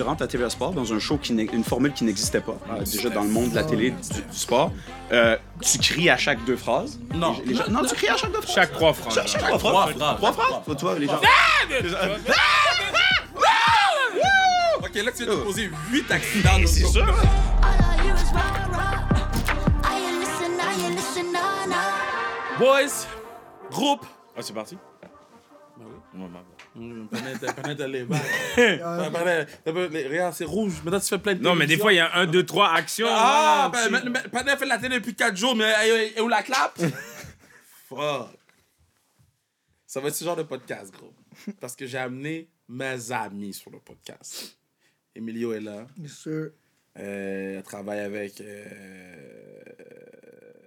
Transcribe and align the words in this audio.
tu 0.00 0.06
rentres 0.06 0.22
à 0.22 0.26
TVA 0.26 0.48
Sport 0.48 0.72
dans 0.72 0.92
un 0.94 0.98
show, 0.98 1.18
qui 1.18 1.34
n'e- 1.34 1.42
une 1.52 1.62
formule 1.62 1.92
qui 1.92 2.04
n'existait 2.04 2.40
pas, 2.40 2.56
euh, 2.70 2.82
déjà 2.84 3.10
dans 3.10 3.22
le 3.22 3.28
monde 3.28 3.50
de 3.50 3.54
la 3.54 3.64
télé, 3.64 3.90
du, 3.90 3.96
du 3.98 4.36
sport. 4.38 4.72
Euh, 5.12 5.36
tu 5.60 5.78
cries 5.78 6.08
à 6.08 6.16
chaque 6.16 6.42
deux 6.46 6.56
phrases. 6.56 6.98
Non. 7.14 7.36
Les 7.44 7.54
gens- 7.54 7.68
non, 7.68 7.82
tu 7.84 7.94
cries 7.94 8.08
à 8.08 8.16
chaque 8.16 8.32
deux 8.32 8.40
phrases. 8.40 8.54
Chaque 8.54 8.72
trois 8.72 8.94
francs. 8.94 9.12
Chaque, 9.12 9.28
chaque 9.28 9.40
genre. 9.46 9.58
trois 9.58 9.70
Trois 9.72 9.82
phrases. 9.82 9.96
phrases. 9.98 10.16
Trois 10.16 10.32
phrases. 10.32 10.62
Faut, 10.64 10.74
tu 10.74 10.84
vois, 10.86 10.98
les 10.98 11.06
gens. 11.06 11.20
Ok, 14.82 14.94
là, 14.94 15.12
tu 15.12 15.24
viens 15.24 15.34
de 15.36 15.40
poser 15.42 15.70
8 15.90 16.10
accidents. 16.10 16.58
de 16.58 16.66
C'est 16.66 16.86
sûr. 16.86 17.06
Boys, 22.58 23.06
groupe. 23.70 24.04
Ah, 24.36 24.40
c'est 24.42 24.52
parti? 24.54 24.76
Ben 25.02 25.84
Ouais, 25.86 26.28
bah, 26.74 26.80
Hum, 26.80 27.08
Regarde, 29.66 30.34
c'est 30.34 30.44
rouge. 30.44 30.80
Maintenant, 30.84 31.00
tu 31.00 31.06
fais 31.08 31.18
plein 31.18 31.34
de 31.34 31.42
Non, 31.42 31.54
mais 31.54 31.66
des 31.66 31.76
fois, 31.76 31.92
il 31.92 31.96
y 31.96 32.00
a 32.00 32.14
un, 32.16 32.26
deux, 32.26 32.44
trois 32.46 32.72
actions. 32.72 33.06
Ah, 33.10 33.70
ben, 33.72 34.12
Panette 34.30 34.58
fait 34.58 34.64
de 34.64 34.68
la 34.70 34.78
télé 34.78 34.98
depuis 34.98 35.14
4 35.14 35.36
jours, 35.36 35.56
mais 35.56 35.72
elle- 36.14 36.22
où 36.22 36.28
la 36.28 36.42
clap? 36.42 36.78
Fuck. 37.88 38.28
Ça 39.86 40.00
va 40.00 40.08
être 40.08 40.14
ce 40.14 40.24
genre 40.24 40.36
de 40.36 40.44
podcast, 40.44 40.92
gros. 40.94 41.12
Parce 41.60 41.74
que 41.74 41.86
j'ai 41.86 41.98
amené 41.98 42.48
mes 42.68 43.10
amis 43.12 43.52
sur 43.52 43.70
le 43.72 43.80
podcast. 43.80 44.56
Emilio 45.16 45.52
est 45.52 45.60
là. 45.60 45.86
Bien 45.96 46.08
sûr. 46.08 46.50
Euh, 46.98 47.56
elle 47.56 47.62
travaille 47.64 47.98
avec. 48.00 48.40
Euh, 48.40 48.64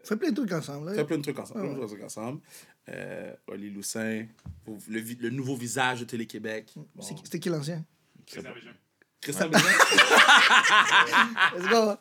On 0.03 0.07
fait 0.07 0.15
plein 0.17 0.31
de 0.31 0.35
trucs 0.35 0.51
ensemble. 0.51 0.91
fait 0.91 0.97
Là. 0.97 1.05
plein 1.05 1.17
de 1.17 1.21
trucs 1.21 1.39
ensemble. 1.39 1.61
plein 1.61 1.81
de 1.81 1.85
trucs 1.87 2.03
ensemble. 2.03 2.41
Euh, 2.89 3.33
Oli 3.47 3.69
Loussin, 3.69 4.25
le, 4.67 4.99
le 4.99 5.29
nouveau 5.29 5.55
visage 5.55 6.01
de 6.01 6.05
Télé-Québec. 6.05 6.71
Bon. 6.75 7.01
C'est 7.01 7.13
qui- 7.15 7.21
C'était 7.23 7.39
qui 7.39 7.49
l'ancien? 7.49 7.83
Christian 9.21 9.47
Bégin. 9.47 9.63
Let's 11.55 11.67
go. 11.69 11.97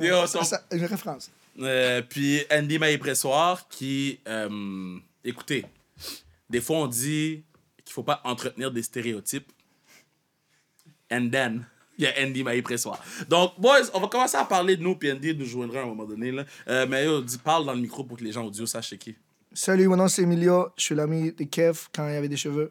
Yo, 0.04 0.26
son- 0.26 0.42
Ça, 0.44 0.62
Une 0.72 0.84
référence. 0.84 1.30
Euh, 1.58 2.02
puis 2.02 2.42
Andy 2.52 2.78
Maillé-Pressoir 2.78 3.66
qui. 3.68 4.20
euh, 4.28 4.98
écoutez, 5.24 5.64
des 6.50 6.60
fois 6.60 6.78
on 6.80 6.86
dit 6.86 7.44
qu'il 7.84 7.92
faut 7.94 8.02
pas 8.02 8.20
entretenir 8.24 8.70
des 8.70 8.82
stéréotypes. 8.82 9.50
And 11.10 11.30
then, 11.30 11.64
il 11.96 12.04
y 12.04 12.06
a 12.08 12.12
Andy 12.20 12.42
Maillé-Pressoir. 12.42 13.02
Donc, 13.28 13.58
boys, 13.60 13.82
on 13.94 14.00
va 14.00 14.08
commencer 14.08 14.36
à 14.36 14.44
parler 14.44 14.76
de 14.76 14.82
nous, 14.82 14.96
puis 14.96 15.10
Andy 15.12 15.34
nous 15.34 15.46
joindra 15.46 15.80
à 15.80 15.82
un 15.84 15.86
moment 15.86 16.04
donné. 16.04 16.32
Là. 16.32 16.44
Euh, 16.68 16.86
mais 16.86 17.04
yo, 17.06 17.22
dis, 17.22 17.38
parle 17.38 17.64
dans 17.64 17.72
le 17.74 17.80
micro 17.80 18.02
pour 18.04 18.18
que 18.18 18.24
les 18.24 18.32
gens 18.32 18.44
audio 18.44 18.66
sachent 18.66 18.96
qui. 18.98 19.16
Salut, 19.58 19.88
mon 19.88 19.96
nom 19.96 20.06
c'est 20.06 20.20
Emilio. 20.20 20.68
Je 20.76 20.82
suis 20.84 20.94
l'ami 20.94 21.32
de 21.32 21.44
Kev 21.44 21.78
quand 21.94 22.06
il 22.08 22.12
y 22.12 22.16
avait 22.16 22.28
des 22.28 22.36
cheveux. 22.36 22.70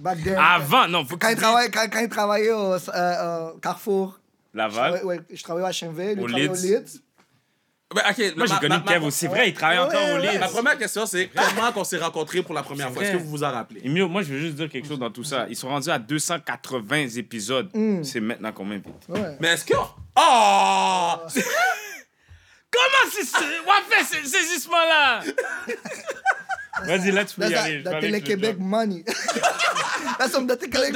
Back 0.00 0.22
then. 0.22 0.36
Avant, 0.38 0.86
non, 0.86 1.04
faut 1.04 1.16
que 1.16 1.20
Quand 1.26 1.28
tu 1.28 1.32
il, 1.32 1.34
dises 1.34 1.42
travaillait, 1.42 1.70
quand, 1.72 1.86
quand 1.90 1.98
il 1.98 2.08
travaillait 2.08 2.52
au 2.52 2.74
euh, 2.74 3.50
au 3.50 3.58
Carrefour, 3.58 4.20
je 4.52 4.58
Laval. 4.58 4.72
travaillais, 4.76 5.04
ouais, 5.04 5.20
je 5.32 5.42
travaillais 5.42 5.66
à 5.66 5.70
lui 6.14 6.22
Au 6.22 6.28
travaillait 6.28 6.48
au 6.48 6.54
Leeds. 6.54 6.62
Leeds. 6.62 7.00
Ben, 7.92 8.02
ok, 8.10 8.36
Moi, 8.36 8.46
j'ai 8.46 8.54
ma- 8.54 8.60
connu 8.60 8.74
ma- 8.76 8.80
Kev 8.92 9.04
aussi. 9.06 9.18
C'est 9.18 9.26
vrai, 9.28 9.48
il 9.48 9.54
travaille 9.54 9.78
Ouais, 9.78 9.84
encore 9.84 10.00
au 10.10 10.20
ouais, 10.20 10.32
lit. 10.32 10.38
Ma 10.38 10.48
première 10.48 10.78
question, 10.78 11.04
c'est 11.06 11.28
comment 11.34 11.72
qu'on 11.72 11.84
s'est 11.84 11.98
rencontrés 11.98 12.42
pour 12.42 12.54
la 12.54 12.62
première 12.62 12.92
fois? 12.92 13.02
Est-ce 13.02 13.12
que 13.12 13.16
vous 13.16 13.30
vous 13.30 13.42
en 13.44 13.50
rappelez? 13.50 13.80
Emilio, 13.84 14.08
moi, 14.08 14.22
je 14.22 14.32
veux 14.32 14.38
juste 14.38 14.54
dire 14.54 14.68
quelque 14.68 14.86
chose 14.86 14.98
dans 15.00 15.10
tout 15.10 15.24
ça. 15.24 15.46
Ils 15.48 15.56
sont 15.56 15.68
rendus 15.68 15.90
à 15.90 15.98
280 15.98 17.08
épisodes. 17.16 17.68
C'est 18.04 18.20
maintenant 18.20 18.52
combien 18.52 18.76
vite? 18.76 18.86
Ouais. 19.08 19.36
Mais 19.40 19.48
est-ce 19.48 19.64
que. 19.64 19.74
Oh! 20.16 21.14
Comment? 22.74 23.10
On 23.66 23.90
fait 23.90 24.04
ce 24.22 24.28
saisissement-là? 24.28 25.22
Vas-y, 26.86 27.12
là, 27.12 27.24
tu 27.24 27.34
peux 27.36 27.42
That's 27.42 27.50
y 27.50 27.54
that, 27.54 27.62
aller. 27.62 27.82
Le 27.82 28.00
Télé-Québec 28.00 28.56
money. 28.58 29.04
That's 30.18 30.32
some 30.32 30.46
that 30.48 30.56
Télé-Québec 30.56 30.92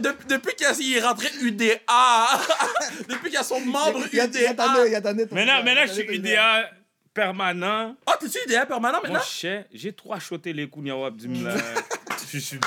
de- 0.00 0.16
depuis 0.28 0.54
qu'il 0.54 0.96
est 0.96 1.00
rentré 1.00 1.28
UDA, 1.42 1.74
depuis 3.08 3.30
qu'il 3.30 3.38
a 3.38 3.42
son 3.42 3.60
membre 3.60 4.04
Il 4.12 4.16
y 4.16 4.20
a- 4.20 4.26
il 4.26 4.40
y 4.40 4.46
a 4.46 4.50
attendez, 4.50 4.86
il 4.86 4.92
y 4.92 4.96
UDA. 4.96 5.34
Maintenant, 5.34 5.62
maintenant, 5.64 5.86
je 5.86 5.92
suis 5.92 6.02
UDA 6.02 6.70
permanent. 7.12 7.96
Ah, 8.06 8.16
t'es-tu 8.20 8.38
UDA 8.46 8.66
permanent 8.66 8.98
Moi, 9.00 9.08
maintenant? 9.10 9.24
je 9.24 9.38
sais, 9.40 9.66
j'ai 9.72 9.92
trois 9.92 10.18
shows 10.20 10.38
télé 10.38 10.68
Kouniawab 10.68 11.16
Dimla. 11.16 11.54
Je 12.32 12.38
suis. 12.38 12.58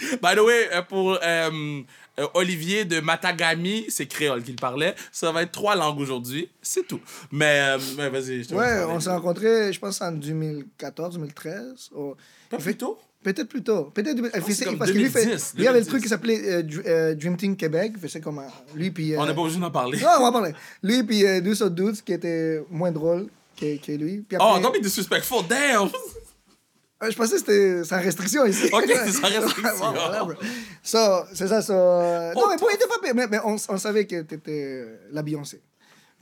By 0.22 0.34
the 0.36 0.40
way, 0.40 0.68
euh, 0.72 0.82
pour 0.82 1.12
euh, 1.12 1.18
euh, 2.18 2.26
Olivier 2.34 2.84
de 2.84 3.00
Matagami, 3.00 3.84
c'est 3.88 4.06
créole 4.06 4.42
qu'il 4.42 4.56
parlait. 4.56 4.94
Ça 5.12 5.32
va 5.32 5.42
être 5.42 5.52
trois 5.52 5.76
langues 5.76 6.00
aujourd'hui. 6.00 6.48
C'est 6.62 6.86
tout. 6.86 7.00
Mais, 7.30 7.76
euh, 7.98 8.08
vas-y. 8.10 8.42
je 8.42 8.48
te 8.48 8.54
Ouais, 8.54 8.84
on 8.88 9.00
s'est 9.00 9.10
rencontrés, 9.10 9.72
je 9.72 9.78
pense, 9.78 10.00
en 10.00 10.12
2014, 10.12 11.14
2013. 11.14 11.90
Oh, 11.94 12.16
Pas 12.50 12.58
plus 12.58 12.76
tôt? 12.76 12.98
Peut-être 13.22 13.48
plus 13.48 13.62
tôt. 13.62 13.90
Peut-être 13.92 14.22
c'est 14.52 14.76
parce 14.76 14.92
que 14.92 14.96
lui, 14.96 15.10
fait, 15.10 15.24
2010, 15.24 15.54
lui 15.56 15.66
avait 15.66 15.80
le 15.80 15.84
2010. 15.84 15.88
truc 15.88 16.02
qui 16.04 16.08
s'appelait 16.08 16.40
euh, 16.48 16.62
euh, 16.86 17.14
Dream 17.16 17.36
Team 17.36 17.56
Québec. 17.56 17.94
Faisait 18.00 18.20
comme 18.20 18.40
lui 18.74 18.90
puis. 18.92 19.16
On 19.18 19.26
n'est 19.26 19.34
pas 19.34 19.40
obligé 19.40 19.58
d'en 19.58 19.70
parler. 19.70 19.98
Non, 19.98 20.08
on 20.18 20.20
va 20.20 20.28
en 20.28 20.32
parler. 20.32 20.54
Lui 20.82 21.02
puis 21.02 21.22
deux 21.42 21.60
autres 21.62 21.74
dudes 21.74 22.00
qui 22.02 22.12
étaient 22.12 22.62
moins 22.70 22.92
drôles 22.92 23.26
que, 23.58 23.78
que 23.84 23.92
lui. 23.92 24.18
Puis 24.18 24.38
Oh, 24.40 24.44
après, 24.44 24.60
don't 24.62 24.72
be 24.72 24.80
disrespectful. 24.80 25.42
Damn! 25.48 25.90
Euh, 27.02 27.10
je 27.10 27.16
pensais 27.16 27.32
que 27.32 27.38
c'était 27.38 27.84
sa 27.84 27.98
restriction 27.98 28.46
ici. 28.46 28.68
Ok, 28.72 28.84
c'est 28.86 29.12
sa 29.12 29.26
restriction. 29.40 30.36
So, 30.82 30.98
c'est 31.34 31.48
ça. 31.48 31.62
So, 31.62 31.72
euh, 31.74 32.32
Oh, 32.34 32.40
non, 32.40 32.46
mais 32.50 32.56
bon, 32.56 32.66
il 32.70 32.74
était 32.74 32.86
pas 32.86 33.14
mais, 33.14 33.26
mais 33.26 33.38
on, 33.44 33.56
on 33.68 33.78
savait 33.78 34.06
que 34.06 34.22
t'étais 34.22 34.84
la 35.10 35.22
Beyoncé. 35.22 35.60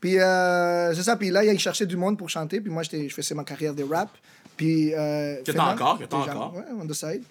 Puis 0.00 0.18
euh, 0.18 0.92
c'est 0.94 1.02
ça. 1.02 1.16
Puis 1.16 1.30
là, 1.30 1.44
il 1.44 1.58
cherchait 1.58 1.86
du 1.86 1.96
monde 1.96 2.18
pour 2.18 2.28
chanter. 2.28 2.60
Puis 2.60 2.70
moi, 2.70 2.82
je 2.82 3.08
faisais 3.08 3.34
ma 3.34 3.44
carrière 3.44 3.74
de 3.74 3.84
rap. 3.84 4.10
Puis. 4.56 4.92
Euh, 4.94 5.42
Que 5.42 5.52
t'as 5.52 5.72
encore, 5.72 5.98
que 5.98 6.04
t'as 6.04 6.18
encore. 6.18 6.54
Ouais, 6.54 6.64
on 6.78 6.86
the 6.86 6.92
side. 6.92 7.22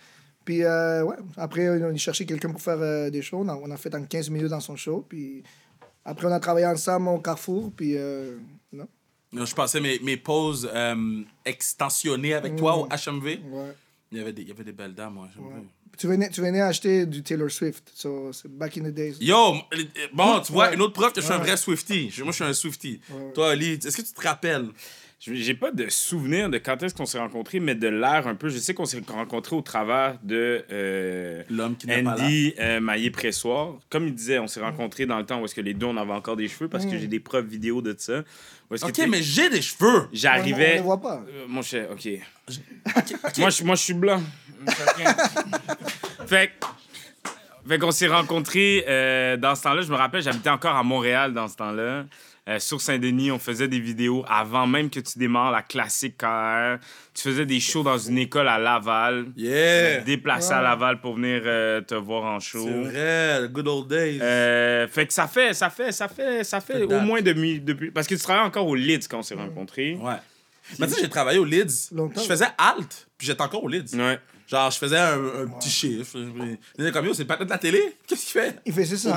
Puis, 0.43 0.63
euh, 0.63 1.03
ouais. 1.03 1.15
Après, 1.37 1.69
on 1.69 1.93
a 1.93 1.95
cherché 1.97 2.25
quelqu'un 2.25 2.49
pour 2.49 2.61
faire 2.61 2.79
euh, 2.79 3.09
des 3.09 3.21
shows. 3.21 3.41
On 3.41 3.47
a, 3.49 3.55
on 3.55 3.69
a 3.71 3.77
fait 3.77 3.93
en 3.95 4.03
15 4.03 4.29
minutes 4.29 4.49
dans 4.49 4.59
son 4.59 4.75
show. 4.75 5.05
Puis 5.07 5.43
après, 6.03 6.27
on 6.27 6.31
a 6.31 6.39
travaillé 6.39 6.65
ensemble 6.65 7.09
au 7.09 7.19
Carrefour. 7.19 7.71
Puis, 7.75 7.95
euh, 7.95 8.37
Je 9.33 9.53
passais 9.55 9.79
mes, 9.79 9.99
mes 9.99 10.17
pauses 10.17 10.69
euh, 10.73 11.21
extensionnées 11.45 12.33
avec 12.33 12.55
toi 12.55 12.77
au 12.77 12.87
HMV. 12.87 13.25
Ouais. 13.25 13.73
Il 14.11 14.17
y 14.19 14.21
avait 14.21 14.33
des, 14.33 14.41
il 14.43 14.47
y 14.49 14.51
avait 14.51 14.63
des 14.63 14.71
belles 14.73 14.93
dames, 14.93 15.13
moi. 15.15 15.27
Tu 15.97 16.07
venais, 16.07 16.29
tu 16.29 16.41
venais 16.41 16.61
acheter 16.61 17.05
du 17.05 17.21
Taylor 17.23 17.49
Swift. 17.51 17.91
So, 17.93 18.31
back 18.49 18.77
in 18.77 18.81
the 18.83 18.93
days. 18.93 19.15
Yo, 19.19 19.53
m- 19.53 19.61
bon, 20.13 20.39
tu 20.39 20.51
vois, 20.51 20.73
une 20.73 20.81
autre 20.81 20.93
preuve 20.93 21.13
que 21.13 21.21
je 21.21 21.25
suis 21.25 21.33
un 21.33 21.37
vrai 21.37 21.55
Swifty. 21.55 22.11
Moi, 22.19 22.27
je 22.27 22.31
suis 22.31 22.43
un 22.43 22.53
Swifty. 22.53 22.99
Toi, 23.35 23.51
Ali, 23.51 23.73
est-ce 23.73 23.95
que 23.97 24.01
tu 24.01 24.11
te 24.13 24.21
rappelles? 24.27 24.69
Je- 25.25 25.33
J'ai 25.35 25.53
pas 25.53 25.71
de 25.71 25.87
souvenir 25.89 26.49
de 26.49 26.57
quand 26.57 26.83
est-ce 26.83 26.93
qu'on 26.93 27.05
s'est 27.05 27.17
rencontrés, 27.19 27.61
mais 27.61 27.75
de 27.75 27.87
l'air 27.87 28.27
un 28.27 28.35
peu. 28.35 28.49
Je 28.49 28.57
sais 28.57 28.73
qu'on 28.73 28.83
s'est 28.85 29.01
rencontrés 29.07 29.55
au 29.55 29.61
travers 29.61 30.17
de 30.21 30.65
euh, 30.69 31.43
L'homme 31.49 31.77
qui. 31.77 31.87
Andy 31.89 32.53
euh, 32.59 32.81
Maillé-Pressoir. 32.81 33.75
Comme 33.89 34.07
il 34.07 34.13
disait, 34.13 34.39
on 34.39 34.47
s'est 34.47 34.59
rencontrés 34.59 35.05
dans 35.05 35.17
le 35.17 35.25
temps 35.25 35.39
où 35.39 35.45
est-ce 35.45 35.55
que 35.55 35.61
les 35.61 35.73
deux, 35.73 35.85
on 35.85 35.95
avait 35.95 36.11
encore 36.11 36.35
des 36.35 36.49
cheveux, 36.49 36.67
parce 36.67 36.85
que 36.85 36.97
j'ai 36.97 37.07
des 37.07 37.21
preuves 37.21 37.45
vidéo 37.47 37.81
de 37.81 37.95
ça. 37.97 38.23
Que 38.69 38.85
Ok, 38.85 39.07
mais 39.07 39.21
j'ai 39.21 39.49
des 39.49 39.61
cheveux. 39.61 39.87
On, 39.87 40.03
on 40.05 40.09
J'arrivais... 40.11 40.75
les 40.75 40.81
voit 40.81 40.99
pas. 40.99 41.23
Euh, 41.29 41.45
mon 41.47 41.61
cher, 41.61 41.87
OK. 41.91 42.05
moi, 43.37 43.49
je, 43.49 43.63
moi, 43.63 43.75
je 43.75 43.81
suis 43.81 43.93
blanc. 43.93 44.21
fait 46.27 46.51
fait 47.67 47.79
qu'on 47.79 47.91
s'est 47.91 48.07
rencontrés 48.07 48.83
euh, 48.89 49.37
dans 49.37 49.55
ce 49.55 49.63
temps-là. 49.63 49.81
Je 49.83 49.89
me 49.91 49.95
rappelle, 49.95 50.21
j'habitais 50.21 50.49
encore 50.49 50.75
à 50.75 50.83
Montréal 50.83 51.33
dans 51.33 51.47
ce 51.47 51.55
temps-là. 51.55 52.05
Euh, 52.49 52.59
sur 52.59 52.81
Saint-Denis, 52.81 53.31
on 53.31 53.39
faisait 53.39 53.69
des 53.69 53.79
vidéos 53.79 54.25
avant 54.27 54.67
même 54.67 54.89
que 54.89 54.99
tu 54.99 55.17
démarres 55.17 55.51
la 55.51 55.61
classique 55.61 56.17
KR. 56.17 56.77
Tu 57.13 57.21
faisais 57.29 57.45
des 57.45 57.61
shows 57.61 57.83
dans 57.83 57.97
une 57.97 58.17
école 58.17 58.49
à 58.49 58.59
Laval. 58.59 59.27
Yeah! 59.37 60.01
Déplacé 60.01 60.51
à 60.51 60.61
Laval 60.61 60.99
pour 60.99 61.15
venir 61.15 61.43
euh, 61.45 61.79
te 61.79 61.95
voir 61.95 62.25
en 62.25 62.41
show. 62.41 62.65
C'est 62.65 62.91
vrai, 62.91 63.47
the 63.47 63.51
good 63.51 63.67
old 63.69 63.87
days. 63.87 64.19
Euh, 64.21 64.89
fait 64.89 65.07
que 65.07 65.13
ça 65.13 65.27
fait, 65.27 65.53
ça 65.53 65.69
fait, 65.69 65.93
ça 65.93 66.09
fait, 66.09 66.43
ça 66.43 66.59
fait 66.59 66.83
au 66.83 66.87
date. 66.87 67.05
moins 67.05 67.21
demi, 67.21 67.61
depuis. 67.61 67.91
Parce 67.91 68.07
que 68.07 68.15
tu 68.15 68.21
travailles 68.21 68.45
encore 68.45 68.67
au 68.67 68.75
Leeds 68.75 69.07
quand 69.09 69.19
on 69.19 69.23
s'est 69.23 69.35
rencontrés. 69.35 69.95
Ouais. 69.95 70.15
Mais 70.79 70.87
tu 70.87 70.93
sais, 70.93 71.01
j'ai 71.01 71.09
travaillé 71.09 71.39
au 71.39 71.45
Leeds. 71.45 71.93
Longtemps. 71.93 72.21
Je 72.21 72.27
faisais 72.27 72.47
halt, 72.57 73.07
puis 73.17 73.27
j'étais 73.27 73.41
encore 73.41 73.63
au 73.63 73.69
Leeds. 73.69 73.95
Ouais. 73.95 74.19
Genre, 74.53 74.69
je 74.69 74.77
faisais 74.77 74.97
un, 74.99 75.13
un 75.17 75.47
petit 75.57 75.69
chiffre. 75.69 76.15
Il 76.77 76.83
était 76.83 76.91
comme, 76.91 77.07
yo, 77.07 77.13
c'est 77.15 77.25
pas 77.25 77.37
de 77.37 77.49
la 77.49 77.57
télé? 77.57 77.95
Qu'est-ce 78.07 78.21
qu'il 78.31 78.39
fait? 78.41 78.55
Il 78.67 78.71
faisait 78.73 78.95
ses, 78.97 79.09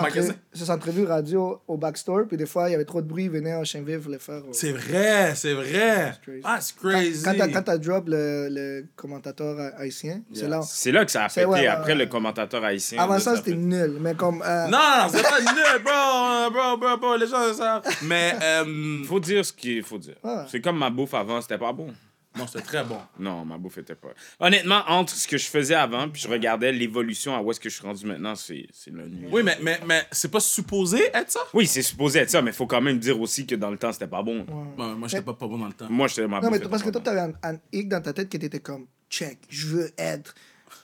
ses 0.54 0.70
entrevues 0.70 1.04
radio 1.04 1.60
au 1.68 1.76
backstore, 1.76 2.22
puis 2.26 2.38
des 2.38 2.46
fois, 2.46 2.68
il 2.68 2.72
y 2.72 2.74
avait 2.74 2.86
trop 2.86 3.02
de 3.02 3.06
bruit, 3.06 3.24
il 3.24 3.30
venait 3.30 3.52
à 3.52 3.62
Chenville, 3.64 3.96
il 3.96 3.98
voulait 3.98 4.18
faire. 4.18 4.36
euh, 4.36 4.52
C'est 4.52 4.72
vrai, 4.72 5.34
c'est 5.34 5.52
vrai. 5.52 6.14
crazy. 6.24 6.40
Ah, 6.42 6.58
c'est 6.60 6.76
crazy. 6.76 7.22
Quand 7.22 7.34
t'as- 7.36 7.48
quand 7.48 7.62
t'as 7.62 7.76
drop 7.76 8.04
le, 8.08 8.48
le 8.50 8.86
commentateur 8.96 9.58
euh, 9.60 9.70
haïtien, 9.76 10.22
c'est 10.32 10.48
là. 10.48 10.60
C'est 10.62 10.90
là 10.92 11.04
que 11.04 11.10
ça 11.10 11.24
a 11.24 11.28
pété 11.28 11.44
ouais, 11.44 11.66
après 11.66 11.92
ouais. 11.92 11.98
le 11.98 12.06
commentateur 12.06 12.64
haïtien. 12.64 12.98
Avant 13.02 13.18
ça, 13.18 13.36
c'était 13.36 13.54
nul. 13.54 13.98
Mais 14.00 14.14
comme. 14.14 14.42
euh, 14.42 14.66
Non, 14.68 14.78
non, 14.78 15.08
c'est 15.10 15.22
pas 15.22 15.40
nul, 15.40 15.82
bro, 15.84 16.50
bro, 16.50 16.76
bro, 16.78 16.96
bro, 16.96 17.16
les 17.16 17.26
gens 17.26 17.52
savent. 17.52 17.82
Mais, 18.04 18.34
euh, 18.42 19.04
Faut 19.04 19.20
dire 19.20 19.44
ce 19.44 19.52
qu'il 19.52 19.82
faut 19.82 19.98
dire. 19.98 20.16
Ouais. 20.24 20.44
C'est 20.50 20.62
comme 20.62 20.78
ma 20.78 20.88
bouffe 20.88 21.12
avant, 21.14 21.42
c'était 21.42 21.58
pas 21.58 21.72
bon. 21.74 21.92
Non, 22.36 22.46
c'était 22.46 22.64
très 22.64 22.84
bon. 22.84 22.98
Non, 23.18 23.44
ma 23.44 23.58
bouffe 23.58 23.78
était 23.78 23.94
pas. 23.94 24.08
Honnêtement, 24.40 24.82
entre 24.88 25.14
ce 25.14 25.26
que 25.26 25.38
je 25.38 25.46
faisais 25.46 25.74
avant 25.74 26.08
puis 26.08 26.22
je 26.22 26.28
regardais 26.28 26.72
l'évolution 26.72 27.34
à 27.34 27.40
où 27.40 27.50
est-ce 27.50 27.60
que 27.60 27.68
je 27.68 27.74
suis 27.76 27.84
rendu 27.84 28.06
maintenant, 28.06 28.34
c'est 28.34 28.66
c'est 28.72 28.90
le 28.90 29.08
nuit. 29.08 29.28
Oui, 29.30 29.42
mais, 29.42 29.58
mais, 29.62 29.80
mais 29.86 30.06
c'est 30.12 30.30
pas 30.30 30.40
supposé 30.40 31.10
être 31.14 31.30
ça? 31.30 31.40
Oui, 31.54 31.66
c'est 31.66 31.82
supposé 31.82 32.20
être 32.20 32.30
ça, 32.30 32.42
mais 32.42 32.52
faut 32.52 32.66
quand 32.66 32.80
même 32.80 32.98
dire 32.98 33.20
aussi 33.20 33.46
que 33.46 33.54
dans 33.54 33.70
le 33.70 33.78
temps, 33.78 33.92
c'était 33.92 34.06
pas 34.06 34.22
bon. 34.22 34.40
Ouais, 34.78 34.94
moi, 34.94 35.08
j'étais 35.08 35.22
pas, 35.22 35.34
pas 35.34 35.46
bon 35.46 35.58
dans 35.58 35.66
le 35.68 35.72
temps. 35.72 35.86
Moi, 35.88 36.08
j'étais 36.08 36.26
ma 36.26 36.40
Non, 36.40 36.50
mais 36.50 36.60
parce 36.60 36.82
que 36.82 36.90
toi, 36.90 37.00
t'avais 37.00 37.20
un, 37.20 37.32
un 37.42 37.58
hic 37.72 37.88
dans 37.88 38.00
ta 38.00 38.12
tête 38.12 38.28
qui 38.28 38.36
était 38.36 38.60
comme 38.60 38.86
check, 39.10 39.38
je 39.48 39.66
veux 39.68 39.90
être 39.96 40.34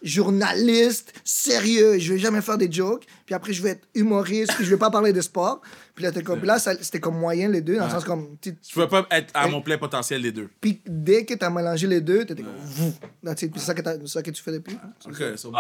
journaliste, 0.03 1.13
sérieux, 1.25 1.99
je 1.99 2.15
vais 2.15 2.19
jamais 2.19 2.41
faire 2.41 2.59
des 2.59 2.71
jokes. 2.71 3.07
Puis 3.27 3.35
après, 3.35 3.53
je 3.53 3.63
vais 3.63 3.71
être 3.71 3.89
humoriste, 3.95 4.55
puis 4.55 4.65
je 4.65 4.71
vais 4.71 4.79
pas 4.79 4.91
parler 4.91 5.13
de 5.13 5.21
sport. 5.21 5.61
Puis 5.95 6.05
là, 6.05 6.11
t'es 6.13 6.23
comme- 6.23 6.39
puis 6.39 6.47
là, 6.49 6.59
ça- 6.59 6.75
c'était 6.83 7.01
comme 7.01 7.19
moyen 7.19 7.49
les 7.49 7.61
deux, 7.61 7.77
dans 7.77 7.85
le 7.85 7.91
sens 7.91 8.05
comme. 8.05 8.37
tu- 8.41 8.57
pouvais 8.73 8.89
pas 8.89 9.07
être 9.11 9.31
à 9.35 9.47
mon 9.49 9.61
plein 9.61 9.77
potentiel 9.79 10.23
les 10.23 10.33
deux. 10.33 10.49
Puis 10.61 10.81
dès 10.87 11.25
que 11.27 11.35
t'as 11.35 11.51
mélangé 11.51 11.87
les 11.87 12.01
deux, 12.01 12.25
t'étais 12.25 12.43
comme. 12.43 12.55
Vous. 12.57 12.93
Puis 12.93 13.51
c'est 13.57 13.59
ça 13.59 13.75
que, 13.75 13.83
t'as- 13.83 13.99
c'est 14.01 14.07
ça 14.09 14.23
que 14.23 14.31
tu 14.31 14.43
fais 14.43 14.53
depuis. 14.53 14.79
Ok, 15.07 15.23
Oh! 15.53 15.59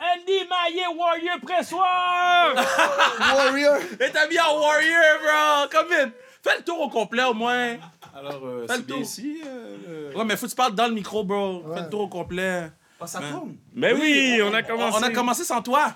Andy 0.00 0.32
Maillet, 0.48 0.86
Warrior 0.98 1.40
Pressoir! 1.42 2.54
Warrior! 3.20 3.76
Et 4.00 4.10
t'as 4.12 4.26
mis 4.28 4.38
en 4.40 4.58
Warrior, 4.60 5.18
bro! 5.22 5.68
Come 5.70 5.92
in! 5.92 6.10
Fais 6.42 6.58
le 6.58 6.64
tour 6.64 6.80
au 6.80 6.88
complet 6.90 7.22
au 7.24 7.34
moins. 7.34 7.76
Alors, 8.14 8.40
euh, 8.44 8.66
Fais 8.66 8.74
le 8.74 8.78
c'est 8.80 8.86
bien 8.86 8.96
tour. 8.96 9.02
ici. 9.04 9.40
euh, 9.46 10.10
le- 10.12 10.16
Ouais, 10.18 10.24
mais 10.24 10.36
faut 10.36 10.46
que 10.46 10.50
tu 10.50 10.56
parles 10.56 10.74
dans 10.74 10.86
le 10.88 10.92
micro, 10.94 11.24
bro. 11.24 11.62
Fais 11.74 11.82
le 11.82 11.88
tour 11.88 12.00
au 12.02 12.08
complet. 12.08 12.70
Ah, 13.00 13.06
ça 13.06 13.20
tourne. 13.20 13.56
Mais 13.74 13.92
oui, 13.92 14.40
on 14.42 14.52
a 14.54 14.62
commencé. 14.62 14.98
On 14.98 15.02
a 15.02 15.10
commencé 15.10 15.44
sans 15.44 15.60
toi. 15.62 15.94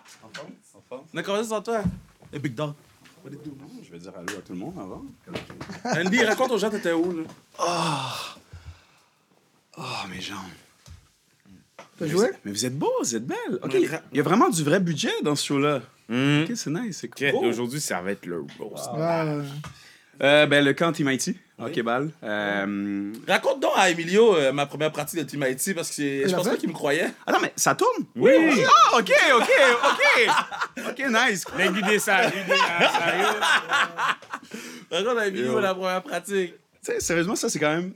On 0.90 1.18
a 1.18 1.22
commencé 1.22 1.48
sans 1.48 1.62
toi. 1.62 1.82
Et 2.32 2.38
Big 2.38 2.54
Dog. 2.54 2.72
Je 3.82 3.90
vais 3.90 3.98
dire 3.98 4.12
allô 4.16 4.38
à 4.38 4.42
tout 4.42 4.52
le 4.52 4.58
monde 4.58 4.74
avant. 4.78 5.04
Andy, 5.84 6.22
raconte 6.24 6.50
aux 6.52 6.58
gens 6.58 6.70
t'étais 6.70 6.92
où, 6.92 7.18
là? 7.18 7.24
Oh, 9.76 9.82
mes 10.10 10.20
jambes. 10.20 10.38
T'as 11.98 12.06
joué? 12.06 12.30
Mais 12.44 12.52
vous 12.52 12.66
êtes 12.66 12.76
beaux, 12.78 12.92
vous 13.00 13.16
êtes 13.16 13.26
belles. 13.26 13.58
OK, 13.62 13.74
il 13.74 14.16
y 14.16 14.20
a 14.20 14.22
vraiment 14.22 14.48
du 14.48 14.62
vrai 14.62 14.80
budget 14.80 15.12
dans 15.22 15.34
ce 15.34 15.46
show-là. 15.46 15.82
Mhm. 16.08 16.44
OK, 16.44 16.56
c'est 16.56 16.70
nice, 16.70 16.98
c'est 17.00 17.08
cool. 17.08 17.46
Aujourd'hui, 17.46 17.80
ça 17.80 18.00
va 18.00 18.12
être 18.12 18.26
le 18.26 18.44
roast. 18.58 18.90
Ouais. 18.94 19.42
Euh, 20.22 20.46
ben, 20.46 20.64
le 20.64 20.72
camp 20.72 20.92
Team 20.92 21.08
Haïti, 21.58 21.80
OK, 21.80 21.84
bal. 21.84 22.10
Euh... 22.22 23.12
Raconte 23.26 23.60
donc 23.60 23.72
à 23.76 23.90
Emilio 23.90 24.36
euh, 24.36 24.52
ma 24.52 24.66
première 24.66 24.92
pratique 24.92 25.18
de 25.18 25.24
Team 25.24 25.42
Haïti 25.42 25.74
parce 25.74 25.88
que 25.88 25.94
c'est- 25.94 26.22
je 26.24 26.28
l'a 26.30 26.36
pense 26.36 26.48
pas 26.48 26.56
qu'il 26.56 26.68
me 26.68 26.74
croyait. 26.74 27.10
Ah 27.26 27.32
non, 27.32 27.38
mais 27.42 27.52
ça 27.56 27.74
tourne? 27.74 28.04
Oui! 28.16 28.30
Ah, 28.66 28.98
OK, 28.98 29.12
OK, 29.36 29.50
OK. 29.84 30.86
OK, 30.88 31.02
nice. 31.10 31.44
Guidés, 31.72 31.98
ça 31.98 32.18
hein, 32.26 32.30
sérieux? 32.30 33.40
Raconte 34.90 35.18
à 35.18 35.26
Emilio 35.26 35.52
Yo. 35.52 35.60
la 35.60 35.74
première 35.74 36.02
pratique. 36.02 36.54
Tu 36.54 36.92
sais, 36.92 37.00
sérieusement, 37.00 37.36
ça, 37.36 37.48
c'est 37.48 37.58
quand 37.58 37.74
même... 37.74 37.92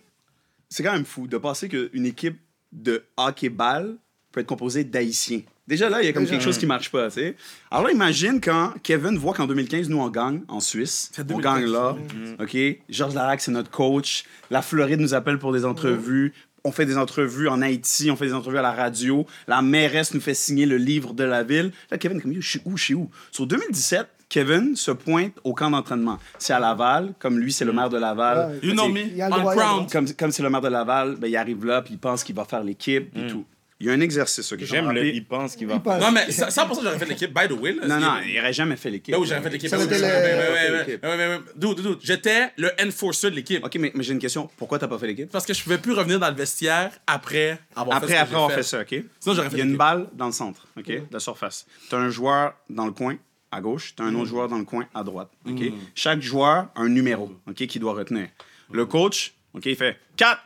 C'est 0.69 0.83
quand 0.83 0.93
même 0.93 1.05
fou 1.05 1.27
de 1.27 1.37
penser 1.37 1.69
qu'une 1.69 2.07
équipe 2.07 2.39
de 2.73 3.05
hockey-ball 3.17 3.97
peut 4.33 4.41
être 4.41 4.47
composée 4.47 4.85
d'Haïtiens. 4.85 5.43
Déjà 5.69 5.89
là, 5.89 6.03
il 6.03 6.07
y 6.07 6.09
a 6.09 6.13
comme 6.13 6.25
Déjà. 6.25 6.35
quelque 6.35 6.45
chose 6.45 6.59
qui 6.59 6.67
marche 6.67 6.91
pas, 6.91 7.07
tu 7.09 7.21
sais. 7.21 7.37
Alors 7.71 7.85
là, 7.87 7.93
imagine 7.93 8.41
quand 8.41 8.73
Kevin 8.83 9.17
voit 9.17 9.33
qu'en 9.33 9.47
2015, 9.47 9.89
nous, 9.89 9.99
on 10.01 10.09
gagne 10.09 10.41
en 10.49 10.59
Suisse. 10.61 11.11
C'est 11.13 11.23
On 11.23 11.27
2015. 11.37 11.55
gagne 11.63 11.71
là. 11.73 11.97
OK? 12.41 12.57
Georges 12.89 13.15
Larac, 13.15 13.41
c'est 13.41 13.53
notre 13.53 13.71
coach. 13.71 14.25
La 14.51 14.61
Floride 14.61 15.01
nous 15.01 15.15
appelle 15.15 15.39
pour 15.39 15.53
des 15.53 15.65
entrevues. 15.65 16.33
On 16.65 16.73
fait 16.73 16.87
des 16.87 16.97
entrevues 16.97 17.49
en 17.49 17.61
Haïti, 17.63 18.11
on 18.11 18.17
fait 18.17 18.27
des 18.27 18.35
entrevues 18.35 18.59
à 18.59 18.63
la 18.63 18.73
radio. 18.73 19.27
La 19.49 19.63
mairesse 19.63 20.15
nous 20.15 20.21
fait 20.21 20.35
signer 20.35 20.67
le 20.67 20.77
livre 20.77 21.13
de 21.13 21.25
la 21.25 21.43
ville. 21.43 21.73
Là, 21.91 21.99
Kevin 21.99 22.19
est 22.19 22.21
comme, 22.21 22.35
je 22.35 22.49
suis 22.49 22.61
où, 22.65 22.77
je 22.77 22.85
suis 22.85 22.95
où? 22.95 23.11
Sur 23.33 23.47
2017, 23.49 24.07
Kevin 24.29 24.75
se 24.77 24.91
pointe 24.93 25.35
au 25.45 25.55
camp 25.55 25.71
d'entraînement. 25.71 26.19
C'est 26.39 26.53
à 26.55 26.59
Laval, 26.61 27.15
comme 27.19 27.39
lui, 27.39 27.53
c'est 27.53 27.65
le 27.65 27.73
maire 27.73 27.91
de 27.91 27.99
Laval. 27.99 28.59
You 28.63 28.73
know 28.73 28.89
me, 28.89 29.01
Il 29.01 29.17
y 29.17 29.23
a 29.23 29.29
le 29.29 29.35
on 29.35 29.87
comme, 29.87 30.13
comme 30.15 30.31
c'est 30.31 30.43
le 30.43 30.51
maire 30.51 30.61
de 30.61 30.69
Laval, 30.69 31.17
ben, 31.17 31.27
il 31.29 31.37
arrive 31.37 31.65
là, 31.67 31.83
puis 31.83 31.95
il 31.95 31.99
pense 31.99 32.25
qu'il 32.25 32.35
va 32.35 32.45
faire 32.45 32.63
l'équipe, 32.65 33.11
et 33.17 33.27
tout. 33.27 33.45
Il 33.83 33.89
y 33.89 33.91
a 33.91 33.95
un 33.95 34.01
exercice, 34.01 34.53
ok? 34.53 34.61
J'aime 34.63 34.93
le 34.93 35.05
il 35.05 35.25
pense 35.25 35.57
qu'il 35.57 35.67
va. 35.67 35.75
Non, 35.75 36.13
mais 36.13 36.27
100% 36.29 36.83
j'aurais 36.85 36.99
fait 37.01 37.05
l'équipe, 37.05 37.35
by 37.35 37.49
the 37.49 37.59
way. 37.61 37.73
là. 37.73 37.89
Non, 37.89 37.99
non, 37.99 38.15
il 38.25 38.37
n'aurait 38.37 38.53
jamais 38.53 38.77
fait 38.77 38.91
l'équipe. 38.91 39.13
Ben 39.13 39.21
oui, 39.21 39.27
j'aurais 39.27 39.43
fait 39.43 39.51
l'équipe. 39.51 39.69
Ça, 39.69 39.77
ouais, 39.77 39.85
ouais, 39.87 39.91
ouais, 39.91 40.85
fait 40.85 41.05
ouais. 41.05 41.97
J'étais 42.01 42.53
le 42.57 42.71
enforcer 42.81 43.31
de 43.31 43.35
l'équipe. 43.35 43.65
Ok, 43.65 43.75
mais, 43.81 43.91
mais 43.95 44.05
j'ai 44.05 44.13
une 44.13 44.21
question. 44.21 44.49
Pourquoi 44.57 44.79
t'as 44.79 44.87
pas 44.87 44.99
fait 45.01 45.09
l'équipe? 45.09 45.29
Parce 45.31 45.45
que 45.45 45.53
je 45.53 45.61
pouvais 45.65 45.79
plus 45.79 45.95
revenir 45.95 46.21
dans 46.21 46.31
le 46.31 46.37
vestiaire 46.37 46.93
après 47.09 47.59
avoir 47.75 47.99
fait 47.99 48.05
Après, 48.05 48.15
que 48.15 48.21
après 48.21 48.35
avoir 48.37 48.51
fait. 48.51 48.57
fait 48.59 48.63
ça, 48.63 48.81
ok? 48.83 49.05
Sinon, 49.19 49.35
j'aurais 49.35 49.51
fait 49.51 49.57
Il 49.57 49.59
y 49.59 49.63
a 49.63 49.65
une 49.65 49.77
balle 49.77 50.07
dans 50.13 50.27
le 50.27 50.33
centre, 50.33 50.65
ok? 50.79 51.11
De 51.11 51.19
surface. 51.19 51.67
T'as 51.91 51.99
un 51.99 52.09
joueur 52.11 52.55
dans 52.71 52.87
le 52.87 52.93
coin 52.93 53.17
à 53.51 53.61
gauche, 53.61 53.95
t'as 53.97 54.05
un 54.05 54.15
autre 54.15 54.29
joueur 54.29 54.47
dans 54.49 54.59
le 54.59 54.65
coin 54.65 54.87
à 54.95 55.03
droite, 55.03 55.31
ok? 55.45 55.61
Chaque 55.97 56.23
joueur 56.23 56.69
a 56.75 56.81
un 56.81 56.89
numéro, 56.89 57.33
ok, 57.49 57.67
qu'il 57.67 57.81
doit 57.81 57.95
retenir. 57.95 58.29
Le 58.71 58.87
coach, 58.87 59.35
ok, 59.55 59.67
il 59.67 59.77
fait 59.77 59.99
4, 60.17 60.41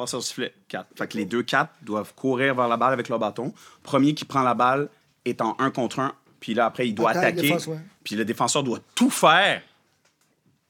passe 0.00 0.14
au 0.14 0.20
sifflet, 0.20 0.54
4. 0.68 0.86
Fait 0.96 1.08
que 1.08 1.16
les 1.18 1.26
deux 1.26 1.42
4 1.42 1.70
doivent 1.82 2.14
courir 2.14 2.54
vers 2.54 2.68
la 2.68 2.76
balle 2.76 2.92
avec 2.94 3.08
leur 3.08 3.18
bâton. 3.18 3.52
Premier 3.82 4.14
qui 4.14 4.24
prend 4.24 4.42
la 4.42 4.54
balle 4.54 4.88
est 5.26 5.40
en 5.42 5.54
1 5.58 5.70
contre 5.70 5.98
1, 6.00 6.14
puis 6.40 6.54
là, 6.54 6.66
après, 6.66 6.88
il 6.88 6.94
doit 6.94 7.10
Attaque, 7.10 7.24
attaquer. 7.34 7.42
défense, 7.48 7.66
ouais. 7.66 7.78
Puis 8.02 8.14
le 8.16 8.24
défenseur 8.24 8.62
doit 8.62 8.78
tout 8.94 9.10
faire, 9.10 9.62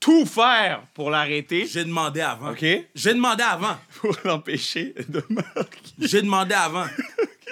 tout 0.01 0.27
faire 0.27 0.83
pour 0.95 1.11
l'arrêter, 1.11 1.67
J'ai 1.67 1.85
demandé 1.85 2.21
avant. 2.21 2.51
ok? 2.51 2.65
J'ai 2.95 3.15
demandé 3.15 3.43
avant. 3.45 3.77
Pour 4.01 4.17
l'empêcher 4.25 4.95
de 5.09 5.23
marquer. 5.29 5.81
J'ai 5.99 6.23
demandé 6.23 6.55
avant. 6.55 6.87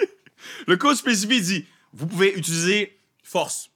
Le 0.67 0.75
coach 0.75 0.97
spécifique 0.97 1.43
dit 1.43 1.65
vous 1.93 2.07
pouvez 2.07 2.33
utiliser 2.37 2.99
Force. 3.23 3.69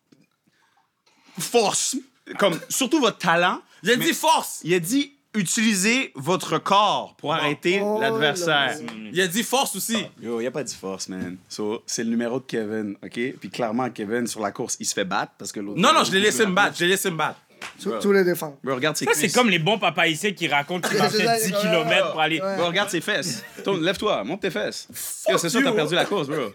force, 1.40 1.96
comme 2.40 2.60
surtout 2.70 3.00
votre 3.00 3.20
talent. 3.20 3.62
J'ai 3.84 3.96
mais 3.98 4.06
dit 4.06 4.14
force. 4.14 4.62
Il 4.64 4.74
a 4.74 4.80
dit 4.80 5.14
utilisez 5.36 6.12
votre 6.16 6.58
corps 6.58 7.16
pour 7.18 7.34
arrêter 7.34 7.80
Oh 7.84 8.00
l'adversaire. 8.00 8.78
Il 9.12 9.20
a 9.22 9.28
dit 9.28 9.44
force 9.44 9.76
aussi. 9.76 10.06
Yo, 10.22 10.40
il 10.42 10.48
a 10.48 10.52
pas 10.52 10.64
dit 10.64 10.76
force, 10.76 11.10
man. 11.10 11.38
So, 11.50 11.84
c'est 11.86 12.04
le 12.04 12.10
numéro 12.10 12.40
de 12.40 12.46
Kevin, 12.46 12.96
OK? 13.04 13.20
Puis 13.40 13.50
clairement, 13.50 13.90
Kevin, 13.90 14.28
sur 14.28 14.42
la 14.42 14.52
course, 14.52 14.78
il 14.80 14.86
se 14.86 14.94
fait 14.94 15.06
battre 15.06 15.34
parce 15.38 15.52
que 15.52 15.60
l'autre... 15.60 15.80
Non, 15.80 15.94
non, 15.94 16.04
je 16.04 16.12
l'ai 16.12 16.20
laissé 16.20 16.46
me 16.46 16.54
battre. 16.54 16.76
Je 16.78 16.84
l'ai 16.86 16.92
laissé 16.92 17.10
me 17.12 17.18
battre. 17.18 17.40
Tous 17.82 17.92
tous 18.02 18.12
les 18.12 18.26
défendent. 18.26 18.58
Bro, 18.62 18.76
regarde 18.76 18.98
ses 18.98 19.06
Ça, 19.06 19.12
c'est 19.14 19.32
comme 19.34 19.50
les 19.50 19.60
bons 19.60 19.80
papas 19.80 20.08
ici 20.08 20.36
qui 20.36 20.48
racontent 20.50 20.88
qu'ils 20.88 20.98
marchaient 21.00 21.20
10 21.46 21.54
ouais. 21.54 21.62
km 21.62 22.12
pour 22.12 22.20
aller. 22.20 22.42
Ouais. 22.42 22.58
Bro, 22.58 22.68
regarde 22.68 22.90
ses 22.90 23.00
fesses. 23.02 23.44
Lève-toi, 23.66 24.24
monte 24.26 24.42
tes 24.42 24.52
fesses. 24.52 24.88
Yo, 25.30 25.38
C'est 25.38 25.50
sûr 25.50 25.60
que 25.62 25.66
t'as 25.66 25.70
you. 25.72 25.76
perdu 25.78 25.96
la 25.96 26.06
course, 26.06 26.28
bro. 26.28 26.54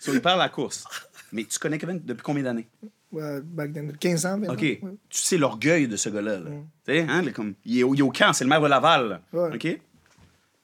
So, 0.00 0.12
il 0.12 0.20
perd 0.20 0.38
la 0.38 0.48
course. 0.48 0.84
Mais 1.30 1.44
tu 1.44 1.58
connais 1.60 1.78
Kevin 1.78 2.00
depuis 2.04 2.22
combien 2.22 2.42
d'années? 2.42 2.68
Ouais, 3.12 3.40
back 3.42 3.72
then, 3.74 3.94
15 3.96 4.26
ans 4.26 4.38
maintenant. 4.38 4.54
OK. 4.54 4.60
Ouais. 4.62 4.80
Tu 5.10 5.18
sais 5.18 5.36
l'orgueil 5.36 5.86
de 5.86 5.96
ce 5.96 6.08
gars-là. 6.08 6.38
là. 6.38 6.50
Tu 6.86 6.92
sais, 6.92 7.06
hein, 7.08 7.22
comme, 7.32 7.54
il, 7.64 7.80
est 7.80 7.82
au, 7.82 7.94
il 7.94 7.98
est 7.98 8.02
au 8.02 8.10
camp, 8.10 8.32
c'est 8.32 8.44
le 8.44 8.48
maire 8.50 8.60
de 8.60 8.68
Laval. 8.68 9.20
Ouais. 9.32 9.54
OK? 9.54 9.80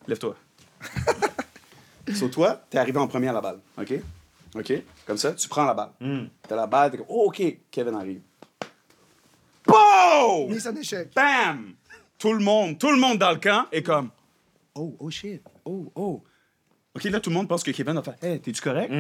Lève-toi. 0.06 0.34
Sur 2.14 2.30
toi, 2.30 2.62
t'es 2.70 2.78
arrivé 2.78 2.98
en 2.98 3.06
premier 3.06 3.28
à 3.28 3.32
la 3.32 3.40
balle. 3.42 3.58
OK? 3.78 3.92
OK? 4.54 4.72
Comme 5.06 5.18
ça, 5.18 5.32
tu 5.34 5.46
prends 5.48 5.66
la 5.66 5.74
balle. 5.74 5.90
T'as 6.48 6.56
la 6.56 6.66
balle, 6.66 6.90
t'es 6.90 6.96
comme, 6.96 7.06
oh, 7.10 7.26
OK, 7.28 7.42
Kevin 7.70 7.94
arrive. 7.94 8.20
Boom! 9.66 10.50
Mise 10.50 10.66
en 10.66 10.74
échec. 10.76 11.12
Bam! 11.14 11.74
Tout 12.18 12.32
le 12.32 12.40
monde, 12.42 12.78
tout 12.78 12.90
le 12.90 12.96
monde 12.96 13.18
dans 13.18 13.30
le 13.30 13.36
camp 13.38 13.66
est 13.70 13.82
comme, 13.82 14.08
oh, 14.74 14.96
oh 14.98 15.10
shit, 15.10 15.42
oh, 15.64 15.92
oh. 15.94 16.24
OK, 16.96 17.04
là, 17.04 17.20
tout 17.20 17.28
le 17.30 17.36
monde 17.36 17.48
pense 17.48 17.62
que 17.62 17.70
Kevin 17.70 17.94
va 17.94 18.02
faire, 18.02 18.16
hey, 18.22 18.40
t'es-tu 18.40 18.60
correct? 18.62 18.90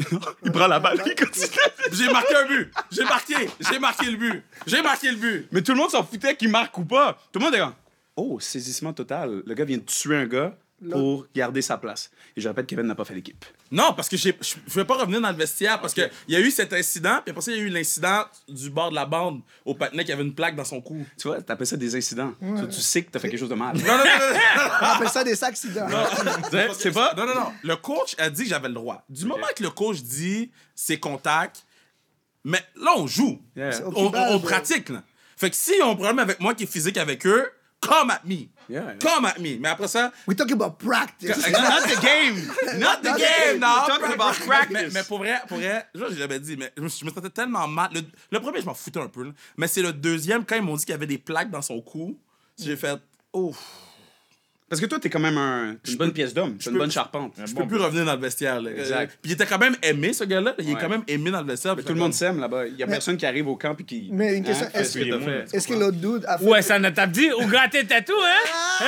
il 0.44 0.52
prend 0.52 0.66
la 0.66 0.78
balle, 0.80 0.98
puis 1.02 1.12
il 1.16 1.24
continue. 1.24 1.46
J'ai 1.92 2.10
marqué 2.12 2.34
un 2.36 2.46
but. 2.46 2.72
J'ai 2.90 3.04
marqué. 3.04 3.34
J'ai 3.60 3.78
marqué 3.78 4.10
le 4.10 4.16
but. 4.16 4.42
J'ai 4.66 4.82
marqué 4.82 5.10
le 5.10 5.16
but. 5.16 5.48
Mais 5.52 5.62
tout 5.62 5.72
le 5.72 5.78
monde 5.78 5.90
s'en 5.90 6.04
foutait 6.04 6.36
qu'il 6.36 6.50
marque 6.50 6.76
ou 6.78 6.84
pas. 6.84 7.18
Tout 7.32 7.38
le 7.38 7.44
monde 7.44 7.54
est 7.54 7.58
comme 7.58 7.74
Oh, 8.16 8.38
saisissement 8.40 8.92
total. 8.92 9.42
Le 9.46 9.54
gars 9.54 9.64
vient 9.64 9.78
de 9.78 9.82
tuer 9.82 10.16
un 10.16 10.26
gars 10.26 10.54
pour 10.90 11.26
garder 11.34 11.60
sa 11.62 11.76
place. 11.76 12.10
Et 12.36 12.40
je 12.40 12.48
répète, 12.48 12.66
Kevin 12.66 12.86
n'a 12.86 12.94
pas 12.94 13.04
fait 13.04 13.14
l'équipe. 13.14 13.44
Non, 13.70 13.92
parce 13.94 14.08
que 14.08 14.16
j'ai- 14.16 14.36
je 14.40 14.54
ne 14.56 14.60
pouvais 14.62 14.84
pas 14.84 14.96
revenir 14.96 15.20
dans 15.20 15.30
le 15.30 15.36
vestiaire 15.36 15.80
parce 15.80 15.92
qu'il 15.92 16.08
y 16.28 16.36
a 16.36 16.40
eu 16.40 16.50
cet 16.50 16.72
incident, 16.72 17.20
puis 17.24 17.30
après 17.32 17.42
ça, 17.42 17.50
il 17.52 17.58
y 17.58 17.60
a 17.60 17.64
eu 17.64 17.68
l'incident 17.68 18.24
du 18.48 18.70
bord 18.70 18.90
de 18.90 18.94
la 18.94 19.04
bande 19.04 19.42
au 19.64 19.74
patinet 19.74 20.04
qui 20.04 20.12
avait 20.12 20.22
une 20.22 20.34
plaque 20.34 20.56
dans 20.56 20.64
son 20.64 20.80
cou. 20.80 21.04
Tu 21.18 21.28
vois, 21.28 21.42
t'appelles 21.42 21.66
ça 21.66 21.76
des 21.76 21.94
incidents. 21.96 22.32
Tu 22.70 22.80
sais 22.80 23.02
que 23.02 23.10
t'as 23.10 23.18
fait 23.18 23.28
quelque 23.28 23.40
chose 23.40 23.48
de 23.50 23.54
mal. 23.54 23.76
Non, 23.76 23.82
non, 23.84 23.96
non, 23.98 23.98
non, 23.98 24.00
On 24.82 24.86
appelle 24.86 25.08
ça 25.08 25.24
des 25.24 25.44
accidents. 25.44 25.86
Tu 26.50 26.74
sais 26.82 26.90
pas? 26.92 27.14
non, 27.16 27.26
non, 27.26 27.34
non. 27.34 27.52
Le 27.62 27.76
coach 27.76 28.14
a 28.18 28.30
dit 28.30 28.44
que 28.44 28.48
j'avais 28.48 28.68
le 28.68 28.74
droit. 28.74 29.04
Du 29.08 29.24
moment 29.26 29.46
que 29.54 29.62
le 29.62 29.70
coach 29.70 30.00
dit 30.02 30.50
c'est 30.74 30.98
contact, 30.98 31.64
mais 32.44 32.60
là, 32.76 32.92
on 32.96 33.06
joue. 33.06 33.40
Yeah. 33.54 33.70
On, 33.94 34.06
on- 34.06 34.34
on 34.34 34.40
pratique, 34.40 34.88
là. 34.88 35.02
Fait 35.36 35.50
que 35.50 35.56
si 35.56 35.72
on 35.82 35.88
a 35.88 35.92
un 35.92 35.94
problème 35.94 36.18
avec 36.18 36.40
moi 36.40 36.54
qui 36.54 36.64
est 36.64 36.70
physique 36.70 36.96
avec 36.98 37.26
eux, 37.26 37.50
come 37.80 38.10
at 38.10 38.24
me. 38.24 38.48
Yeah. 38.68 38.94
Come 39.00 39.24
at 39.24 39.38
me. 39.38 39.58
Mais 39.58 39.68
après 39.68 39.88
ça, 39.88 40.12
We 40.26 40.36
talk 40.36 40.50
about 40.52 40.78
practice. 40.78 41.36
Not 41.50 41.82
the 41.88 42.00
game! 42.00 42.36
Not 42.78 43.02
the 43.02 43.16
game! 43.18 43.58
non, 43.58 43.68
We're 43.68 43.86
talking 43.86 44.12
about 44.14 44.34
practice. 44.46 44.72
Mais, 44.72 44.90
mais 44.92 45.02
pour 45.02 45.18
vrai, 45.18 45.40
pour 45.48 45.58
vrai, 45.58 45.86
je 45.94 46.04
j'ai 46.10 46.16
jamais 46.18 46.38
dit, 46.38 46.56
mais 46.56 46.72
je 46.76 46.82
me, 46.82 46.88
je 46.88 47.04
me 47.04 47.10
sentais 47.10 47.30
tellement 47.30 47.66
mal. 47.66 47.90
Le, 47.92 48.02
le 48.30 48.40
premier, 48.40 48.60
je 48.60 48.66
m'en 48.66 48.74
foutais 48.74 49.00
un 49.00 49.08
peu, 49.08 49.24
là. 49.24 49.32
mais 49.56 49.66
c'est 49.66 49.82
le 49.82 49.92
deuxième, 49.92 50.44
quand 50.44 50.56
ils 50.56 50.62
m'ont 50.62 50.76
dit 50.76 50.84
qu'il 50.84 50.92
y 50.92 50.94
avait 50.94 51.06
des 51.06 51.18
plaques 51.18 51.50
dans 51.50 51.62
son 51.62 51.80
cou, 51.80 52.16
j'ai 52.58 52.76
fait, 52.76 53.00
oh, 53.32 53.54
Parce 54.70 54.80
que 54.80 54.86
toi, 54.86 55.00
t'es 55.00 55.10
quand 55.10 55.18
même 55.18 55.36
un, 55.36 55.74
t'es 55.82 55.90
une 55.92 55.98
bonne 55.98 56.12
pièce 56.12 56.32
d'homme. 56.32 56.56
T'es 56.56 56.70
une 56.70 56.78
bonne 56.78 56.90
charpente. 56.92 57.34
je 57.44 57.52
peux 57.52 57.66
plus 57.66 57.76
revenir 57.78 58.04
dans 58.06 58.14
le 58.14 58.20
vestiaire. 58.20 58.62
Là. 58.62 58.70
Exact. 58.70 59.18
Puis 59.20 59.32
il 59.32 59.34
était 59.34 59.44
quand 59.44 59.58
même 59.58 59.74
aimé, 59.82 60.12
ce 60.12 60.22
gars-là. 60.22 60.54
Il 60.60 60.70
est 60.70 60.74
quand 60.76 60.88
même 60.88 61.02
aimé 61.08 61.32
dans 61.32 61.40
le 61.40 61.46
vestiaire. 61.46 61.74
Tout 61.76 61.92
le 61.92 61.94
monde 61.98 62.14
s'aime 62.14 62.38
là-bas. 62.40 62.68
Il 62.68 62.76
y 62.76 62.82
a 62.82 62.86
personne 62.86 63.16
qui 63.16 63.26
arrive 63.26 63.48
au 63.48 63.56
camp 63.56 63.74
et 63.78 63.82
qui. 63.84 64.08
Mais 64.12 64.36
une 64.36 64.44
question, 64.44 64.66
Hein, 64.66 64.70
fait 64.72 64.80
est-ce 64.80 64.92
ce 64.92 64.98
que 65.00 65.10
t'as 65.10 65.18
que- 65.18 65.24
fait. 65.50 65.56
Est-ce 65.56 65.66
que 65.68 65.74
l'autre 65.74 65.96
dude 65.98 66.24
a 66.26 66.38
fait. 66.38 66.44
Ouais, 66.44 66.62
ça 66.62 66.78
ne 66.78 66.88
t'a 66.90 67.06
dit 67.08 67.28
ou 67.32 67.46
gratter 67.46 67.84
tatou, 67.84 68.12
hein? 68.12 68.86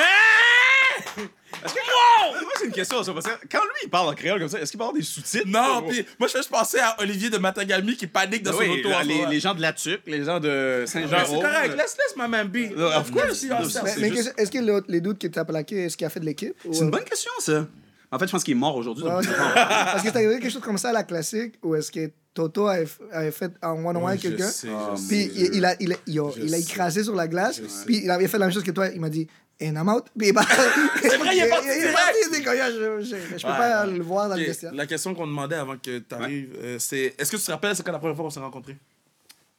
Hein? 1.64 2.40
Moi, 2.42 2.52
c'est 2.58 2.66
une 2.66 2.72
question, 2.72 3.02
ça. 3.02 3.12
Parce 3.12 3.26
que 3.26 3.32
quand 3.50 3.58
lui, 3.62 3.80
il 3.84 3.90
parle 3.90 4.08
en 4.08 4.14
créole 4.14 4.38
comme 4.40 4.48
ça, 4.48 4.60
est-ce 4.60 4.70
qu'il 4.70 4.78
peut 4.78 4.84
avoir 4.84 4.96
des 4.96 5.02
sous-titres? 5.04 5.46
Non, 5.46 5.82
puis 5.88 6.04
moi, 6.18 6.28
je, 6.28 6.42
je 6.42 6.48
pensais 6.48 6.80
à 6.80 6.96
Olivier 7.00 7.30
de 7.30 7.38
Matagami 7.38 7.96
qui 7.96 8.06
panique 8.06 8.42
dans 8.42 8.50
Ah 8.52 8.54
son 8.54 8.60
oui, 8.60 8.80
auto. 8.84 8.92
en 8.92 9.28
les, 9.28 9.40
gens 9.40 9.54
de 9.54 9.60
La 9.60 9.72
Tuque, 9.72 10.02
les 10.06 10.24
gens 10.24 10.40
de 10.40 10.80
Ben, 10.80 10.86
Saint-Jean. 10.86 11.18
c'est 11.26 11.34
correct, 11.40 11.76
laisse, 11.76 11.96
laisse 11.98 12.16
ma 12.16 12.28
main 12.28 12.44
be. 12.44 12.72
of 12.76 13.10
course. 13.10 13.24
Merci, 13.26 13.48
on 13.52 13.62
Non, 13.62 13.68
s'en- 13.68 13.80
Mais, 13.98 14.08
juste- 14.10 14.34
est-ce 14.36 14.50
que 14.50 14.82
les 14.90 15.00
doutes 15.00 15.18
qui 15.18 15.30
t'a 15.30 15.44
plaqué, 15.44 15.84
est-ce 15.84 15.96
qu'il 15.96 16.06
a 16.06 16.10
fait 16.10 16.20
de 16.20 16.24
l'équipe? 16.26 16.54
ou- 16.64 16.72
C'est 16.72 16.80
une 16.84 16.90
bonne 16.90 17.04
question, 17.04 17.30
ça. 17.40 17.66
En 18.10 18.18
fait, 18.18 18.26
je 18.26 18.32
pense 18.32 18.44
qu'il 18.44 18.52
est 18.52 18.60
mort 18.60 18.76
aujourd'hui. 18.76 19.04
Ouais, 19.04 19.10
donc- 19.10 19.24
c'est- 19.24 19.30
Parce 19.36 20.02
que 20.02 20.08
c'est 20.10 20.16
arrivé 20.16 20.38
quelque 20.38 20.52
chose 20.52 20.60
comme 20.62 20.76
ça 20.78 20.90
à 20.90 20.92
la 20.92 21.02
classique 21.02 21.54
où 21.62 21.74
est-ce 21.74 21.90
que 21.90 22.10
Toto 22.34 22.66
avait, 22.66 22.86
avait 23.10 23.30
fait 23.30 23.52
un 23.62 23.72
one-on-one 23.72 24.18
quelqu'un. 24.18 24.50
Ah. 24.68 24.94
Puis 25.08 25.30
il, 25.34 25.54
il 25.54 25.64
a, 25.64 25.74
il, 25.80 25.92
a, 25.92 25.96
il 26.06 26.18
a- 26.20 26.30
Je 26.36 26.42
il 26.42 26.54
a 26.54 26.58
sais. 26.58 26.62
écrasé 26.62 27.04
sur 27.04 27.14
la 27.14 27.26
glace. 27.28 27.60
Puis 27.86 28.00
il 28.04 28.10
avait 28.10 28.28
fait 28.28 28.38
la 28.38 28.46
même 28.46 28.54
chose 28.54 28.62
que 28.64 28.70
toi. 28.70 28.88
Il 28.88 29.00
m'a 29.00 29.08
dit, 29.10 29.26
and 29.62 29.76
I'm 29.76 29.88
out. 29.88 30.04
Puis 30.16 30.28
il 30.28 30.30
est 30.30 30.32
parti. 30.32 30.54
C'est 31.02 31.16
vrai, 31.16 31.36
il 31.36 31.42
est 31.42 31.48
parti 31.48 31.66
Il 31.68 31.84
est 31.86 31.92
parti. 31.92 32.18
Il 32.24 32.30
dit, 32.32 32.42
Gars, 32.42 32.70
je, 32.70 33.00
je, 33.02 33.16
je 33.38 33.42
peux 33.46 33.52
pas 33.52 33.84
ouais. 33.86 33.92
le 33.92 34.02
voir 34.02 34.28
dans 34.28 34.34
le 34.36 34.42
Ok, 34.42 34.46
vestiaire. 34.48 34.74
La 34.74 34.86
question 34.86 35.14
qu'on 35.14 35.26
demandait 35.26 35.56
avant 35.56 35.76
que 35.76 35.98
tu 35.98 36.14
arrives, 36.14 36.76
c'est 36.78 37.14
est-ce 37.18 37.30
que 37.32 37.36
tu 37.36 37.42
te 37.44 37.50
rappelles 37.50 37.76
c'est 37.76 37.82
quand 37.84 37.92
la 37.92 37.98
première 37.98 38.16
fois 38.16 38.24
qu'on 38.26 38.30
s'est 38.30 38.40
rencontrés? 38.40 38.76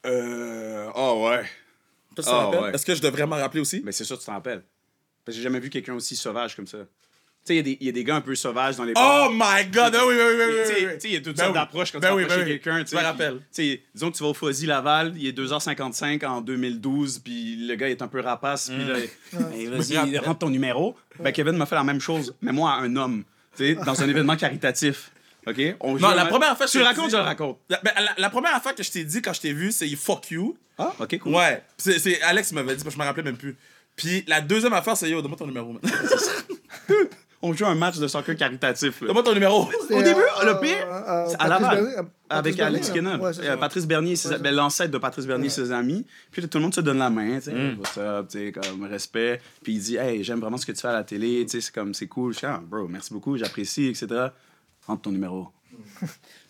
Euh. 0.05 0.89
Oh, 0.95 1.27
ouais. 1.29 1.43
Toi, 2.15 2.23
tu 2.23 2.23
te 2.23 2.29
Ah, 2.29 2.45
rappelles. 2.45 2.75
Est-ce 2.75 2.85
que 2.85 2.95
je 2.95 3.01
devrais 3.01 3.25
m'en 3.25 3.37
rappeler 3.37 3.61
aussi? 3.61 3.81
Mais 3.85 3.91
c'est 3.91 4.03
sûr, 4.03 4.19
tu 4.19 4.25
t'en 4.25 4.33
rappelles. 4.33 4.63
Parce 5.25 5.35
que 5.35 5.37
j'ai 5.37 5.43
jamais 5.43 5.59
vu 5.59 5.69
quelqu'un 5.69 5.93
aussi 5.93 6.15
sauvage 6.15 6.55
comme 6.55 6.67
ça. 6.67 6.79
Tu 7.45 7.47
sais, 7.47 7.55
il 7.55 7.57
y 7.57 7.59
a 7.59 7.63
des- 7.63 7.77
il 7.81 7.85
y, 7.87 7.89
a 7.89 7.91
des 7.91 8.03
gars 8.05 8.15
un 8.15 8.21
peu 8.21 8.35
sauvages 8.35 8.77
dans 8.77 8.85
les 8.85 8.93
Oh 8.95 9.27
my 9.31 9.65
god, 9.69 9.93
ah 9.95 10.05
oui, 10.07 10.13
oui, 10.17 10.21
oui, 10.37 10.43
oui, 10.47 10.53
Tu 10.65 10.67
sais- 10.67 10.73
oui, 10.75 10.79
tu 10.79 10.85
oui. 10.87 10.91
sais, 11.01 11.07
il 11.09 11.13
y 11.13 11.17
a 11.17 11.19
toutes 11.19 11.35
Ben 11.35 11.43
sortes 11.43 11.49
oui. 11.49 11.53
d'approches 11.61 11.91
quand 11.91 11.99
Ben 11.99 12.09
tu 12.09 12.15
oui, 12.15 12.23
approches 12.23 12.37
ben 12.39 12.45
quelqu'un. 12.47 12.83
Je 12.89 12.95
me 12.95 13.01
rappelle. 13.01 13.33
tu 13.33 13.43
sais, 13.51 13.81
disons 13.93 14.11
que 14.11 14.15
tu 14.17 14.23
vas 14.23 14.29
au 14.29 14.33
Fuzzy 14.33 14.65
Laval, 14.65 15.13
il 15.17 15.27
est 15.27 15.33
2h55 15.37 16.23
en 16.25 16.39
2012, 16.39 17.19
puis 17.19 17.57
le 17.67 17.75
gars 17.75 17.89
est 17.89 18.01
un 18.01 18.07
peu 18.07 18.21
rapace, 18.21 18.69
puis 18.69 18.85
là, 18.85 18.95
Hey, 19.53 19.65
vas-y, 19.67 20.17
rentre 20.19 20.39
ton 20.39 20.49
numéro. 20.49 20.95
Ben, 21.19 21.33
Kevin 21.33 21.57
m'a 21.57 21.65
fait 21.65 21.75
la 21.75 21.83
même 21.83 21.99
chose, 21.99 22.33
mais 22.41 22.53
moi, 22.53 22.71
un 22.75 22.95
homme, 22.95 23.23
tu 23.57 23.65
sais, 23.65 23.75
dans 23.75 24.01
un 24.01 24.07
événement 24.07 24.37
caritatif. 24.37 25.11
OK? 25.45 25.59
On 25.81 25.95
Non, 25.97 26.11
la 26.11 26.25
première 26.27 26.55
fois, 26.55 26.65
je 26.67 26.71
Tu 26.71 26.77
le 26.77 26.85
racontes, 26.85 27.11
je 27.11 27.17
le 27.17 27.23
raconte. 27.23 27.59
La, 27.67 27.81
ben, 27.83 27.91
la, 27.97 28.11
la 28.17 28.29
première 28.29 28.55
affaire 28.55 28.73
que 28.73 28.83
je 28.83 28.89
t'ai 28.89 29.03
dit 29.03 29.21
quand 29.21 29.33
je 29.33 29.41
t'ai 29.41 29.51
vu, 29.51 29.73
c'est 29.73 29.89
fuck 29.97 30.31
you. 30.31 30.55
Ah, 30.77 30.93
OK, 30.97 31.19
cool. 31.19 31.35
Ouais. 31.35 31.61
C'est, 31.77 31.99
c'est 31.99 32.21
Alex 32.21 32.47
qui 32.47 32.55
m'avait 32.55 32.69
dit, 32.77 32.83
parce 32.83 32.95
que 32.95 32.97
je 32.97 32.97
me 32.97 33.03
rappelais 33.05 33.23
même 33.23 33.35
plus. 33.35 33.57
Puis 33.97 34.23
la 34.27 34.39
deuxième 34.39 34.71
affaire, 34.71 34.95
c'est 34.95 35.09
yo, 35.09 35.21
donne-moi 35.21 35.37
ton 35.37 35.45
numéro. 35.45 35.75
On 37.45 37.51
joue 37.53 37.65
un 37.65 37.75
match 37.75 37.97
de 37.97 38.07
soccer 38.07 38.37
caritatif. 38.37 39.01
là. 39.01 39.07
donne-moi 39.07 39.23
ton 39.23 39.33
numéro. 39.33 39.63
Au 39.89 40.01
début, 40.01 40.21
le 40.45 40.59
pire, 40.61 40.87
euh, 40.89 41.25
c'est 41.27 41.35
à 41.41 41.47
Laval, 41.49 41.77
euh, 41.79 42.03
avec 42.29 42.57
Alex 42.59 42.89
c'est 43.33 43.49
Euh. 43.49 43.57
Patrice 43.57 43.85
Bernier, 43.85 44.15
ben, 44.39 44.55
l'ancêtre 44.55 44.91
de 44.91 44.97
Patrice 44.97 45.27
Bernier, 45.27 45.49
ses 45.49 45.71
amis. 45.73 46.05
Puis 46.31 46.47
tout 46.47 46.57
le 46.57 46.63
monde 46.63 46.73
se 46.73 46.79
donne 46.79 46.99
la 46.99 47.09
main, 47.09 47.35
tu 47.39 47.41
sais, 47.45 47.53
Mm. 47.53 47.77
what's 47.79 47.97
up, 47.97 48.27
tu 48.29 48.37
sais, 48.39 48.51
comme 48.53 48.83
respect. 48.85 49.41
Puis 49.61 49.73
il 49.73 49.79
dit, 49.81 49.97
hey, 49.97 50.23
j'aime 50.23 50.39
vraiment 50.39 50.55
ce 50.57 50.65
que 50.65 50.71
tu 50.71 50.79
fais 50.79 50.87
à 50.87 50.93
la 50.93 51.03
télé, 51.03 51.43
tu 51.45 51.51
sais, 51.51 51.61
c'est 51.61 51.73
comme, 51.75 51.93
c'est 51.93 52.07
cool. 52.07 52.33
Je 52.33 52.39
dis, 52.39 52.45
ah, 52.45 52.61
bro, 52.65 52.87
merci 52.87 53.11
beaucoup, 53.13 53.35
j'apprécie, 53.37 53.87
etc. 53.87 54.07
Rentre 54.87 55.01
ton 55.01 55.11
numéro. 55.11 55.49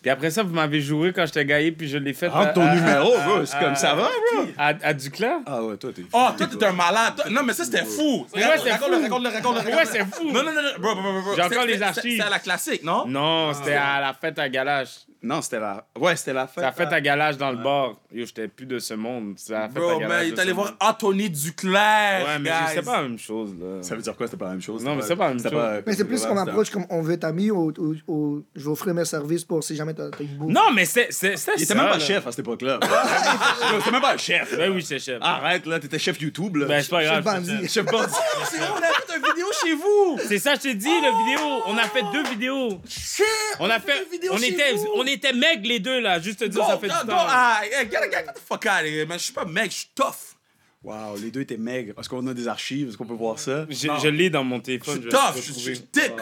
Puis 0.02 0.10
après 0.10 0.30
ça, 0.30 0.42
vous 0.42 0.52
m'avez 0.52 0.80
joué 0.80 1.12
quand 1.14 1.24
j'étais 1.24 1.44
gaillé, 1.46 1.72
puis 1.72 1.88
je 1.88 1.96
l'ai 1.96 2.12
fait. 2.12 2.26
Rentre 2.28 2.52
ton 2.54 2.66
à- 2.66 2.74
numéro, 2.74 3.14
à- 3.14 3.24
bro, 3.26 3.44
c'est 3.46 3.56
à- 3.56 3.60
comme 3.60 3.74
ça 3.76 3.94
va, 3.94 4.02
bro. 4.32 4.44
À, 4.58 4.66
à 4.82 4.92
Duclas? 4.92 5.38
Ah 5.46 5.62
ouais, 5.62 5.76
toi, 5.78 5.90
t'es. 5.94 6.02
Oh, 6.12 6.28
toi, 6.36 6.46
t'es 6.46 6.66
un 6.66 6.72
malade. 6.72 7.14
Toi- 7.16 7.30
Non, 7.30 7.42
mais 7.42 7.52
ça, 7.54 7.64
c'était 7.64 7.84
fou. 7.84 8.26
Ouais, 8.34 8.42
c'est 8.62 8.70
raconte-le, 8.72 8.96
fou. 8.96 9.02
raconte-le, 9.04 9.28
raconte-le, 9.30 9.60
Ouais, 9.70 9.74
raconte-le. 9.76 9.98
c'est 9.98 10.04
fou. 10.16 10.24
Non, 10.30 10.42
non, 10.42 10.52
non, 10.52 10.62
non, 10.62 10.70
bro, 10.78 10.94
bro, 10.94 11.02
bro, 11.12 11.22
bro. 11.22 11.34
J'ai 11.36 11.42
encore 11.42 11.64
les 11.66 11.80
archives. 11.82 12.20
C'est 12.20 12.26
à 12.26 12.30
la 12.30 12.38
classique, 12.38 12.82
non? 12.82 13.06
Non, 13.06 13.52
c'était 13.54 13.74
à 13.74 14.00
la 14.00 14.12
fête 14.12 14.38
à 14.38 14.48
Galache. 14.48 15.06
Non, 15.24 15.40
c'était 15.40 15.58
la. 15.58 15.86
Ouais, 15.98 16.14
c'était 16.16 16.34
la 16.34 16.46
fête. 16.46 16.54
C'est 16.56 16.60
la 16.62 16.72
fête 16.72 16.92
à 16.92 17.00
Galache 17.00 17.38
dans 17.38 17.50
le 17.50 17.56
bar. 17.56 17.94
Yo, 18.12 18.26
j'étais 18.26 18.46
plus 18.46 18.66
de 18.66 18.78
ce 18.78 18.92
monde. 18.94 19.36
La 19.48 19.68
fête 19.68 19.76
à 19.78 19.80
Bro, 19.80 19.98
Galache. 19.98 20.18
mais 20.22 20.28
il 20.28 20.34
est 20.34 20.38
allé 20.38 20.52
voir. 20.52 20.74
Anthony 20.80 21.30
Duclair. 21.30 22.26
Ouais, 22.26 22.38
mais 22.40 22.50
guys. 22.50 22.56
c'est 22.74 22.82
pas 22.84 22.96
la 22.98 23.08
même 23.08 23.18
chose, 23.18 23.54
là. 23.58 23.82
Ça 23.82 23.96
veut 23.96 24.02
dire 24.02 24.14
quoi, 24.16 24.26
c'était 24.26 24.36
pas 24.36 24.44
la 24.46 24.50
même 24.52 24.60
chose? 24.62 24.84
Non, 24.84 24.94
mais 24.96 25.02
c'est 25.02 25.16
pas 25.16 25.28
la 25.28 25.34
même 25.34 25.42
chose. 25.42 25.82
Mais 25.86 25.94
c'est 25.94 26.04
plus 26.04 26.18
c'était- 26.18 26.38
approche, 26.38 26.70
comme 26.70 26.84
on 26.90 27.00
veut 27.00 27.14
être 27.14 27.24
amis 27.24 27.50
ou, 27.50 27.72
ou, 27.78 27.94
ou 28.06 28.44
je 28.54 28.64
vais 28.64 28.70
offrir 28.70 28.92
mes 28.94 29.04
services 29.06 29.44
pour 29.44 29.64
si 29.64 29.74
jamais 29.76 29.94
t'as 29.94 30.10
t'as 30.10 30.20
une 30.24 30.36
bouffe. 30.36 30.50
Non, 30.52 30.70
mais 30.74 30.84
c'est 30.84 31.06
c'est- 31.10 31.36
c'était 31.36 31.52
Il 31.56 31.62
était 31.62 31.72
ça, 31.72 31.74
même 31.74 31.86
pas 31.86 31.92
là. 31.98 31.98
chef 32.04 32.26
à 32.26 32.30
cette 32.30 32.40
époque-là. 32.40 32.78
C'était 33.78 33.90
même 33.90 34.00
pas 34.02 34.14
un 34.14 34.18
chef. 34.18 34.56
Ben 34.56 34.70
oui, 34.72 34.82
c'est 34.82 34.98
chef. 34.98 35.18
Arrête, 35.22 35.64
là, 35.66 35.80
t'étais 35.80 35.98
chef 35.98 36.20
YouTube, 36.20 36.56
là. 36.56 36.66
Ben, 36.66 36.82
c'est 36.82 36.90
pas 36.90 37.02
grave. 37.02 37.24
bandit. 37.24 37.50
c'est 37.62 37.68
ça. 37.68 37.74
Chef 37.80 37.86
bandit. 37.86 38.12
C'est 38.50 38.58
vrai, 38.58 38.68
on 38.72 38.76
a 38.78 38.86
fait 38.86 39.16
une 39.16 39.24
vidéo 39.24 39.46
chez 39.64 39.74
vous. 39.74 40.18
C'est 40.28 40.38
ça, 40.38 40.54
je 40.54 40.60
t'ai 40.60 40.74
dit, 40.74 41.00
la 41.00 41.10
vidéo. 41.24 41.62
On 41.66 41.76
a 41.78 41.82
fait 41.84 42.02
deux 42.12 42.24
vidéos. 42.28 42.80
Shit. 42.88 43.24
On 43.58 43.70
a 43.70 43.80
fait. 43.80 44.04
une 44.04 44.10
vidéo 44.10 44.32
On 44.34 44.38
était, 44.38 44.74
on 44.96 45.04
était 45.14 45.32
meg 45.32 45.64
les 45.66 45.80
deux, 45.80 46.00
là. 46.00 46.20
Juste 46.20 46.40
te 46.40 46.44
dire, 46.44 46.60
Go, 46.60 46.66
ça 46.68 46.78
fait 46.78 46.88
go, 46.88 46.94
du 47.00 47.06
go. 47.06 47.12
temps. 47.12 47.26
Ah, 47.28 47.60
get, 47.70 47.88
get, 47.90 48.24
the 48.34 48.38
fuck 48.46 48.66
out 48.66 48.82
of 48.82 48.86
here, 48.86 49.06
man. 49.06 49.18
Je 49.18 49.24
suis 49.24 49.32
pas 49.32 49.44
mec, 49.44 49.70
je 49.70 49.76
suis 49.78 49.88
tough. 49.94 50.34
Wow, 50.82 51.16
les 51.16 51.30
deux 51.30 51.40
étaient 51.40 51.56
maigres. 51.56 51.94
Est-ce 51.98 52.10
qu'on 52.10 52.26
a 52.26 52.34
des 52.34 52.46
archives? 52.46 52.88
Est-ce 52.90 52.98
qu'on 52.98 53.06
peut 53.06 53.14
voir 53.14 53.38
ça? 53.38 53.64
Je, 53.70 53.88
je 54.02 54.08
l'ai 54.08 54.28
dans 54.28 54.44
mon 54.44 54.56
Je 54.56 54.62
téléphone. 54.62 54.94
suis 55.00 55.04
vais 55.04 55.08
tough. 55.10 55.36
Je 55.36 55.52
suis 55.52 55.80
dick. 55.90 56.12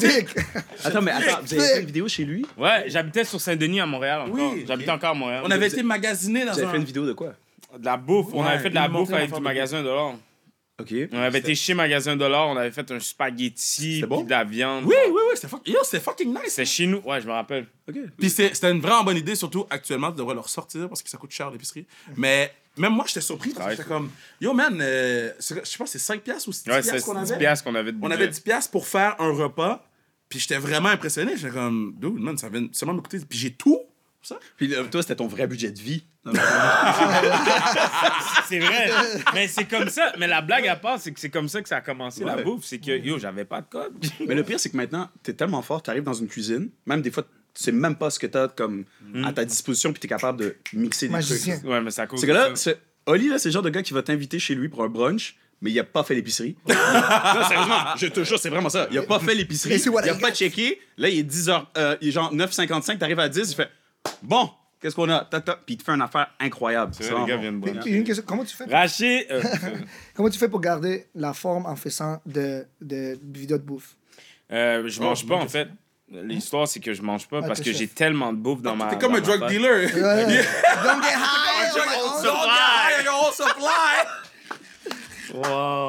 Dick! 0.00 0.28
Attends, 0.84 1.02
mais 1.02 1.12
attends, 1.12 1.38
vous 1.44 1.54
avez 1.54 1.62
fait 1.68 1.80
une 1.80 1.86
vidéo 1.86 2.08
chez 2.08 2.24
lui? 2.24 2.44
Ouais, 2.58 2.84
j'habitais 2.88 3.22
sur 3.24 3.40
Saint-Denis 3.40 3.80
à 3.80 3.86
Montréal 3.86 4.22
encore. 4.22 4.52
Oui. 4.54 4.64
J'habitais 4.66 4.90
encore 4.90 5.10
à 5.10 5.14
Montréal. 5.14 5.42
On 5.46 5.50
avait 5.52 5.68
été 5.68 5.84
magasiné 5.84 6.44
dans 6.44 6.50
Vous 6.52 6.58
avez 6.58 6.66
un... 6.66 6.70
fait 6.72 6.76
une 6.78 6.84
vidéo 6.84 7.06
de 7.06 7.12
quoi? 7.12 7.34
de 7.78 7.84
la 7.84 7.96
bouffe. 7.96 8.26
on 8.34 8.42
avait 8.44 8.58
fait 8.58 8.70
de 8.70 8.74
la 8.74 8.88
bouffe 8.88 9.12
avec 9.12 9.30
du 9.30 9.38
de 9.38 9.42
magasin 9.42 9.82
Dollar. 9.82 10.14
OK. 10.82 10.94
On 11.12 11.18
avait 11.18 11.38
été 11.38 11.54
chez 11.54 11.74
Magasin 11.74 12.16
Dollar, 12.16 12.48
on 12.48 12.56
avait 12.56 12.70
fait 12.70 12.90
un 12.90 13.00
spaghetti, 13.00 13.96
C'était 13.96 14.06
bon? 14.06 14.18
puis 14.18 14.26
de 14.26 14.30
la 14.30 14.44
viande. 14.44 14.84
Oui, 14.84 14.94
oui, 15.06 15.12
oui, 15.14 15.32
c'était 15.34 15.48
fuck... 15.48 15.62
C'était 15.84 16.00
fucking 16.00 16.28
nice. 16.30 16.48
C'est 16.54 16.64
chez 16.64 16.86
nous. 16.86 16.98
Ouais, 16.98 17.20
je 17.20 17.26
me 17.26 17.32
rappelle. 17.32 17.66
OK. 17.88 17.96
Puis 18.18 18.30
c'était 18.30 18.70
une 18.70 18.80
vraiment 18.80 19.04
bonne 19.04 19.16
idée, 19.16 19.34
surtout 19.34 19.66
actuellement, 19.70 20.10
tu 20.10 20.18
devrais 20.18 20.34
leur 20.34 20.48
sortir 20.48 20.88
parce 20.88 21.02
que 21.02 21.08
ça 21.08 21.18
coûte 21.18 21.30
cher 21.30 21.50
l'épicerie. 21.50 21.86
Mais 22.16 22.52
même 22.76 22.92
moi, 22.92 23.04
j'étais 23.06 23.20
surpris 23.20 23.50
parce 23.50 23.70
que 23.70 23.76
j'étais 23.76 23.88
comme, 23.88 24.10
yo 24.40 24.52
man, 24.52 24.78
euh, 24.80 25.32
je 25.40 25.54
pense 25.54 25.78
que 25.78 25.86
c'est 25.86 25.98
5 25.98 26.20
piastres 26.22 26.48
ou 26.48 26.52
6 26.52 26.68
Ouais, 26.68 26.80
piastres 26.82 27.04
qu'on 27.06 27.20
10 27.22 27.30
avait. 27.32 27.38
piastres 27.38 27.64
qu'on 27.64 27.74
avait 27.74 27.92
de 27.92 27.98
On 28.02 28.10
avait 28.10 28.28
10 28.28 28.40
piastres 28.40 28.70
pour 28.70 28.86
faire 28.86 29.14
un 29.20 29.30
repas. 29.32 29.86
Puis 30.28 30.38
j'étais 30.40 30.56
vraiment 30.56 30.88
impressionné. 30.88 31.36
J'étais 31.36 31.52
comme, 31.52 31.94
dude, 31.98 32.14
man, 32.14 32.38
ça 32.38 32.48
vient 32.48 32.66
seulement 32.72 32.94
me 32.94 33.00
coûter. 33.02 33.18
Puis 33.28 33.38
j'ai 33.38 33.50
tout. 33.52 33.80
Ça? 34.22 34.38
Puis 34.56 34.72
euh, 34.74 34.84
toi, 34.84 35.02
c'était 35.02 35.16
ton 35.16 35.26
vrai 35.26 35.46
budget 35.46 35.72
de 35.72 35.80
vie. 35.80 36.04
C'est 38.48 38.60
vrai. 38.60 38.90
mais 39.34 39.48
c'est 39.48 39.64
comme 39.64 39.88
ça. 39.88 40.12
Mais 40.18 40.28
la 40.28 40.40
blague 40.40 40.68
à 40.68 40.76
part, 40.76 41.00
c'est 41.00 41.10
que 41.12 41.18
c'est 41.18 41.30
comme 41.30 41.48
ça 41.48 41.60
que 41.62 41.68
ça 41.68 41.78
a 41.78 41.80
commencé 41.80 42.22
la 42.24 42.36
bouffe. 42.36 42.64
C'est 42.64 42.78
que, 42.78 42.96
yo, 42.96 43.18
j'avais 43.18 43.44
pas 43.44 43.60
de 43.60 43.66
code. 43.66 43.92
Mais 44.26 44.34
le 44.34 44.44
pire, 44.44 44.60
c'est 44.60 44.70
que 44.70 44.76
maintenant, 44.76 45.08
t'es 45.22 45.32
tellement 45.32 45.62
fort, 45.62 45.82
t'arrives 45.82 46.04
dans 46.04 46.12
une 46.12 46.28
cuisine, 46.28 46.70
même 46.86 47.02
des 47.02 47.10
fois, 47.10 47.24
tu 47.24 47.28
sais 47.54 47.72
même 47.72 47.96
pas 47.96 48.10
ce 48.10 48.18
que 48.18 48.26
t'as 48.26 48.48
comme 48.48 48.84
à 49.24 49.32
ta 49.32 49.44
disposition, 49.44 49.92
puis 49.92 50.00
t'es 50.00 50.08
capable 50.08 50.38
de 50.40 50.56
mixer 50.74 51.06
des 51.08 51.12
Magicien. 51.12 51.58
trucs. 51.58 51.68
Ouais, 51.68 51.80
mais 51.80 51.90
ça. 51.90 52.06
C'est 52.16 52.26
que 52.26 52.32
là, 52.32 52.50
Oli, 53.06 53.28
là, 53.28 53.38
c'est 53.38 53.48
le 53.48 53.52
genre 53.54 53.62
de 53.62 53.70
gars 53.70 53.82
qui 53.82 53.92
va 53.92 54.02
t'inviter 54.02 54.38
chez 54.38 54.54
lui 54.54 54.68
pour 54.68 54.84
un 54.84 54.88
brunch, 54.88 55.36
mais 55.60 55.70
il 55.70 55.78
a 55.80 55.84
pas 55.84 56.04
fait 56.04 56.14
l'épicerie. 56.14 56.56
non, 56.68 56.74
sérieusement, 57.48 57.96
je 57.96 58.06
te 58.06 58.22
jure, 58.22 58.38
c'est 58.38 58.50
vraiment 58.50 58.68
ça. 58.68 58.86
Il 58.92 58.98
a 58.98 59.02
pas 59.02 59.18
fait 59.18 59.34
l'épicerie. 59.34 59.80
Il 59.84 60.08
a 60.08 60.14
pas 60.14 60.32
checké. 60.32 60.80
Là, 60.96 61.08
il 61.08 61.18
est 61.18 61.28
10h, 61.30 61.64
euh, 61.78 61.96
il 62.00 62.08
est 62.08 62.12
genre 62.12 62.32
9h55, 62.34 62.98
t'arrives 62.98 63.18
à 63.18 63.28
10, 63.28 63.50
il 63.50 63.54
fait 63.56 63.68
Bon, 64.22 64.50
qu'est-ce 64.80 64.94
qu'on 64.94 65.08
a? 65.10 65.24
Puis 65.24 65.40
il 65.74 65.76
te 65.76 65.82
fait 65.84 65.92
une 65.92 66.02
affaire 66.02 66.28
incroyable. 66.40 66.92
C'est 66.94 67.08
vrai, 67.10 67.20
les 67.22 67.26
gars 67.26 67.36
viennent 67.36 67.60
Puis, 67.60 67.72
boire. 67.72 67.84
puis 67.84 67.94
une 67.94 68.04
question, 68.04 68.24
comment 68.26 68.44
tu 68.44 68.54
fais 68.56 68.64
Rachid, 68.64 69.26
euh, 69.30 69.42
Comment 70.14 70.28
tu 70.30 70.38
fais 70.38 70.48
pour 70.48 70.60
garder 70.60 71.06
la 71.14 71.32
forme 71.32 71.66
en 71.66 71.76
faisant 71.76 72.20
de, 72.26 72.66
de 72.80 73.18
vidéos 73.22 73.58
de 73.58 73.62
bouffe? 73.64 73.96
euh, 74.52 74.88
je 74.88 75.00
mange 75.00 75.22
Oh, 75.24 75.28
pas, 75.28 75.36
en 75.36 75.48
fait. 75.48 75.68
L'histoire, 76.10 76.68
c'est 76.68 76.80
que 76.80 76.92
je 76.92 77.00
mange 77.00 77.26
pas 77.26 77.40
Ah, 77.42 77.46
parce 77.46 77.60
t'es 77.60 77.64
que 77.64 77.70
chef. 77.70 77.78
j'ai 77.80 77.88
tellement 77.88 78.34
de 78.34 78.38
bouffe 78.38 78.60
dans 78.60 78.76
ma. 78.76 78.86
T'es 78.88 78.98
comme 78.98 79.12
dans 79.12 79.18
un 79.18 79.20
ma 79.20 79.26
drug 79.38 79.48
dealer. 79.48 79.88
Don't 79.92 81.02
get 81.02 81.14
high! 81.14 81.72
On 81.72 83.04
your 83.04 83.14
own 83.14 83.32
supply. 83.32 84.01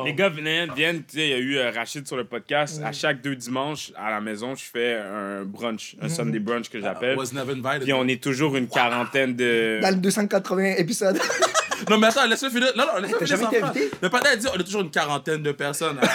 Les 0.06 0.14
gars 0.14 0.30
viennent, 0.30 0.74
viennent 0.76 1.04
tu 1.04 1.18
sais, 1.18 1.28
il 1.28 1.30
y 1.30 1.34
a 1.34 1.38
eu 1.38 1.58
euh, 1.58 1.72
Rachid 1.72 2.08
sur 2.08 2.18
le 2.18 2.26
podcast. 2.26 2.82
À 2.84 2.92
chaque 2.92 3.22
deux 3.22 3.36
dimanches, 3.36 3.92
à 3.96 4.12
la 4.12 4.22
maison, 4.22 4.56
je 4.56 4.64
fais 4.64 4.96
un 4.96 5.44
brunch, 5.44 5.96
un 6.02 6.10
Sunday 6.10 6.40
brunch 6.40 6.70
que 6.70 6.80
j'appelle. 6.80 7.18
Was 7.18 7.34
never 7.34 7.54
invited. 7.54 7.84
Puis 7.84 7.94
on 7.94 8.08
est 8.08 8.22
toujours 8.22 8.56
une 8.56 8.68
quarantaine 8.68 9.36
de. 9.36 9.80
Dans 9.82 9.90
le 9.90 9.98
280 9.98 10.76
épisodes. 10.78 11.20
Non, 11.90 11.98
mais 11.98 12.08
attends, 12.08 12.26
laisse-le 12.28 12.50
finir. 12.50 12.72
Non, 12.76 12.86
non, 12.86 13.02
laisse-le 13.02 13.18
T'as 13.20 13.26
finir 13.26 13.38
jamais 13.38 13.44
été 13.50 13.60
phrase. 13.60 13.78
invité? 13.78 13.92
Le 14.02 14.10
patin 14.10 14.30
a 14.32 14.36
dit 14.36 14.48
on 14.54 14.60
a 14.60 14.64
toujours 14.64 14.82
une 14.82 14.92
quarantaine 14.92 15.44
de 15.44 15.52
personnes. 15.52 16.00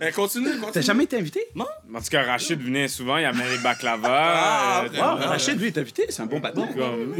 Eh, 0.00 0.12
continue, 0.12 0.50
continue. 0.52 0.72
T'as 0.72 0.80
jamais 0.80 1.04
été 1.04 1.16
invité? 1.18 1.48
En 1.56 1.64
tout 2.00 2.08
cas, 2.10 2.22
Rachid 2.22 2.62
venait 2.62 2.86
souvent, 2.88 3.16
il 3.16 3.24
amenait 3.24 3.48
les 3.50 3.58
baklava. 3.58 4.08
Ah, 4.10 4.84
euh. 4.84 4.88
Wow, 5.00 5.18
Ouais. 5.18 5.26
Rachid, 5.26 5.58
lui, 5.60 5.68
est 5.68 5.78
invité. 5.78 6.06
C'est 6.10 6.22
un 6.22 6.26
bon 6.26 6.40
patron. 6.40 6.66
comme- 6.68 7.14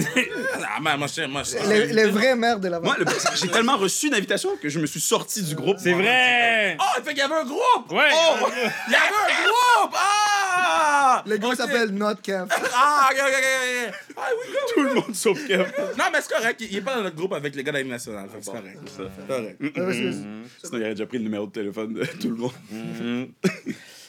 Ah, 0.63 0.81
man, 0.81 0.99
moi, 0.99 1.09
je 1.15 1.23
moi, 1.27 1.43
je- 1.43 1.69
les, 1.69 1.87
les 1.87 2.05
vrais 2.07 2.37
mères 2.37 2.61
de 2.61 2.69
la 2.69 2.79
Moi, 2.81 2.95
le- 2.99 3.07
j'ai 3.35 3.49
tellement 3.49 3.77
reçu 3.77 4.07
une 4.09 4.15
invitation 4.15 4.51
que 4.61 4.69
je 4.69 4.79
me 4.79 4.87
suis 4.87 5.01
sorti 5.01 5.43
du 5.43 5.55
groupe. 5.55 5.79
C'est 5.83 5.93
vrai! 5.95 6.77
Oh, 6.81 6.85
fait 7.03 7.11
qu'il 7.11 7.19
y 7.19 7.23
avait 7.23 7.35
un 7.35 7.45
groupe! 7.45 7.91
Ouais! 7.91 8.09
Oh! 8.13 8.47
Il 8.87 8.93
y 8.93 8.97
avait 8.97 9.05
un 9.07 9.43
groupe! 9.45 9.95
Ah! 9.97 11.23
Le 11.27 11.37
groupe 11.39 11.53
Ok. 11.53 11.59
s'appelle 11.59 11.91
Not 11.91 12.17
Camp. 12.25 12.47
Ah, 12.75 13.09
ok, 13.11 13.17
ok, 13.19 13.33
ok, 13.33 13.89
ok. 13.89 13.95
Ah 14.17 14.23
oui, 14.33 14.53
go, 14.53 14.59
Tout 14.75 14.83
le 14.83 14.95
monde 14.95 15.15
sauf 15.15 15.47
Kev. 15.47 15.65
Non, 15.99 16.05
mais 16.13 16.21
c'est 16.21 16.33
correct. 16.35 16.61
Il 16.61 16.69
il 16.73 16.77
est 16.79 16.81
pas 16.81 16.97
dans 16.97 17.03
notre 17.03 17.17
groupe 17.17 17.33
avec 17.33 17.48
les 17.57 17.65
gars 17.65 17.73
de 17.73 17.77
la 17.79 17.83
Ligue 17.83 17.93
nationale. 17.93 18.27
Que 18.29 18.33
C'est 18.41 18.51
correct. 18.51 18.79
C'est 18.87 19.27
correct. 19.27 19.57
Ouais, 19.61 19.71
parce 19.75 19.97
que- 19.97 20.13
Sinon, 20.13 20.73
il 20.73 20.81
aurait 20.83 20.91
déjà 20.91 21.07
pris 21.07 21.19
le 21.19 21.25
numéro 21.25 21.47
de 21.47 21.53
téléphone 21.53 21.95
de 21.95 22.05
tout 22.05 22.31
le 22.31 22.37
monde. 22.37 23.29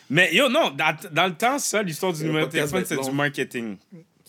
Mais 0.09 0.33
yo, 0.33 0.49
non, 0.49 0.71
dans, 0.71 0.95
dans 1.11 1.27
le 1.27 1.33
temps, 1.35 1.59
ça, 1.59 1.83
l'histoire 1.83 2.13
du 2.13 2.23
numéro 2.23 2.45
de 2.47 2.51
téléphone, 2.51 2.83
c'est 2.85 2.95
du 3.09 3.11
marketing. 3.15 3.77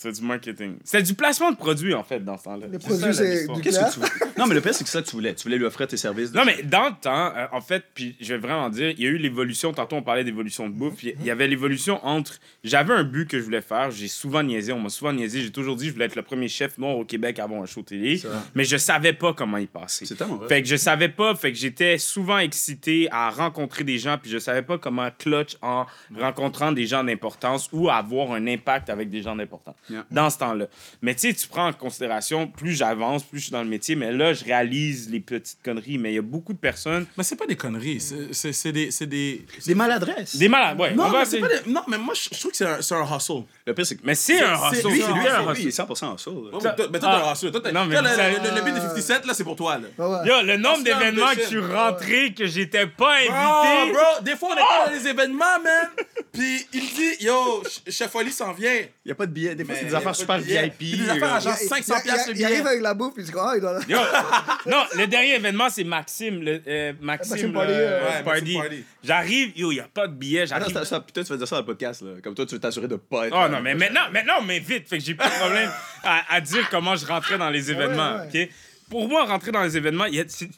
C'était 0.01 0.19
du 0.19 0.27
marketing. 0.27 0.77
C'était 0.83 1.03
du 1.03 1.13
placement 1.15 1.51
de 1.53 1.57
produits, 1.59 1.93
en 1.93 2.03
fait, 2.03 2.25
dans 2.25 2.39
ce 2.39 2.45
temps-là. 2.45 2.67
Les 2.69 2.73
C'est 2.81 2.87
produits, 2.87 3.01
ça, 3.03 3.09
la 3.09 3.13
c'est 3.37 3.47
du- 3.53 3.61
Qu'est-ce 3.61 3.81
que 3.81 3.93
tu 3.93 4.01
voulais? 4.01 4.33
Non, 4.39 4.47
mais 4.47 4.55
le 4.55 4.63
pire, 4.63 4.73
c'est 4.75 4.85
que 4.85 4.89
ça 4.91 5.03
que 5.03 5.07
tu 5.07 5.13
voulais. 5.13 5.35
Tu 5.35 5.43
voulais 5.43 5.59
lui 5.59 5.67
offrir 5.67 5.87
tes 5.89 5.99
services. 5.99 6.33
de- 6.33 6.39
Non, 6.39 6.45
mais 6.47 6.63
dans 6.63 6.87
le 6.87 6.95
temps, 6.99 7.33
euh, 7.37 7.47
en 7.53 7.61
fait, 7.61 7.85
puis 7.93 8.17
je 8.19 8.33
vais 8.33 8.41
vraiment 8.41 8.71
dire, 8.71 8.91
il 8.97 9.01
y 9.01 9.07
a 9.07 9.11
eu 9.11 9.19
l'évolution. 9.19 9.75
Tantôt, 9.75 9.97
on 9.97 10.03
parlait 10.03 10.25
d'évolution 10.25 10.69
de 10.71 10.75
bouffe. 10.75 10.97
puis 10.97 11.15
Il 11.21 11.27
y 11.27 11.31
avait 11.31 11.47
l'évolution 11.47 12.01
entre. 12.07 12.39
J'avais 12.65 12.95
un 12.95 13.05
but 13.05 13.29
que 13.29 13.39
je 13.39 13.45
voulais 13.45 13.61
faire. 13.61 13.91
J'ai 13.91 14.09
souvent 14.09 14.43
niaisé. 14.43 14.73
On 14.73 14.81
m'a 14.81 14.89
souvent 14.89 15.13
niaisé. 15.13 15.43
J'ai 15.43 15.51
toujours 15.53 15.77
dit 15.77 15.89
je 15.89 15.93
voulais 15.93 16.07
être 16.07 16.17
le 16.17 16.23
premier 16.23 16.49
chef 16.49 16.79
noir 16.79 16.97
au 16.97 17.05
Québec 17.05 17.39
à 17.39 17.45
avoir 17.45 17.61
un 17.63 17.67
show 17.67 17.83
télé. 17.83 18.17
C'est. 18.17 18.29
Mais 18.55 18.65
je 18.65 18.79
savais 18.79 19.13
pas 19.13 19.35
comment 19.35 19.59
y 19.59 19.67
passer. 19.67 20.07
C'est 20.07 20.15
tellement 20.15 20.37
vrai. 20.37 20.49
Fait 20.49 20.63
que 20.63 20.69
je 20.69 20.77
savais 20.77 21.11
pas, 21.11 21.35
fait 21.35 21.53
que 21.53 21.59
j'étais 21.59 21.99
souvent 21.99 22.39
excité 22.39 23.09
à 23.11 23.29
rencontrer 23.29 23.85
des 23.85 23.99
gens, 23.99 24.17
puis 24.17 24.31
je 24.31 24.39
savais 24.39 24.63
pas 24.63 24.79
comment 24.79 25.09
clutch 25.19 25.57
en 25.61 25.85
rencontrant 26.19 26.73
des 26.73 26.87
gens 26.87 27.05
d'importance 27.05 27.69
ou 27.73 27.91
avoir 27.91 28.33
un 28.33 28.47
impact 28.47 28.89
avec 28.91 29.11
des 29.11 29.23
gens 29.23 29.37
d'importance 29.37 29.75
Yeah. 29.91 30.07
dans 30.11 30.31
ce 30.31 30.39
temps-là. 30.39 30.67
Mais 31.03 31.15
tu 31.15 31.23
sais, 31.29 31.35
tu 31.35 31.49
prends 31.49 31.67
en 31.69 31.73
considération, 31.73 32.47
plus 32.47 32.73
j'avance, 32.75 33.25
plus 33.25 33.39
je 33.41 33.45
suis 33.45 33.53
dans 33.53 33.63
le 33.63 33.69
métier, 33.69 33.97
mais 33.97 34.13
là, 34.13 34.33
je 34.33 34.45
réalise 34.45 35.11
les 35.11 35.21
petites 35.21 35.59
conneries, 35.65 35.99
mais 35.99 36.13
il 36.13 36.15
y 36.15 36.19
a 36.19 36.23
beaucoup 36.23 36.53
de 36.53 36.59
personnes. 36.59 37.07
Mais 37.19 37.25
c'est 37.25 37.37
pas 37.37 37.47
des 37.47 37.57
conneries. 37.57 38.01
C'est 38.01 38.73
des. 38.73 38.91
C'est 38.91 39.07
des... 39.07 39.45
Des 39.67 39.75
maladresses. 39.75 40.37
Des 40.37 40.49
malades, 40.49 40.79
ouais. 40.81 40.95
Non, 40.95 41.05
mais 41.11 41.41
pas 41.41 41.49
des- 41.49 41.71
non, 41.71 41.83
mais 41.89 41.99
moi, 41.99 42.15
je 42.15 42.39
trouve 42.39 42.51
que 42.53 42.57
c'est 42.57 42.67
un, 42.67 42.81
c'est 42.83 42.95
un 42.95 43.05
hustle. 43.17 43.43
Le 43.71 43.75
pire, 43.75 43.87
c'est 43.87 43.95
que. 43.97 44.01
Mais 44.03 44.17
c'est 44.17 44.41
un 44.43 44.57
c'est- 44.71 44.79
hustle. 44.79 44.89
lui, 44.89 45.01
c'est 45.01 45.13
lui, 45.13 45.29
un 45.29 45.55
il 45.55 45.69
est 45.69 45.71
100% 45.71 46.07
en 46.09 46.19
soul. 46.19 46.35
Ouais, 46.35 46.51
mais 46.53 46.61
toi, 46.61 47.11
Ah. 47.13 47.35
t'as 47.41 47.47
un. 47.47 47.51
Toi, 47.53 47.61
t'as- 47.63 47.71
Non, 47.73 47.85
mais 47.87 47.95
toi, 47.95 48.03
le, 48.03 48.17
savez- 48.17 48.37
le- 48.43 48.57
le 48.57 48.63
beat 48.63 48.75
de 48.75 48.81
57, 48.81 49.27
là, 49.27 49.33
c'est 49.35 49.45
pour 49.45 49.55
toi, 49.55 49.79
là. 49.79 49.87
Ouais, 49.97 50.13
ouais. 50.13 50.27
Yo, 50.27 50.43
le 50.45 50.57
nombre 50.57 50.83
d'événements 50.83 51.29
que 51.29 51.35
je 51.37 51.41
ambition. 51.43 51.63
suis 51.67 51.73
rentré 51.73 52.35
que 52.35 52.47
j'étais 52.47 52.87
pas 52.89 53.15
invité. 53.19 53.93
bro, 53.93 54.23
des 54.25 54.35
fois, 54.37 54.49
on 54.51 54.55
est 54.55 54.61
pas 54.61 54.87
dans 54.87 54.93
les 54.93 55.07
événements, 55.07 55.61
man. 55.63 55.89
Puis 56.33 56.67
il 56.73 56.81
me 56.83 56.87
dit, 57.19 57.25
yo, 57.25 57.63
Ch- 57.65 57.83
Chef 57.97 58.15
Oli 58.17 58.33
s'en 58.33 58.53
vient. 58.53 58.73
Il 58.75 58.89
n'y 59.07 59.13
a 59.13 59.15
pas 59.15 59.27
de 59.27 59.33
billets. 59.33 59.55
Des 59.55 59.65
fois, 59.65 59.75
c'est 59.77 59.83
Mais 59.83 59.87
des 59.87 59.93
y 59.93 59.95
a 59.95 59.99
affaires 59.99 60.11
pas 60.13 60.15
super 60.15 60.39
de 60.39 60.43
billets. 60.43 60.63
VIP. 60.81 60.97
Des 60.99 61.11
affaires 61.11 61.35
à 61.35 61.37
euh, 61.37 61.41
genre 61.41 61.55
Il- 61.63 61.69
500 61.69 61.95
il- 61.99 62.03
piastres 62.03 62.29
il- 62.29 62.35
le 62.35 62.39
Il 62.41 62.45
arrive 62.45 62.67
avec 62.67 62.83
la 62.83 62.95
bouffe, 62.95 63.15
puis 63.15 63.23
il 63.23 63.27
dit 63.31 63.39
Ah, 63.39 63.53
il 63.55 63.61
doit. 63.61 63.79
Yo, 63.89 63.99
non, 64.67 64.83
le 64.97 65.07
dernier 65.07 65.35
événement, 65.37 65.69
c'est 65.71 65.85
Maxime. 65.85 66.43
Le, 66.43 66.61
euh, 66.67 66.93
Maxime, 67.01 67.31
Maxime 67.33 67.49
le- 67.49 67.53
Party, 67.55 67.73
euh, 67.73 68.01
Ouais, 68.01 68.23
Party. 68.25 68.41
Maxime 68.43 68.61
Party. 68.63 68.85
J'arrive, 69.05 69.53
yo, 69.57 69.71
il 69.73 69.75
n'y 69.77 69.81
a 69.81 69.89
pas 69.93 70.07
de 70.07 70.13
billet. 70.15 70.41
Ah 70.51 70.59
non, 70.59 70.67
J'arrive. 70.69 70.77
c'est 70.79 70.85
ça, 70.91 71.01
putain, 71.01 71.23
tu 71.23 71.29
vas 71.31 71.37
dire 71.39 71.49
ça 71.49 71.57
dans 71.57 71.63
le 71.63 71.67
podcast, 71.67 72.03
là. 72.03 72.11
Comme 72.23 72.35
toi, 72.35 72.47
tu 72.47 72.55
veux 72.55 72.61
t'assurer 72.61 72.89
de 72.89 72.97
pas 72.97 73.27
être. 73.27 73.37
Oh 73.37 73.49
non, 73.51 73.60
mais 73.63 73.75
maintenant, 73.75 74.11
maintenant, 74.13 74.43
mais 74.43 74.59
vite. 74.59 74.89
Fait 74.89 74.99
que 74.99 75.05
j'ai 75.05 75.15
pas 75.15 75.29
de 75.29 75.35
problème 75.35 75.71
à, 76.05 76.35
à 76.35 76.41
dire 76.41 76.69
comment 76.71 76.97
je 76.97 77.07
rentrais 77.07 77.39
dans 77.39 77.51
les 77.51 77.71
événements. 77.71 78.17
ouais. 78.33 78.45
OK? 78.47 78.51
Pour 78.91 79.09
moi, 79.09 79.25
rentrer 79.25 79.53
dans 79.53 79.63
les 79.63 79.77
événements, 79.77 80.07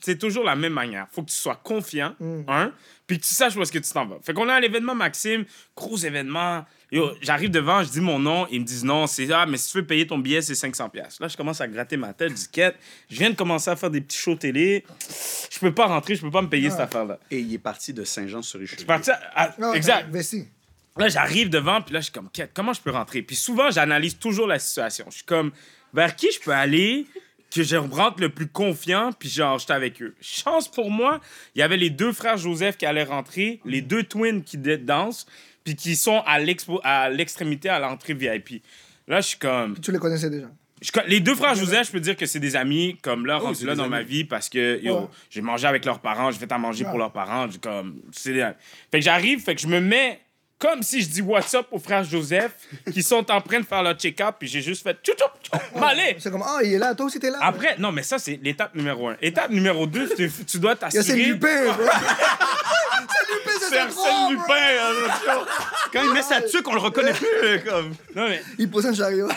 c'est 0.01 0.19
toujours 0.19 0.43
la 0.45 0.57
même 0.57 0.73
manière. 0.73 1.07
Faut 1.13 1.23
que 1.23 1.29
tu 1.29 1.37
sois 1.37 1.61
confiant, 1.63 2.15
un, 2.49 2.73
puis 3.07 3.19
que 3.19 3.25
tu 3.27 3.35
saches 3.35 3.55
où 3.57 3.61
est-ce 3.61 3.71
que 3.73 3.79
tu 3.79 3.93
t'en 3.93 4.07
vas. 4.07 4.17
Fait 4.23 4.33
qu'on 4.33 4.49
est 4.49 4.53
à 4.53 4.59
l'événement 4.61 4.95
Maxime, 4.95 5.45
gros 5.77 5.99
événement. 5.99 6.65
Yo, 6.91 7.11
j'arrive 7.21 7.51
devant, 7.51 7.83
je 7.83 7.91
dis 7.91 8.01
mon 8.01 8.19
nom, 8.19 8.47
ils 8.51 8.61
me 8.61 8.65
disent 8.65 8.85
non, 8.85 9.07
c'est 9.07 9.31
ah, 9.33 9.45
mais 9.45 9.59
si 9.59 9.71
tu 9.71 9.79
veux 9.79 9.85
payer 9.87 10.07
ton 10.07 10.17
billet, 10.19 10.41
c'est 10.41 10.55
500 10.55 10.89
pièces. 10.89 11.21
Là, 11.21 11.29
je 11.29 11.37
commence 11.37 11.61
à 11.61 11.69
gratter 11.69 11.99
ma 11.99 12.15
tête, 12.15 12.31
je 12.31 12.35
dis 12.37 12.49
quête, 12.51 12.77
je 13.11 13.17
viens 13.19 13.29
de 13.29 13.35
commencer 13.37 13.69
à 13.71 13.77
faire 13.77 13.91
des 13.91 14.01
petits 14.01 14.17
shows 14.19 14.37
télé. 14.37 14.83
Je 15.51 15.59
peux 15.59 15.75
pas 15.75 15.87
rentrer, 15.87 16.15
je 16.17 16.23
peux 16.23 16.31
pas 16.31 16.41
me 16.43 16.49
payer 16.49 16.71
cette 16.71 16.81
affaire-là. 16.81 17.19
Et 17.31 17.39
il 17.41 17.53
est 17.53 17.59
parti 17.59 17.93
de 17.93 18.03
Saint-Jean-sur-Richelieu. 18.03 18.77
Je 18.77 18.81
suis 18.81 18.87
parti 18.87 19.11
à- 19.11 19.21
à- 19.35 19.55
Non, 19.59 19.75
exact. 19.75 20.09
Vessi. 20.11 20.49
Là, 20.99 21.09
j'arrive 21.09 21.49
devant, 21.49 21.81
puis 21.81 21.95
là, 21.95 22.01
je 22.01 22.05
suis 22.05 22.13
comme, 22.13 22.29
comment 22.55 22.73
je 22.73 22.81
peux 22.81 22.91
rentrer? 22.91 23.23
Puis 23.23 23.37
souvent, 23.37 23.71
j'analyse 23.71 24.19
toujours 24.19 24.47
la 24.47 24.59
situation. 24.59 25.07
Je 25.09 25.17
suis 25.17 25.25
comme, 25.25 25.51
vers 25.95 26.15
qui 26.17 26.29
je 26.33 26.41
peux 26.41 26.53
aller 26.53 27.07
que 27.55 27.63
je 27.63 27.77
rentre 27.77 28.21
le 28.21 28.31
plus 28.31 28.47
confiant, 28.49 29.11
puis 29.13 29.29
genre, 29.29 29.59
j'étais 29.59 29.75
avec 29.75 30.01
eux? 30.03 30.15
Chance 30.21 30.69
pour 30.69 30.91
moi, 30.91 31.21
il 31.55 31.59
y 31.59 31.63
avait 31.63 31.77
les 31.77 31.91
deux 31.91 32.13
frères 32.13 32.39
Joseph 32.39 32.79
qui 32.79 32.87
allaient 32.87 33.05
rentrer, 33.05 33.61
les 33.67 33.83
deux 33.83 34.03
twins 34.05 34.43
qui 34.43 34.57
dansent, 34.57 35.27
puis 35.65 35.77
qui 35.77 35.97
sont 35.97 36.23
à 36.27 36.39
l'extrémité 37.11 37.69
à 37.69 37.79
l'entrée 37.79 38.15
VIP. 38.15 38.63
Là, 39.07 39.21
je 39.21 39.29
suis 39.29 39.39
comme. 39.39 39.79
Tu 39.81 39.93
les 39.93 39.99
connaissais 39.99 40.31
déjà? 40.31 40.47
je 40.81 40.91
les 41.07 41.21
deux 41.21 41.37
frères 41.37 41.55
Joseph, 41.55 41.87
je 41.87 41.93
peux 41.93 42.01
dire 42.01 42.17
que 42.17 42.27
c'est 42.27 42.41
des 42.41 42.57
amis, 42.57 42.99
comme 43.03 43.25
là, 43.25 43.39
rendus 43.39 43.61
c'est 43.61 43.67
là 43.67 43.77
dans 43.77 43.89
ma 43.89 44.03
vie, 44.03 44.25
parce 44.25 44.49
que 44.49 44.83
yo, 44.83 44.97
Ouais. 45.01 45.07
j'ai 45.31 45.41
mangé 45.41 45.67
avec 45.67 45.85
leurs 45.85 46.01
parents, 46.01 46.31
j'ai 46.33 46.39
fait 46.39 46.51
à 46.51 46.59
manger 46.59 46.85
pour 46.85 46.99
leurs 46.99 47.13
parents. 47.13 47.47
Comme, 47.63 48.01
c'est 48.11 48.35
Fait 48.35 48.99
que 48.99 49.01
j'arrive, 49.01 49.41
fait 49.41 49.55
que 49.55 49.61
je 49.61 49.69
me 49.69 49.81
mets 49.81 50.21
comme 50.63 50.81
si 50.85 51.03
je 51.03 51.09
dis 51.09 51.23
what's 51.23 51.53
up 51.55 51.67
aux 51.73 51.81
frères 51.81 52.05
Joseph, 52.05 52.53
qui 52.93 53.03
sont 53.03 53.29
en 53.33 53.41
train 53.41 53.59
de 53.59 53.67
faire 53.67 53.83
leur 53.83 53.95
check-up, 53.95 54.37
puis 54.39 54.47
j'ai 54.47 54.63
juste 54.63 54.85
fait 54.85 54.97
tchou 55.03 55.13
tchou 55.15 55.25
tchou, 55.43 55.79
m'aller. 55.81 56.15
C'est 56.21 56.31
comme 56.31 56.45
Ah, 56.47 56.61
il 56.63 56.75
est 56.75 56.79
là, 56.79 56.95
toi 56.95 57.07
aussi 57.07 57.19
t'es 57.19 57.31
là. 57.31 57.39
Après, 57.43 57.75
non, 57.79 57.91
mais 57.91 58.05
ça, 58.05 58.21
c'est 58.21 58.39
l'étape 58.41 58.73
numéro 58.77 59.09
un. 59.09 59.17
Étape 59.21 59.51
numéro 59.51 59.87
deux, 59.89 60.09
tu, 60.15 60.31
tu 60.47 60.59
dois 60.61 60.77
t'assurer. 60.77 61.17
Lupin, 61.25 61.65
bro. 61.73 61.83
Arsène 62.93 63.27
Lupin, 63.35 63.51
c'est 63.59 63.69
C'est 63.71 63.87
bro, 63.89 64.05
bro. 64.05 64.31
Lupin, 64.31 64.55
attention. 64.55 65.47
Quand 65.93 66.03
il 66.05 66.13
met 66.13 66.23
sa 66.23 66.41
tuque, 66.43 66.69
on 66.69 66.75
le 66.75 66.81
reconnaît 66.81 67.13
plus. 67.13 67.61
Comme... 67.69 67.95
Non, 68.15 68.29
mais 68.29 68.41
Il 68.59 68.71
pose 68.71 68.87
un 68.87 68.95
chariot. 68.95 69.29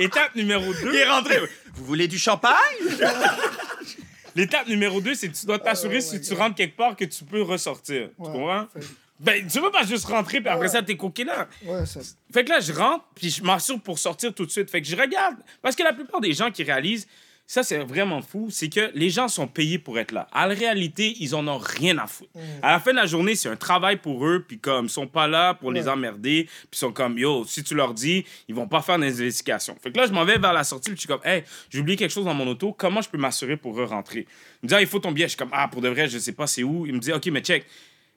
étape 0.00 0.34
numéro 0.34 0.64
deux. 0.74 0.90
Il 0.92 0.96
est 0.96 1.08
rentré. 1.08 1.38
Vous 1.74 1.84
voulez 1.84 2.08
du 2.08 2.18
champagne? 2.18 2.54
L'étape 4.36 4.68
numéro 4.68 5.00
deux, 5.00 5.14
c'est 5.14 5.28
que 5.28 5.34
tu 5.36 5.46
dois 5.46 5.58
t'assurer 5.58 6.00
si 6.00 6.20
tu 6.20 6.34
rentres 6.34 6.54
quelque 6.54 6.76
part 6.76 6.94
que 6.94 7.04
tu 7.04 7.24
peux 7.24 7.42
ressortir. 7.42 8.10
Tu 8.10 8.14
comprends? 8.22 8.66
Fait- 8.72 8.86
Ben, 9.18 9.46
tu 9.46 9.60
veux 9.60 9.70
pas 9.70 9.82
juste 9.84 10.04
rentrer, 10.04 10.40
puis 10.42 10.48
après 10.50 10.66
Ouais. 10.66 10.72
ça, 10.72 10.82
t'es 10.82 10.94
coqué 10.94 11.24
là. 11.24 11.48
Ouais, 11.64 11.86
ça. 11.86 12.00
Fait 12.34 12.44
que 12.44 12.50
là, 12.50 12.60
je 12.60 12.70
rentre, 12.72 13.02
puis 13.14 13.30
je 13.30 13.42
m'assure 13.42 13.80
pour 13.80 13.98
sortir 13.98 14.34
tout 14.34 14.44
de 14.44 14.50
suite. 14.50 14.70
Fait 14.70 14.82
que 14.82 14.86
je 14.86 14.94
regarde. 14.94 15.36
Parce 15.62 15.74
que 15.74 15.82
la 15.82 15.94
plupart 15.94 16.20
des 16.20 16.34
gens 16.34 16.50
qui 16.50 16.62
réalisent, 16.62 17.06
ça, 17.48 17.62
c'est 17.62 17.78
vraiment 17.78 18.22
fou, 18.22 18.48
c'est 18.50 18.68
que 18.68 18.90
les 18.94 19.08
gens 19.08 19.28
sont 19.28 19.46
payés 19.46 19.78
pour 19.78 20.00
être 20.00 20.10
là. 20.10 20.26
En 20.32 20.48
réalité, 20.48 21.14
ils 21.20 21.32
en 21.36 21.46
ont 21.46 21.58
rien 21.58 21.96
à 21.98 22.08
foutre. 22.08 22.30
À 22.60 22.72
la 22.72 22.80
fin 22.80 22.90
de 22.90 22.96
la 22.96 23.06
journée, 23.06 23.36
c'est 23.36 23.48
un 23.48 23.56
travail 23.56 23.98
pour 23.98 24.26
eux, 24.26 24.44
puis 24.46 24.58
comme, 24.58 24.86
ils 24.86 24.90
sont 24.90 25.06
pas 25.06 25.28
là 25.28 25.54
pour 25.54 25.70
les 25.70 25.86
emmerder, 25.86 26.44
puis 26.48 26.68
ils 26.72 26.78
sont 26.78 26.92
comme, 26.92 27.16
yo, 27.18 27.44
si 27.44 27.62
tu 27.62 27.76
leur 27.76 27.94
dis, 27.94 28.24
ils 28.48 28.54
vont 28.54 28.66
pas 28.66 28.82
faire 28.82 28.98
des 28.98 29.20
investigations. 29.20 29.76
Fait 29.80 29.92
que 29.92 29.96
là, 29.96 30.06
je 30.06 30.12
m'en 30.12 30.24
vais 30.24 30.38
vers 30.38 30.52
la 30.52 30.64
sortie, 30.64 30.90
puis 30.90 30.96
je 30.96 31.00
suis 31.00 31.08
comme, 31.08 31.24
hey, 31.24 31.44
j'ai 31.70 31.78
oublié 31.78 31.96
quelque 31.96 32.10
chose 32.10 32.24
dans 32.24 32.34
mon 32.34 32.48
auto, 32.48 32.72
comment 32.72 33.00
je 33.00 33.08
peux 33.08 33.18
m'assurer 33.18 33.56
pour 33.56 33.76
rentrer? 33.76 34.26
Il 34.62 34.66
me 34.66 34.68
dit, 34.68 34.74
ah, 34.74 34.80
il 34.80 34.88
faut 34.88 34.98
ton 34.98 35.12
billet. 35.12 35.26
Je 35.26 35.30
suis 35.30 35.38
comme, 35.38 35.50
ah, 35.52 35.68
pour 35.68 35.82
de 35.82 35.88
vrai, 35.88 36.08
je 36.08 36.18
sais 36.18 36.32
pas 36.32 36.48
c'est 36.48 36.64
où? 36.64 36.84
Il 36.84 36.94
me 36.94 36.98
dit, 36.98 37.12
ok, 37.12 37.26
mais 37.26 37.42
check, 37.42 37.64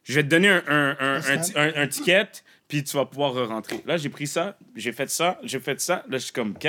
je 0.04 0.14
vais 0.14 0.24
te 0.24 0.28
donner 0.28 0.50
un, 0.50 0.62
un, 0.68 1.22
un, 1.56 1.88
ticket, 1.88 2.30
puis 2.68 2.84
tu 2.84 2.98
vas 2.98 3.06
pouvoir 3.06 3.48
rentrer. 3.48 3.82
Là, 3.86 3.98
j'ai 3.98 4.10
pris 4.10 4.26
ça, 4.26 4.58
j'ai 4.76 4.92
fait 4.92 5.10
ça, 5.10 5.40
j'ai 5.44 5.60
fait 5.60 5.80
ça. 5.80 6.04
Là, 6.10 6.18
je 6.18 6.24
suis 6.24 6.34
comme, 6.34 6.52
OK, 6.52 6.68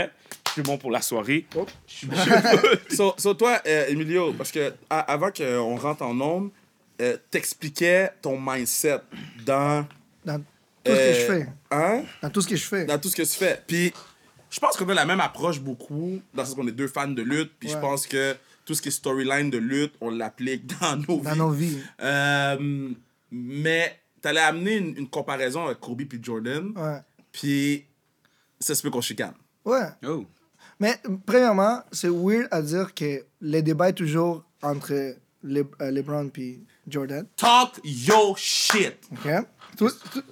je 0.50 0.54
suis 0.54 0.62
bon 0.62 0.78
pour 0.78 0.90
la 0.90 1.00
soirée. 1.00 1.46
So, 2.90 3.14
so 3.16 3.34
toi, 3.34 3.60
euh, 3.66 3.86
Emilio, 3.88 4.32
parce 4.34 4.50
que 4.52 4.72
a- 4.90 5.00
avant 5.00 5.30
qu'on 5.30 5.76
rentre 5.76 6.02
en 6.02 6.14
nombre, 6.14 6.50
t'expliquais 7.30 8.10
ton 8.20 8.38
mindset 8.40 9.00
dans. 9.46 9.86
Dans 10.24 10.38
tout 10.38 10.44
ce 10.84 10.90
que 10.92 10.96
je 11.14 11.20
euh, 11.20 11.26
fais. 11.44 11.48
Hein? 11.70 12.02
Dans 12.22 12.30
tout 12.30 12.40
ce 12.42 12.48
que 12.48 12.56
je 12.56 12.64
fais. 12.64 12.84
Dans 12.84 12.98
tout 12.98 13.08
ce 13.08 13.16
que 13.16 13.22
tu 13.22 13.38
fais. 13.38 13.62
Puis, 13.66 13.92
je 14.50 14.60
pense 14.60 14.76
qu'on 14.76 14.88
a 14.88 14.94
la 14.94 15.06
même 15.06 15.20
approche 15.20 15.60
beaucoup, 15.60 16.20
dans 16.34 16.42
le 16.42 16.46
sens 16.46 16.54
qu'on 16.54 16.66
est 16.68 16.72
deux 16.72 16.88
fans 16.88 17.08
de 17.08 17.22
lutte, 17.22 17.52
puis 17.58 17.68
je 17.68 17.76
pense 17.78 18.06
que 18.06 18.34
tout 18.64 18.74
ce 18.74 18.82
qui 18.82 18.88
est 18.88 18.92
storyline 18.92 19.50
de 19.50 19.58
lutte, 19.58 19.94
on 20.00 20.10
l'applique 20.10 20.66
dans 20.80 20.96
nos 20.96 21.20
Dans 21.20 21.32
vies. 21.32 21.38
nos 21.38 21.50
vies. 21.50 21.78
Euh, 22.02 22.90
mais 23.30 23.98
t'allais 24.20 24.40
amener 24.40 24.76
une, 24.76 24.96
une 24.98 25.08
comparaison 25.08 25.66
avec 25.66 25.80
Kobe 25.80 26.02
puis 26.04 26.18
Jordan, 26.22 26.72
Ouais. 26.76 26.98
puis 27.32 27.84
ça 28.58 28.74
se 28.74 28.82
peut 28.82 28.90
qu'on 28.90 29.00
chicane. 29.00 29.34
Ouais. 29.64 29.86
Oh. 30.06 30.26
Mais 30.80 30.98
premièrement, 31.26 31.82
c'est 31.92 32.08
weird 32.08 32.48
à 32.50 32.62
dire 32.62 32.94
que 32.94 33.24
le 33.40 33.60
débat 33.60 33.90
est 33.90 33.94
toujours 33.94 34.42
entre 34.62 35.14
Le- 35.42 35.66
euh, 35.80 35.90
LeBron 35.90 36.30
et 36.36 36.60
Jordan. 36.88 37.24
Talk 37.36 37.80
your 37.84 38.36
shit. 38.36 38.96
OK? 39.12 39.30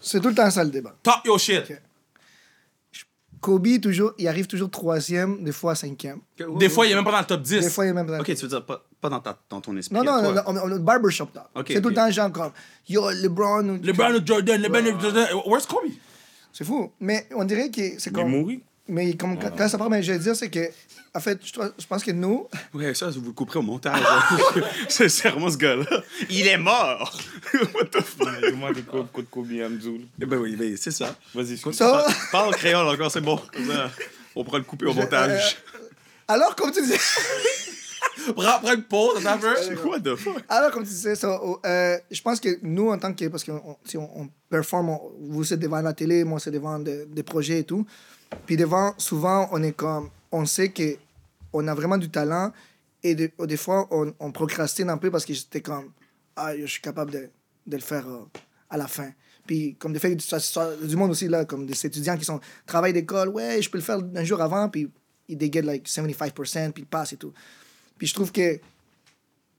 C'est 0.00 0.20
tout 0.20 0.28
le 0.28 0.34
temps 0.34 0.50
ça 0.50 0.64
le 0.64 0.70
débat. 0.70 0.94
Talk 1.02 1.24
your 1.24 1.38
shit. 1.38 1.60
Ok. 1.70 1.80
Kobe, 3.40 3.80
toujours, 3.80 4.12
il 4.18 4.26
arrive 4.26 4.48
toujours 4.48 4.68
troisième, 4.68 5.44
des 5.44 5.52
fois 5.52 5.76
cinquième. 5.76 6.20
Des 6.58 6.68
fois, 6.68 6.86
il 6.86 6.92
est 6.92 6.94
même 6.96 7.04
pas 7.04 7.12
dans 7.12 7.20
le 7.20 7.24
top 7.24 7.40
10. 7.42 7.60
Des 7.60 7.70
fois, 7.70 7.86
il 7.86 7.90
est 7.90 7.92
même 7.92 8.06
dans 8.06 8.18
Ok, 8.18 8.26
tu 8.26 8.34
veux 8.34 8.48
dire 8.48 8.66
pas, 8.66 8.84
pas 9.00 9.08
dans, 9.08 9.20
ta, 9.20 9.38
dans 9.48 9.60
ton 9.60 9.76
esprit. 9.76 9.94
Non, 9.94 10.02
non, 10.02 10.20
non, 10.34 10.42
on, 10.46 10.56
on, 10.56 10.72
on- 10.72 10.78
barbershop 10.80 11.26
talk. 11.26 11.46
C'est 11.68 11.80
tout 11.80 11.90
le 11.90 11.94
temps 11.94 12.10
genre 12.10 12.32
comme 12.32 12.50
Yo, 12.88 13.08
LeBron. 13.12 13.68
ou- 13.68 13.80
LeBron 13.80 14.14
ou 14.16 14.26
Jordan, 14.26 14.60
LeBron 14.60 14.80
ou 14.86 15.00
Jordan. 15.00 15.26
Where's 15.46 15.66
Kobe? 15.66 15.84
C'est 16.52 16.64
fou. 16.64 16.90
Mais 16.98 17.28
on 17.36 17.44
dirait 17.44 17.70
que 17.70 17.80
c'est 18.00 18.06
Il 18.06 18.08
est 18.08 18.12
comme. 18.12 18.28
mouru. 18.30 18.60
Mais 18.88 19.14
comme, 19.16 19.38
quand, 19.38 19.50
quand 19.56 19.68
ça 19.68 19.76
part, 19.78 19.90
mais 19.90 20.02
je 20.02 20.12
veux 20.12 20.18
dire, 20.18 20.34
c'est 20.36 20.50
que. 20.50 20.68
En 21.14 21.20
fait, 21.20 21.38
je, 21.42 21.52
je 21.78 21.86
pense 21.86 22.04
que 22.04 22.10
nous. 22.10 22.46
Ouais, 22.74 22.94
ça, 22.94 23.08
vous 23.10 23.22
le 23.26 23.32
couperez 23.32 23.58
au 23.58 23.62
montage. 23.62 24.00
c'est 24.88 25.08
c'est 25.08 25.30
vraiment 25.30 25.50
ce 25.50 25.56
gars-là. 25.56 26.02
Il 26.28 26.46
est 26.46 26.58
mort. 26.58 27.18
What 27.74 27.86
the 27.86 28.00
fuck? 28.02 28.28
Dis-moi 28.50 28.72
des 28.74 28.82
coups 28.82 29.10
de 29.16 29.22
Kobe 29.30 29.50
Hamdoul. 29.64 30.02
Eh 30.20 30.26
Ben 30.26 30.36
oui, 30.38 30.54
ben, 30.54 30.76
c'est 30.76 30.90
ça. 30.90 31.16
Vas-y. 31.34 31.56
Ça? 31.56 31.72
Parle, 31.90 32.12
parle 32.30 32.54
créole 32.56 32.88
encore, 32.88 33.10
c'est 33.10 33.22
bon. 33.22 33.36
Comme 33.52 33.66
ça, 33.68 33.90
on 34.36 34.44
pourra 34.44 34.58
le 34.58 34.64
couper 34.64 34.86
au 34.86 34.92
montage. 34.94 35.56
Alors, 36.28 36.54
comme 36.54 36.70
tu 36.72 36.82
disais. 36.82 36.98
Prends, 38.36 38.58
prends 38.60 38.74
une 38.74 38.82
pause, 38.82 39.26
un 39.26 39.38
peu. 39.38 39.54
What 39.88 40.00
the 40.00 40.14
fuck? 40.16 40.42
Alors, 40.48 40.70
comme 40.70 40.82
tu 40.82 40.90
disais, 40.90 41.14
ça, 41.14 41.40
euh, 41.64 41.96
je 42.10 42.20
pense 42.20 42.38
que 42.40 42.58
nous, 42.62 42.90
en 42.90 42.98
tant 42.98 43.12
que. 43.14 43.26
Parce 43.28 43.42
que 43.44 43.52
on- 43.52 43.76
si 43.84 43.96
on, 43.96 44.20
on 44.20 44.28
performe, 44.50 44.90
on- 44.90 45.12
vous 45.30 45.52
êtes 45.52 45.60
devant 45.60 45.80
la 45.80 45.92
télé, 45.94 46.24
moi, 46.24 46.38
c'est 46.38 46.50
devant 46.50 46.78
de- 46.78 47.06
des 47.10 47.22
projets 47.22 47.60
et 47.60 47.64
tout. 47.64 47.86
Puis 48.46 48.56
devant, 48.56 48.94
souvent, 48.98 49.48
on 49.52 49.62
est 49.62 49.72
comme. 49.72 50.10
On 50.30 50.44
sait 50.44 50.68
que 50.70 50.96
on 51.52 51.66
a 51.68 51.74
vraiment 51.74 51.96
du 51.96 52.10
talent 52.10 52.52
et 53.02 53.14
de- 53.14 53.30
des 53.46 53.56
fois, 53.56 53.88
on, 53.90 54.12
procrastine 54.32 54.90
un 54.90 54.98
peu 54.98 55.10
parce 55.10 55.24
que 55.24 55.32
j'étais 55.34 55.60
comme. 55.60 55.90
Ah, 56.36 56.56
je 56.56 56.66
suis 56.66 56.82
capable 56.82 57.10
de, 57.10 57.28
de 57.66 57.76
le 57.76 57.82
faire 57.82 58.06
euh, 58.06 58.24
à 58.70 58.76
la 58.76 58.86
fin. 58.86 59.10
Puis, 59.46 59.76
comme 59.76 59.92
des 59.94 59.98
ça- 60.40 60.76
du 60.76 60.94
monde 60.96 61.10
aussi, 61.10 61.26
là, 61.26 61.44
comme 61.46 61.64
des 61.66 61.86
étudiants 61.86 62.16
qui 62.18 62.24
sont 62.24 62.38
travail 62.66 62.92
d'école, 62.92 63.30
ouais, 63.30 63.62
je 63.62 63.70
peux 63.70 63.78
le 63.78 63.84
faire 63.84 63.98
un 64.14 64.24
jour 64.24 64.40
avant, 64.42 64.68
puis 64.68 64.90
ils 65.28 65.52
get 65.52 65.62
like 65.62 65.88
75%, 65.88 66.72
puis 66.72 66.82
ils 66.82 66.86
passent 66.86 67.14
et 67.14 67.16
tout. 67.16 67.32
Puis 67.96 68.06
je 68.06 68.14
trouve 68.14 68.30
que 68.30 68.60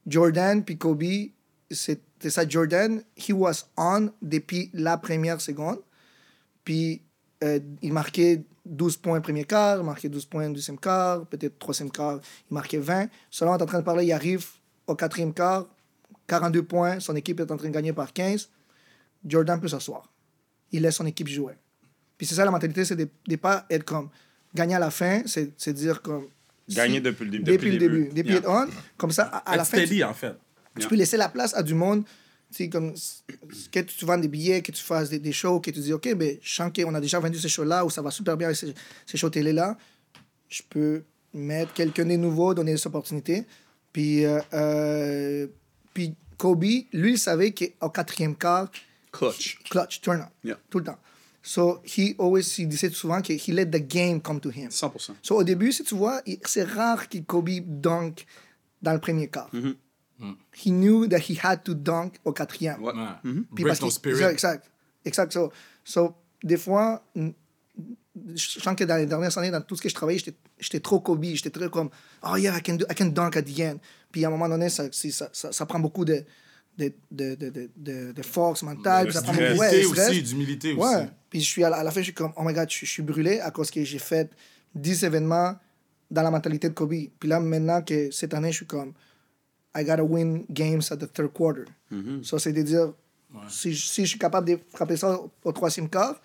Jordan 0.07 0.63
puis 0.63 0.77
Kobe, 0.77 1.03
c'était 1.69 2.29
ça. 2.29 2.47
Jordan, 2.47 3.03
he 3.17 3.31
was 3.31 3.65
on 3.77 4.11
depuis 4.21 4.69
la 4.73 4.97
première 4.97 5.41
seconde. 5.41 5.79
Puis 6.63 7.01
euh, 7.43 7.59
il 7.81 7.93
marquait 7.93 8.43
12 8.69 8.97
points 8.97 9.19
premier 9.21 9.43
quart, 9.45 9.77
il 9.79 9.83
marquait 9.83 10.09
12 10.09 10.25
points 10.25 10.49
deuxième 10.49 10.77
quart, 10.79 11.25
peut-être 11.25 11.57
troisième 11.59 11.89
quart, 11.91 12.19
il 12.49 12.53
marquait 12.53 12.77
20. 12.77 13.07
Selon 13.29 13.51
on 13.53 13.57
est 13.57 13.61
en 13.61 13.65
train 13.65 13.79
de 13.79 13.83
parler, 13.83 14.05
il 14.05 14.11
arrive 14.13 14.45
au 14.87 14.95
quatrième 14.95 15.33
quart, 15.33 15.65
42 16.27 16.63
points, 16.63 16.99
son 16.99 17.15
équipe 17.15 17.39
est 17.39 17.51
en 17.51 17.57
train 17.57 17.67
de 17.67 17.73
gagner 17.73 17.93
par 17.93 18.13
15. 18.13 18.49
Jordan 19.27 19.59
peut 19.59 19.67
s'asseoir. 19.67 20.11
Il 20.71 20.83
laisse 20.83 20.95
son 20.95 21.05
équipe 21.05 21.27
jouer. 21.27 21.53
Puis 22.17 22.27
c'est 22.27 22.35
ça 22.35 22.45
la 22.45 22.51
mentalité, 22.51 22.85
c'est 22.85 22.95
de 22.95 23.07
ne 23.27 23.35
pas 23.37 23.65
être 23.69 23.83
comme 23.83 24.09
gagner 24.53 24.75
à 24.75 24.79
la 24.79 24.91
fin, 24.91 25.21
c'est 25.25 25.73
dire 25.73 26.01
comme. 26.01 26.27
Gagner 26.69 26.95
si- 26.97 27.01
depuis 27.01 27.25
le 27.25 27.31
début. 27.31 27.43
Depuis, 27.51 27.71
le 27.71 27.77
début. 27.79 28.03
début. 28.03 28.13
Depuis 28.13 28.29
Yeah. 28.33 28.39
être 28.39 28.49
on, 28.49 28.67
comme 28.97 29.11
ça, 29.11 29.23
à, 29.23 29.37
à 29.53 29.57
la 29.57 29.65
fin. 29.65 29.77
tu- 29.79 29.85
steady, 29.87 30.03
en 30.03 30.13
fait. 30.13 30.35
tu 30.79 30.87
peux 30.87 30.95
laisser 30.95 31.17
la 31.17 31.27
place 31.29 31.55
à 31.55 31.63
du 31.63 31.73
monde. 31.73 32.03
Sais, 32.51 32.67
comme 32.67 32.93
que 33.71 33.79
tu 33.81 34.05
vends 34.05 34.17
des 34.17 34.27
billets, 34.27 34.61
que 34.63 34.71
tu 34.71 34.83
fasses 34.83 35.09
des, 35.09 35.19
des 35.19 35.31
shows, 35.31 35.59
que 35.59 35.69
tu 35.71 35.79
dis, 35.79 35.93
OK, 35.93 36.13
ben, 36.15 36.37
je 36.41 36.55
sens 36.55 36.71
qu'on 36.75 36.95
a 36.95 36.99
déjà 36.99 37.19
vendu 37.19 37.37
ces 37.39 37.47
shows-là 37.49 37.85
ou 37.85 37.89
ça 37.91 38.01
va 38.01 38.09
super 38.11 38.35
bien 38.37 38.47
avec 38.47 38.57
ces, 38.57 38.73
ces 39.05 39.17
shows 39.17 39.29
télé-là. 39.29 39.77
Je 40.49 40.63
peux 40.67 41.03
mettre 41.33 41.73
quelqu'un 41.73 42.05
de 42.05 42.15
nouveau, 42.15 42.53
donner 42.55 42.73
des 42.73 42.87
opportunités. 42.87 43.45
Puis, 43.93 44.25
euh, 44.25 44.39
euh, 44.53 45.47
puis 45.93 46.15
Kobe, 46.37 46.63
lui, 46.63 46.85
il 47.13 47.19
savait 47.19 47.51
qu'au 47.53 47.89
quatrième 47.89 48.35
quart, 48.35 48.71
Clutch. 49.11 49.59
clutch, 49.69 50.01
turn 50.01 50.21
up, 50.21 50.29
Yeah. 50.43 50.57
tout 50.69 50.79
le 50.79 50.85
temps. 50.85 50.97
So, 51.41 51.81
he 51.85 52.15
always, 52.19 52.43
il 52.57 52.67
disait 52.67 52.89
souvent 52.89 53.21
que 53.21 53.33
he 53.33 53.47
let 53.53 53.67
the 53.67 53.77
game 53.87 54.21
come 54.21 54.39
to 54.39 54.49
him. 54.51 54.69
100%. 54.69 55.15
So, 55.21 55.35
au 55.37 55.43
début, 55.43 55.71
si 55.71 55.83
tu 55.83 55.95
vois, 55.95 56.21
c'est 56.45 56.63
rare 56.63 57.07
que 57.09 57.17
Kobe 57.19 57.49
dunk 57.65 58.25
dans 58.81 58.93
le 58.93 58.99
premier 58.99 59.27
quart. 59.27 59.49
He 60.53 60.71
knew 60.71 61.07
that 61.07 61.19
he 61.29 61.37
had 61.41 61.63
to 61.63 61.73
dunk 61.73 62.13
au 62.25 62.33
quatrième. 62.33 62.81
Ouais. 62.83 62.93
Ouais. 62.93 63.31
Puis 63.55 63.63
Break 63.63 63.81
no 63.81 63.89
spirit. 63.89 64.23
Exact, 64.23 64.69
exact. 65.05 65.31
So, 65.33 65.51
so, 65.83 66.13
des 66.43 66.57
fois, 66.57 67.03
mm, 67.15 67.29
je 68.35 68.59
sens 68.59 68.75
que 68.75 68.83
dans 68.83 68.97
les 68.97 69.05
dernières 69.05 69.37
années, 69.37 69.51
dans 69.51 69.61
tout 69.61 69.75
ce 69.75 69.81
que 69.81 69.89
je 69.89 69.95
travaillais, 69.95 70.21
j'étais- 70.59 70.79
trop 70.81 70.99
Kobe. 70.99 71.23
J'étais 71.23 71.49
très 71.49 71.69
comme, 71.69 71.89
oh 72.23 72.35
yeah, 72.35 72.57
I 72.57 72.61
can, 72.61 72.75
do, 72.75 72.85
I 72.89 72.95
can 72.95 73.05
dunk 73.07 73.37
at 73.37 73.43
the 73.43 73.59
end. 73.61 73.77
Puis 74.11 74.25
à 74.25 74.27
un 74.27 74.31
moment 74.31 74.49
donné, 74.49 74.69
ça, 74.69 74.85
ça, 74.91 75.29
ça, 75.31 75.51
ça 75.53 75.65
prend 75.65 75.79
beaucoup 75.79 76.03
de, 76.03 76.23
de, 76.77 76.93
de, 77.11 77.35
de, 77.35 77.49
de, 77.49 77.69
de, 77.77 78.11
de 78.11 78.21
force 78.21 78.63
mentale. 78.63 79.05
puis 79.05 79.13
ça 79.13 79.21
prend 79.21 79.31
beaucoup 79.33 79.43
D'humilité 79.45 79.77
ouais, 79.77 79.83
stress. 79.93 80.09
aussi, 80.09 80.23
d'humilité 80.23 80.73
aussi. 80.73 80.95
Ouais. 80.95 81.09
Puis 81.29 81.41
je 81.41 81.45
suis 81.45 81.63
à 81.63 81.69
la, 81.69 81.77
à 81.77 81.83
la 81.83 81.91
fin, 81.91 82.01
je 82.01 82.05
suis 82.05 82.13
comme, 82.13 82.33
oh 82.35 82.41
my 82.43 82.53
god, 82.53 82.69
je, 82.69 82.79
je 82.85 82.85
suis 82.91 83.03
brûlé 83.03 83.39
à 83.39 83.51
cause 83.51 83.71
que 83.71 83.83
j'ai 83.83 83.99
fait 83.99 84.29
10 84.75 85.03
événements 85.05 85.55
dans 86.11 86.23
la 86.23 86.31
mentalité 86.31 86.67
de 86.69 86.73
Kobe. 86.73 86.93
Puis 87.19 87.29
là, 87.29 87.39
maintenant 87.39 87.81
que 87.81 88.11
cette 88.11 88.33
année, 88.33 88.51
je 88.51 88.57
suis 88.57 88.65
comme, 88.65 88.93
I 89.75 89.83
gotta 89.83 90.03
win 90.03 90.45
games 90.49 90.91
at 90.91 90.97
the 90.97 91.11
third 91.11 91.31
quarter. 91.33 91.65
Ça, 92.23 92.39
c'est 92.39 92.53
de 92.53 92.61
dire, 92.63 92.93
si, 93.49 93.73
je- 93.73 93.85
si 93.87 94.03
je 94.05 94.09
suis 94.11 94.19
capable 94.19 94.47
de 94.47 94.59
frapper 94.73 94.97
ça 94.97 95.19
au, 95.19 95.31
au 95.43 95.51
troisième 95.51 95.89
quart, 95.89 96.19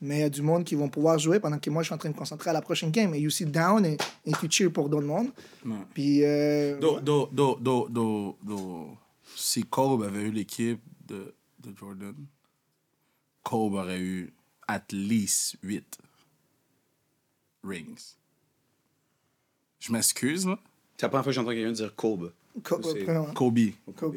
mais 0.00 0.18
il 0.18 0.20
y 0.20 0.24
a 0.24 0.30
du 0.30 0.42
monde 0.42 0.64
qui 0.64 0.74
vont 0.76 0.88
pouvoir 0.88 1.18
jouer 1.18 1.40
pendant 1.40 1.58
que 1.58 1.70
moi, 1.70 1.82
je 1.82 1.86
suis 1.88 1.94
en 1.94 1.98
train 1.98 2.08
de 2.08 2.14
me 2.14 2.18
concentrer 2.18 2.50
à 2.50 2.52
la 2.52 2.60
prochaine 2.62 2.90
game. 2.92 3.14
Et 3.14 3.20
you 3.20 3.30
sit 3.30 3.46
down 3.50 3.84
et, 3.84 3.96
et 4.24 4.32
tu 4.40 4.48
cheers 4.50 4.72
pour 4.72 4.88
d'autres 4.88 5.06
mondes. 5.06 5.30
Puis, 5.94 6.24
euh, 6.24 6.78
Do, 6.78 7.00
do, 7.00 7.28
do, 7.32 7.56
do, 7.60 7.88
do, 7.88 8.36
do- 8.42 8.96
Si 9.36 9.62
Kobe 9.64 10.02
avait 10.04 10.22
eu 10.22 10.30
l'équipe 10.30 10.80
de, 11.06 11.34
de 11.60 11.76
Jordan, 11.76 12.14
Kobe 13.42 13.74
aurait 13.74 14.00
eu 14.00 14.32
at 14.68 14.82
least 14.92 15.56
8 15.62 15.98
rings. 17.64 18.16
Je 19.80 19.92
m'excuse, 19.92 20.46
là. 20.46 20.58
C'est 20.96 21.02
la 21.06 21.08
première 21.10 21.24
fois 21.24 21.30
que 21.30 21.34
j'entends 21.34 21.50
quelqu'un 21.50 21.72
dire 21.72 21.94
Kobe. 21.94 22.32
Co- 22.62 22.80
C'est-. 22.82 23.06
Kobe. 23.34 23.58
Kobe. 23.96 24.16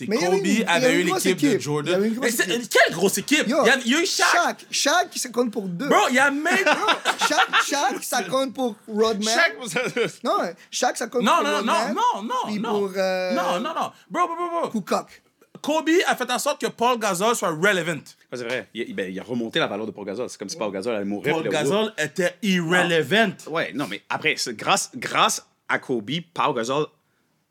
Y 0.00 0.06
Kobe 0.06 0.34
avait 0.34 0.64
avait 0.66 1.00
une 1.00 1.08
de 1.08 1.16
équipe. 1.16 1.38
Il 1.42 1.52
y 1.54 1.60
Jordan. 1.60 2.04
une 2.04 2.12
grosse 2.14 2.24
Mais 2.24 2.30
c'est- 2.30 2.50
équipe. 2.56 2.70
quelle 2.70 2.94
grosse 2.94 3.18
équipe? 3.18 3.48
Yo, 3.48 3.56
il, 3.62 3.66
y 3.66 3.70
a, 3.70 3.76
il 3.86 3.90
y 3.90 3.94
a 3.94 4.00
eu 4.02 4.06
Shaq. 4.06 4.26
Shaq, 4.32 4.66
Shaq, 4.70 5.08
ça 5.16 5.28
compte 5.30 5.50
pour 5.50 5.62
deux. 5.66 5.88
Bro, 5.88 5.96
il 6.10 6.16
y 6.16 6.18
a 6.18 6.30
même. 6.30 6.44
Shaq, 7.26 7.48
Shaq, 7.66 8.02
ça 8.04 8.22
compte 8.24 8.52
pour 8.52 8.76
Rodman. 8.86 9.34
Non, 10.22 10.40
ouais, 10.40 10.54
Shaq, 10.70 10.96
ça 10.98 11.06
compte 11.08 11.22
Non, 11.22 11.36
pour 11.36 11.44
non, 11.44 11.50
non, 11.62 11.72
Rodman. 11.72 11.94
non, 11.94 12.22
non, 12.22 12.34
Puis 12.46 12.58
non. 12.60 12.68
pour, 12.80 12.92
euh, 12.96 13.32
Non, 13.34 13.60
non, 13.60 13.74
non. 13.74 13.90
Bro, 14.10 14.26
bro, 14.26 14.36
bro, 14.36 14.60
bro. 14.60 14.68
Pour 14.68 14.84
Coq. 14.84 15.22
Kobe 15.62 15.88
a 16.06 16.14
fait 16.14 16.30
en 16.30 16.38
sorte 16.38 16.60
que 16.60 16.66
Paul 16.68 16.98
Gasol 16.98 17.34
soit 17.34 17.48
relevant. 17.50 17.94
Ouais, 17.94 18.02
c'est 18.36 18.44
vrai. 18.44 18.68
Il, 18.74 18.94
ben, 18.94 19.10
il 19.10 19.18
a 19.18 19.22
remonté 19.24 19.58
la 19.58 19.66
valeur 19.66 19.86
de 19.86 19.90
Paul 19.90 20.04
Gasol. 20.04 20.28
C'est 20.28 20.38
comme 20.38 20.48
si 20.50 20.56
Paul 20.56 20.70
Gasol 20.70 20.94
allait 20.94 21.04
mourir. 21.06 21.34
Paul 21.34 21.48
Gasol 21.48 21.92
était 21.98 22.34
irrelevant. 22.42 23.32
Ouais, 23.48 23.72
non, 23.74 23.86
mais 23.88 24.02
après, 24.10 24.34
c'est 24.36 24.54
grâce, 24.54 24.90
grâce 24.94 25.44
à 25.68 25.78
Kobe, 25.78 26.10
Paul 26.34 26.54
Gasol. 26.54 26.86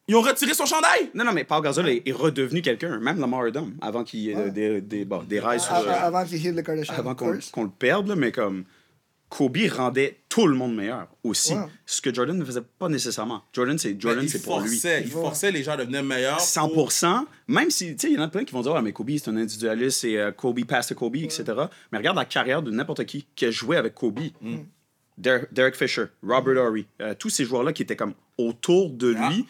Ils 0.08 0.16
ont 0.16 0.22
retiré 0.22 0.54
son 0.54 0.66
chandail? 0.66 1.10
Non, 1.14 1.26
non, 1.26 1.34
mais 1.34 1.44
Paul 1.44 1.62
Gasol 1.62 1.90
est, 1.90 2.02
est 2.08 2.12
redevenu 2.14 2.62
quelqu'un, 2.62 2.98
même 3.00 3.20
Lamar 3.20 3.42
Odom, 3.42 3.74
avant 3.82 4.04
qu'il 4.04 4.30
ait 4.30 4.52
des, 4.52 4.80
des, 4.82 5.04
bon, 5.06 5.22
des 5.24 5.40
rails 5.40 5.60
sur. 5.60 5.74
A- 5.74 5.82
euh, 5.82 5.90
a- 5.90 6.06
Avant 6.06 6.24
qu'il 6.26 6.38
hit 6.46 6.56
le 6.56 6.62
Kardashian. 6.62 6.94
avant 6.98 7.14
qu'on 7.16 7.32
le 7.64 7.70
perde, 7.78 8.08
là, 8.08 8.16
mais 8.16 8.32
comme. 8.32 8.64
Kobe 9.30 9.58
rendait 9.76 10.20
tout 10.30 10.48
le 10.48 10.56
monde 10.56 10.74
meilleur 10.74 11.10
aussi. 11.22 11.54
Ouais. 11.54 11.66
Ce 11.86 12.00
que 12.02 12.14
Jordan 12.14 12.38
ne 12.38 12.46
faisait 12.46 12.62
pas 12.80 12.88
nécessairement. 12.88 13.42
Jordan, 13.52 13.78
c'est 13.78 14.00
Jordan, 14.00 14.24
il 14.24 14.30
c'est 14.30 14.42
pour 14.42 14.62
lui. 14.62 14.70
forçait, 14.70 15.02
il 15.02 15.12
forçait 15.12 15.52
les 15.52 15.64
gens 15.64 15.74
à 15.74 15.76
devenir 15.78 16.02
meilleurs. 16.02 16.40
100%, 16.40 17.26
même 17.50 17.70
si, 17.70 17.94
tu 17.98 18.08
sais, 18.08 18.14
il 18.14 18.16
y 18.16 18.18
en 18.18 18.24
a 18.24 18.30
plein 18.30 18.46
qui 18.46 18.54
vont 18.54 18.62
dire, 18.62 18.74
ah, 18.74 18.82
mais 18.82 18.94
Kobe, 18.94 19.10
c'est 19.18 19.28
un 19.30 19.36
individualiste, 19.36 20.00
c'est 20.00 20.16
euh, 20.16 20.32
Kobe 20.32 20.64
passe 20.64 20.88
to 20.88 20.96
Kobe, 20.96 21.18
etc. 21.18 21.44
Mais 21.92 21.98
regarde 21.98 22.16
la 22.16 22.24
carrière 22.24 22.62
de 22.62 22.72
n'importe 22.72 23.04
qui 23.04 23.28
qui 23.36 23.46
a 23.48 23.52
joué 23.52 23.76
avec 23.76 23.96
Kobe. 23.96 24.22
Mm. 24.42 24.60
Der- 25.18 25.48
Derek 25.52 25.76
Fisher, 25.76 26.06
Robert 26.24 26.56
Horry, 26.64 26.86
euh, 27.02 27.14
tous 27.14 27.30
ces 27.30 27.44
joueurs-là 27.44 27.74
qui 27.74 27.82
étaient 27.82 27.98
comme 27.98 28.14
autour 28.38 28.92
de 28.92 29.14
Ah. 29.20 29.30
lui 29.30 29.46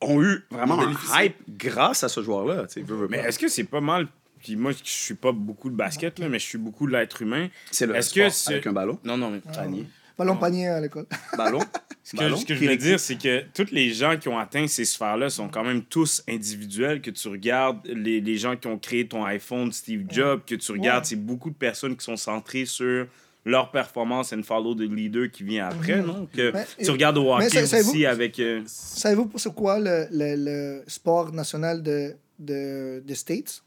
ont 0.00 0.22
eu 0.22 0.44
vraiment 0.50 0.78
un 0.80 0.92
hype 1.24 1.36
grâce 1.48 2.04
à 2.04 2.08
ce 2.08 2.22
joueur-là. 2.22 2.66
Mais 3.08 3.18
est-ce 3.18 3.38
que 3.38 3.48
c'est 3.48 3.64
pas 3.64 3.80
mal. 3.80 4.06
Puis 4.40 4.54
moi, 4.54 4.70
je 4.70 4.78
suis 4.84 5.14
pas 5.14 5.32
beaucoup 5.32 5.68
de 5.68 5.74
basket, 5.74 6.18
là, 6.20 6.28
mais 6.28 6.38
je 6.38 6.44
suis 6.46 6.58
beaucoup 6.58 6.86
de 6.86 6.92
l'être 6.92 7.22
humain. 7.22 7.48
c'est 7.72 7.86
le 7.86 7.96
Est-ce 7.96 8.10
sport 8.10 8.24
que 8.26 8.30
c'est- 8.30 8.52
avec 8.52 8.66
un 8.68 8.72
ballon, 8.72 8.98
Non, 9.02 9.16
non, 9.16 9.30
mais. 9.30 9.40
panier, 9.52 9.84
Ballon 10.16 10.36
panier 10.36 10.68
à 10.68 10.80
l'école. 10.80 11.06
ballon, 11.36 11.60
Ce 12.04 12.12
que, 12.12 12.16
ballon, 12.18 12.36
ce 12.36 12.44
que 12.46 12.54
je 12.54 12.64
veux 12.64 12.76
dire, 12.76 12.98
c'est 13.00 13.16
que 13.16 13.44
tous 13.54 13.72
les 13.72 13.90
gens 13.92 14.16
qui 14.16 14.28
ont 14.28 14.38
atteint 14.38 14.66
ces 14.68 14.84
sphères-là 14.84 15.28
sont 15.30 15.48
quand 15.48 15.62
même 15.64 15.82
tous 15.82 16.22
individuels. 16.28 17.00
Que 17.00 17.10
tu 17.10 17.26
regardes 17.28 17.84
les, 17.86 18.20
les 18.20 18.36
gens 18.36 18.56
qui 18.56 18.66
ont 18.68 18.78
créé 18.78 19.06
ton 19.08 19.24
iPhone, 19.24 19.70
Steve 19.72 20.04
Jobs, 20.08 20.42
que 20.46 20.54
tu 20.54 20.72
regardes, 20.72 21.04
c'est 21.04 21.16
beaucoup 21.16 21.50
de 21.50 21.56
personnes 21.56 21.96
qui 21.96 22.04
sont 22.04 22.16
centrées 22.16 22.64
sur 22.64 23.06
leur 23.44 23.70
performance 23.70 24.32
and 24.32 24.42
follow 24.42 24.74
the 24.74 24.80
leader 24.90 25.30
qui 25.30 25.42
vient 25.44 25.68
après, 25.68 26.02
non? 26.02 26.28
Que 26.32 26.52
Mais- 26.52 26.66
tu 26.84 26.90
regardes 26.90 27.16
au 27.18 27.32
hockey 27.32 27.64
ça- 27.66 27.78
aussi 27.80 28.04
avec... 28.04 28.38
euh, 28.40 28.62
Savez-vous 28.66 29.26
pour 29.26 29.40
c'est 29.40 29.54
quoi 29.54 29.78
le, 29.78 30.06
le, 30.10 30.34
le 30.36 30.84
sport 30.86 31.32
national 31.32 31.82
de, 31.82 32.14
de, 32.38 33.02
des 33.06 33.14
States? 33.14 33.62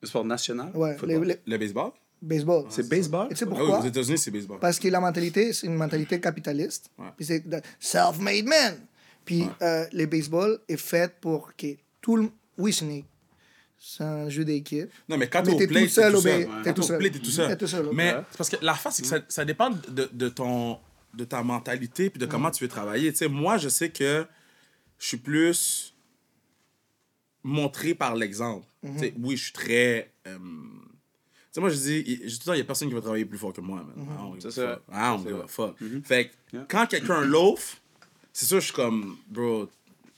le 0.00 0.06
sport 0.08 0.24
national, 0.24 0.70
Ouais, 0.74 0.96
Le 1.46 1.58
baseball? 1.58 1.90
baseball. 2.22 2.64
c'est 2.70 2.88
baseball? 2.88 3.26
Et 3.26 3.30
tu 3.30 3.36
sais 3.36 3.44
oui, 3.46 3.54
pourquoi? 3.56 3.80
aux 3.80 3.84
États-Unis, 3.86 4.18
c'est 4.18 4.30
baseball. 4.30 4.58
Parce 4.60 4.78
que 4.78 4.88
la 4.88 5.00
mentalité, 5.00 5.52
c'est 5.52 5.66
une 5.66 5.74
mentalité 5.74 6.20
capitaliste. 6.20 6.90
Ouais. 6.98 7.06
Puis 7.16 7.26
c'est 7.26 7.48
de 7.48 7.60
self-made 7.80 8.44
man. 8.46 8.74
Puis 9.24 9.44
euh, 9.60 9.84
le 9.92 10.06
baseball 10.06 10.58
est 10.68 10.76
fait 10.76 11.12
pour 11.20 11.54
que 11.56 11.66
tout 12.00 12.16
le... 12.16 12.30
Oui, 12.56 12.72
c'est 12.72 12.84
une- 12.86 13.02
c'est 13.78 14.02
un 14.04 14.28
jeu 14.28 14.44
d'équipe. 14.44 14.90
Non, 15.08 15.16
mais 15.16 15.28
quand 15.28 15.42
t'es 15.42 15.66
play, 15.66 15.84
tout 15.86 15.88
seul 15.92 16.12
t'es 16.64 16.74
tout 16.74 16.82
seul. 16.82 17.56
tout 17.56 17.66
seul. 17.66 17.88
Mais 17.92 18.14
parce 18.36 18.50
que 18.50 18.56
l'affaire, 18.62 18.92
c'est 18.92 19.02
que 19.02 19.08
ça, 19.08 19.20
ça 19.28 19.44
dépend 19.44 19.70
de, 19.70 20.08
de 20.12 20.28
ton 20.28 20.78
de 21.14 21.24
ta 21.24 21.42
mentalité 21.42 22.10
puis 22.10 22.18
de 22.18 22.26
comment 22.26 22.50
tu 22.50 22.62
veux 22.64 22.68
travailler. 22.68 23.10
Tu 23.12 23.18
sais, 23.18 23.28
moi, 23.28 23.56
je 23.56 23.68
sais 23.70 23.90
que 23.90 24.26
je 24.98 25.06
suis 25.06 25.16
plus 25.16 25.94
montré 27.42 27.94
par 27.94 28.14
l'exemple. 28.14 28.66
Tu 28.84 28.98
sais, 28.98 29.14
Oui, 29.18 29.36
je 29.36 29.44
suis 29.44 29.52
très... 29.52 30.12
euh, 30.26 30.36
Tu 30.38 30.40
sais, 31.52 31.60
moi, 31.60 31.70
je 31.70 31.76
dis, 31.76 32.04
il- 32.06 32.20
je 32.28 32.34
dis 32.34 32.38
tout 32.38 32.42
le 32.42 32.46
temps, 32.46 32.52
il 32.54 32.58
y 32.58 32.62
a 32.62 32.64
personne 32.64 32.88
qui 32.88 32.94
va 32.94 33.00
travailler 33.00 33.24
plus 33.24 33.38
fort 33.38 33.52
que 33.52 33.60
moi. 33.60 33.80
a 33.80 34.40
C'est 34.40 34.50
ça. 34.50 34.74
fuck. 34.76 34.82
I 34.92 35.00
don't 35.00 35.18
C'est 35.22 35.28
give 35.28 35.32
vrai. 35.36 35.44
a 35.44 35.48
fuck. 35.48 35.76
Fait 36.04 36.30
que 36.52 36.56
quand 36.68 36.86
quelqu'un 36.86 37.20
loaf, 37.22 37.80
c'est 38.32 38.46
sûr, 38.46 38.60
je 38.60 38.66
suis 38.66 38.74
comme, 38.74 39.16
bro, 39.28 39.68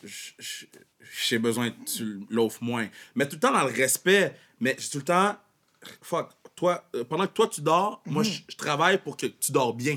j'ai 0.04 1.38
besoin 1.38 1.70
que 1.70 1.84
tu 1.84 2.20
loafes 2.30 2.60
moins. 2.60 2.88
Mais 3.14 3.28
tout 3.28 3.36
le 3.36 3.40
temps 3.40 3.52
dans 3.52 3.64
le 3.64 3.72
respect, 3.72 4.34
mais 4.60 4.74
tout 4.76 4.98
le 4.98 5.04
temps, 5.04 5.36
fuck, 6.02 6.30
toi, 6.54 6.84
euh, 6.94 7.04
pendant 7.04 7.26
que 7.26 7.32
toi 7.32 7.48
tu 7.48 7.60
dors, 7.62 8.02
moi 8.06 8.22
je 8.22 8.40
je 8.48 8.56
travaille 8.56 8.98
pour 8.98 9.16
que 9.16 9.26
tu 9.26 9.52
dors 9.52 9.74
bien. 9.74 9.96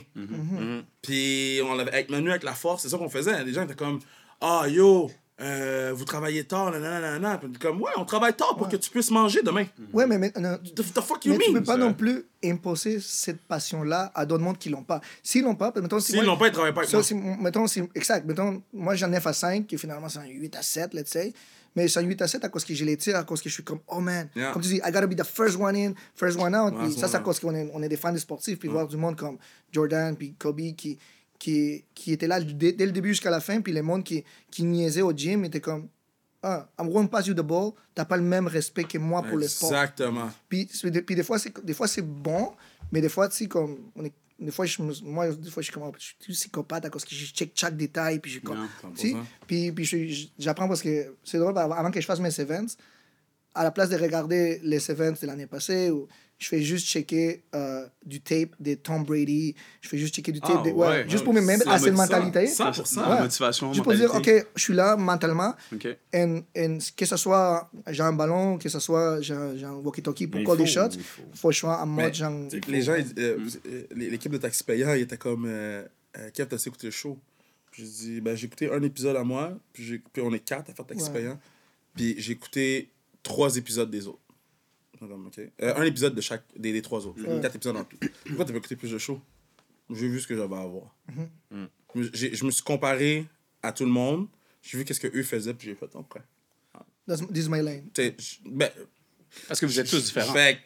Puis 1.01 1.59
on 1.63 1.77
avait, 1.77 1.91
avec 1.91 2.09
Manu, 2.09 2.29
avec 2.29 2.43
la 2.43 2.53
force, 2.53 2.83
c'est 2.83 2.89
ça 2.89 2.97
qu'on 2.97 3.09
faisait. 3.09 3.43
Les 3.43 3.53
gens 3.53 3.63
étaient 3.63 3.75
comme, 3.75 3.99
ah 4.41 4.65
yo, 4.67 5.11
euh, 5.41 5.91
vous 5.95 6.05
travaillez 6.05 6.43
tard, 6.43 6.71
nanana. 6.71 7.37
Puis 7.39 7.51
comme, 7.59 7.81
ouais, 7.81 7.91
on 7.97 8.05
travaille 8.05 8.33
tard 8.35 8.55
pour 8.55 8.69
que 8.69 8.75
tu 8.75 8.89
puisses 8.91 9.09
manger 9.11 9.41
demain. 9.41 9.65
Ouais, 9.91 10.05
mais, 10.05 10.17
mais, 10.17 10.31
non, 10.39 10.57
The, 10.57 10.75
the 10.93 11.01
fuck 11.01 11.25
you 11.25 11.33
mais 11.33 11.39
tu 11.39 11.51
mean? 11.51 11.59
peux 11.59 11.65
pas 11.65 11.77
non 11.77 11.93
plus 11.93 12.23
imposer 12.43 12.99
cette 12.99 13.41
passion-là 13.41 14.11
à 14.13 14.25
d'autres 14.25 14.43
mondes 14.43 14.57
qui 14.59 14.69
l'ont 14.69 14.83
pas. 14.83 15.01
S'ils 15.23 15.43
l'ont 15.43 15.55
pas, 15.55 15.73
mettons, 15.81 15.99
si 15.99 16.11
S'ils 16.11 16.23
l'ont 16.23 16.37
pas, 16.37 16.47
ils 16.47 16.53
travaillent 16.53 16.73
pas 16.73 16.81
avec 16.81 16.91
Ça, 16.91 16.97
moi. 16.97 17.03
si- 17.03 17.15
mettons, 17.15 17.67
si- 17.67 17.81
exact. 17.95 18.25
Mettons, 18.27 18.61
moi, 18.71 18.95
j'ai 18.95 19.05
un 19.05 19.09
9 19.09 19.25
à 19.25 19.33
5, 19.33 19.65
qui 19.67 19.77
finalement, 19.77 20.07
c'est 20.09 20.19
un 20.19 20.25
8 20.27 20.55
à 20.55 20.61
7, 20.61 20.93
let's 20.93 21.09
say. 21.09 21.33
Mais 21.75 21.87
c'est 21.87 21.99
un 21.99 22.03
8 22.03 22.21
à 22.21 22.27
7 22.27 22.43
à 22.45 22.49
cause 22.49 22.63
que 22.63 22.75
je 22.75 22.85
les 22.85 22.95
tire, 22.97 23.15
à 23.17 23.23
cause 23.23 23.41
que 23.41 23.49
je 23.49 23.55
suis 23.55 23.63
comme, 23.63 23.79
oh 23.87 23.99
man. 23.99 24.29
Yeah. 24.35 24.51
Comme 24.51 24.61
tu 24.61 24.67
dis, 24.69 24.75
I 24.85 24.91
gotta 24.91 25.07
be 25.07 25.15
the 25.15 25.23
first 25.25 25.57
one 25.59 25.75
in, 25.75 25.93
first 26.15 26.37
one 26.39 26.55
out. 26.55 26.75
Puis 26.77 26.85
First 26.89 26.99
ça, 26.99 27.07
c'est 27.07 27.15
à 27.17 27.19
cause 27.21 27.39
qu'on 27.39 27.55
est, 27.55 27.71
on 27.73 27.81
est 27.81 27.89
des 27.89 27.97
fans 27.97 28.11
de 28.13 28.19
sportifs. 28.19 28.59
Puis 28.59 28.69
voir 28.69 28.87
du 28.87 28.95
monde 28.97 29.15
comme 29.15 29.39
Jordan, 29.71 30.15
puis 30.15 30.35
Kobe 30.37 30.61
qui, 30.77 30.99
qui, 31.43 31.83
qui 31.93 32.13
était 32.13 32.27
là 32.27 32.39
dès, 32.39 32.71
dès 32.71 32.85
le 32.85 32.93
début 32.93 33.09
jusqu'à 33.09 33.29
la 33.29 33.41
fin. 33.41 33.59
Puis 33.59 33.73
les 33.73 33.81
monde 33.81 34.05
qui, 34.05 34.23
qui 34.49 34.63
niaisaient 34.63 35.01
au 35.01 35.11
gym 35.11 35.43
étaient 35.43 35.59
comme, 35.59 35.89
ah, 36.41 36.69
I'm 36.79 36.89
going 36.89 37.03
to 37.03 37.09
pass 37.09 37.27
you 37.27 37.33
the 37.33 37.41
ball. 37.41 37.71
T'as 37.93 38.05
pas 38.05 38.15
le 38.15 38.23
même 38.23 38.47
respect 38.47 38.85
que 38.85 38.97
moi 38.97 39.21
pour 39.21 39.37
le 39.37 39.49
sport. 39.49 39.73
Exactement. 39.73 40.31
Puis, 40.47 40.69
puis 41.05 41.15
des 41.15 41.23
fois, 41.23 41.37
c'est 41.37 41.53
des 41.65 41.73
fois 41.73 41.89
c'est 41.89 42.01
bon, 42.01 42.53
mais 42.93 43.01
des 43.01 43.09
fois, 43.09 43.27
tu 43.27 43.35
sais, 43.35 43.47
comme, 43.47 43.77
on 43.93 44.05
est, 44.05 44.13
des 44.39 44.51
fois, 44.51 44.65
je, 44.65 44.81
moi, 45.03 45.27
des 45.33 45.49
fois, 45.49 45.61
je 45.61 45.65
suis 45.65 45.73
comme, 45.73 45.91
je 45.97 46.05
suis 46.05 46.15
psychopathe 46.33 46.85
à 46.85 46.89
cause 46.89 47.03
que 47.03 47.13
je 47.13 47.25
check 47.25 47.51
chaque 47.55 47.75
détail, 47.75 48.19
puis 48.19 48.31
je 48.31 48.39
comme, 48.39 48.65
tu 48.95 49.13
puis, 49.45 49.73
puis 49.73 50.31
j'apprends 50.39 50.69
parce 50.69 50.81
que 50.81 51.13
c'est 51.25 51.39
drôle, 51.39 51.57
avant 51.57 51.75
avant 51.75 51.91
que 51.91 51.99
je 51.99 52.05
fasse 52.05 52.21
mes 52.21 52.39
events, 52.39 52.77
à 53.53 53.63
la 53.63 53.71
place 53.71 53.89
de 53.89 53.97
regarder 53.97 54.61
les 54.63 54.89
events 54.89 55.19
de 55.21 55.27
l'année 55.27 55.47
passée, 55.47 55.91
ou 55.91 56.07
je 56.43 56.49
fais 56.49 56.61
juste 56.61 56.85
checker 56.87 57.41
euh, 57.55 57.87
du 58.05 58.19
tape 58.19 58.49
de 58.59 58.73
Tom 58.75 59.05
Brady, 59.05 59.55
je 59.79 59.87
fais 59.87 59.97
juste 59.97 60.13
checker 60.13 60.33
du 60.33 60.41
tape, 60.41 60.57
Ah, 60.59 60.63
de, 60.67 60.71
ouais, 60.71 60.87
ouais. 60.87 61.05
juste 61.09 61.23
pour 61.23 61.33
me 61.33 61.39
mettre 61.39 61.65
à 61.69 61.79
cette 61.79 61.95
ça. 61.95 62.05
mentalité. 62.05 62.47
Ça, 62.47 62.65
La 62.65 62.71
100%. 62.71 63.09
Ouais. 63.15 63.21
motivation, 63.21 63.71
Juste 63.73 63.83
pour 63.83 63.93
dire, 63.93 64.07
mentalité. 64.13 64.41
OK, 64.41 64.47
je 64.55 64.61
suis 64.61 64.73
là 64.73 64.97
mentalement, 64.97 65.53
OK. 65.73 65.85
et, 65.85 66.43
et 66.55 66.77
que 66.97 67.05
ce 67.05 67.15
soit 67.15 67.71
j'ai 67.87 68.03
un 68.03 68.11
ballon, 68.11 68.57
que 68.57 68.67
ce 68.67 68.79
soit 68.79 69.21
j'ai 69.21 69.33
un, 69.33 69.73
walkie-talkie 69.75 70.27
pour 70.27 70.43
call 70.43 70.57
des 70.57 70.65
shots, 70.65 70.89
il 70.95 71.01
faut. 71.03 71.21
faut 71.33 71.47
que 71.47 71.53
je 71.53 71.59
sois 71.59 71.79
en 71.81 71.85
mode 71.85 72.13
genre. 72.13 72.33
les 72.67 72.81
gens, 72.81 72.91
euh, 72.93 73.37
euh, 73.65 73.83
l'équipe 73.95 74.31
de 74.31 74.37
Taxi 74.37 74.65
Payant, 74.65 74.93
ils 74.95 75.03
étaient 75.03 75.15
comme 75.17 75.45
euh, 75.47 75.83
euh, 76.17 76.29
Kev, 76.33 76.47
t'as 76.49 76.57
écouté 76.57 76.87
le 76.87 76.91
show? 76.91 77.17
Puis 77.71 77.83
J'ai 77.85 77.89
dit, 78.15 78.21
ben, 78.21 78.35
j'ai 78.35 78.47
écouté 78.47 78.69
un 78.69 78.83
épisode 78.83 79.15
à 79.15 79.23
moi, 79.23 79.57
puis, 79.71 79.99
puis 80.11 80.21
on 80.21 80.33
est 80.33 80.39
quatre 80.43 80.69
à 80.69 80.73
faire 80.73 80.85
Taxi 80.85 81.05
Ouais. 81.05 81.13
Payant. 81.21 81.39
Puis 81.95 82.15
j'ai 82.17 82.33
écouté 82.33 82.89
trois 83.23 83.55
épisodes 83.55 83.89
des 83.89 84.07
autres. 84.07 84.19
OK. 85.11 85.39
Euh, 85.61 85.75
un 85.75 85.83
épisode 85.83 86.15
de 86.15 86.21
chaque 86.21 86.43
des, 86.57 86.71
des 86.73 86.81
trois 86.81 87.05
autres. 87.07 87.21
Quatre 87.41 87.55
épisodes 87.55 87.75
en 87.77 87.83
tout. 87.83 87.97
Pourquoi 88.25 88.45
t'as 88.45 88.51
pas 88.53 88.57
écouté 88.59 88.75
plus 88.75 88.91
de 88.91 88.97
shows? 88.97 89.21
J'ai 89.89 90.07
vu 90.07 90.19
ce 90.19 90.27
que 90.27 90.35
j'avais 90.35 90.55
à 90.55 90.65
voir. 90.65 90.95
Mm-hmm. 91.53 92.09
J'ai- 92.13 92.35
Je 92.35 92.45
me 92.45 92.51
suis 92.51 92.63
comparé 92.63 93.25
à 93.61 93.71
tout 93.71 93.83
le 93.85 93.91
monde. 93.91 94.27
J'ai 94.61 94.77
vu 94.77 94.85
qu'est-ce 94.85 94.99
qu'eux 95.01 95.23
faisaient, 95.23 95.53
puis 95.53 95.67
j'ai 95.67 95.75
fait, 95.75 95.93
OK. 95.93 96.17
That's- 97.07 97.27
This 97.33 97.45
is 97.45 97.49
my 97.49 97.61
lane. 97.61 97.89
Ben, 98.45 98.71
Parce 99.47 99.59
que 99.59 99.65
vous 99.65 99.79
êtes 99.79 99.89
tous 99.89 100.03
différents. 100.05 100.31
fait 100.33 100.55
que, 100.55 100.59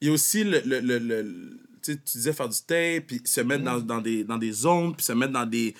il 0.00 0.06
y 0.08 0.10
a 0.10 0.14
aussi 0.14 0.44
le. 0.44 0.60
le, 0.64 0.78
le, 0.80 0.98
le- 0.98 1.60
tu 1.82 1.92
sais, 1.92 1.96
tu 1.98 2.18
disais 2.18 2.32
faire 2.32 2.48
du 2.48 2.58
tape, 2.66 3.06
puis 3.06 3.20
se 3.24 3.40
mettre 3.40 3.64
dans, 3.64 3.80
dans, 3.80 4.00
des, 4.00 4.22
dans 4.24 4.38
des 4.38 4.52
zones, 4.52 4.94
puis 4.96 5.04
se 5.04 5.12
mettre 5.12 5.32
dans 5.32 5.46
des. 5.46 5.74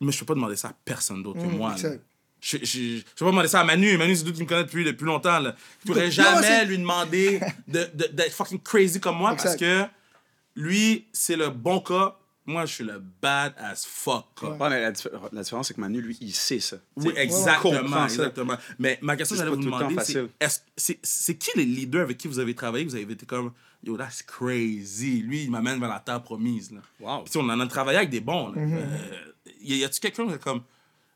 Mais 0.00 0.12
je 0.12 0.18
peux 0.20 0.26
pas 0.26 0.34
demander 0.34 0.56
ça 0.56 0.68
à 0.68 0.72
personne 0.84 1.22
d'autre 1.22 1.40
que 1.40 1.46
moi. 1.46 1.70
là. 1.70 1.76
exact. 1.76 2.04
Je, 2.40 2.58
je, 2.58 2.64
je 2.64 3.02
peux 3.16 3.24
pas 3.24 3.30
demander 3.32 3.48
ça 3.48 3.60
à 3.60 3.64
Manu. 3.64 3.96
Manu, 3.98 4.14
c'est 4.14 4.24
lui 4.24 4.32
qui 4.32 4.42
me 4.42 4.46
connaît 4.46 4.64
depuis, 4.64 4.84
depuis 4.84 5.04
longtemps. 5.04 5.38
Là. 5.40 5.54
Je 5.82 5.86
pourrais 5.92 6.10
jamais 6.10 6.64
lui 6.66 6.78
demander 6.78 7.40
de- 7.66 7.88
de- 7.94 8.06
d'être 8.12 8.32
fucking 8.32 8.60
crazy 8.60 9.00
comme 9.00 9.16
moi 9.16 9.34
parce 9.34 9.56
que 9.56 9.84
lui, 10.54 11.06
c'est 11.12 11.36
le 11.36 11.48
bon 11.50 11.80
cas. 11.80 12.14
Moi, 12.46 12.64
je 12.64 12.74
suis 12.76 12.84
le 12.84 13.02
bad 13.20 13.52
as 13.58 13.84
fuck. 13.86 14.24
Ouais, 14.42 14.70
mais 14.70 14.80
la, 14.80 14.92
dif- 14.92 15.10
la 15.32 15.42
différence, 15.42 15.68
c'est 15.68 15.74
que 15.74 15.80
Manu, 15.82 16.00
lui, 16.00 16.16
il 16.22 16.32
sait 16.32 16.60
ça. 16.60 16.78
Oui, 16.96 17.12
exactement. 17.14 18.04
exactement. 18.04 18.54
Mais 18.78 18.98
ma 19.02 19.16
question, 19.16 19.36
j'allais 19.36 19.50
vous 19.50 19.56
demander, 19.56 19.96
c'est, 20.76 20.98
c'est 21.02 21.34
qui 21.34 21.50
les 21.56 21.66
leaders 21.66 22.02
avec 22.04 22.16
qui 22.16 22.26
vous 22.26 22.38
avez 22.38 22.54
travaillé? 22.54 22.86
Vous 22.86 22.94
avez 22.94 23.12
été 23.12 23.26
comme, 23.26 23.52
yo, 23.84 23.98
that's 23.98 24.22
crazy. 24.22 25.20
Lui, 25.20 25.42
il 25.44 25.50
m'amène 25.50 25.78
vers 25.78 25.90
la 25.90 26.00
terre 26.00 26.22
promise. 26.22 26.70
Là. 26.72 26.80
Wow. 27.00 27.24
Puis, 27.24 27.34
on 27.36 27.46
en 27.50 27.60
a 27.60 27.66
travaillé 27.66 27.98
avec 27.98 28.08
des 28.10 28.20
bons. 28.20 28.48
Là. 28.52 28.62
Mm-hmm. 28.62 28.72
Euh, 28.78 29.50
y, 29.60 29.74
y 29.76 29.84
a-tu 29.84 30.00
quelqu'un 30.00 30.26
qui 30.28 30.32
est 30.32 30.42
comme, 30.42 30.62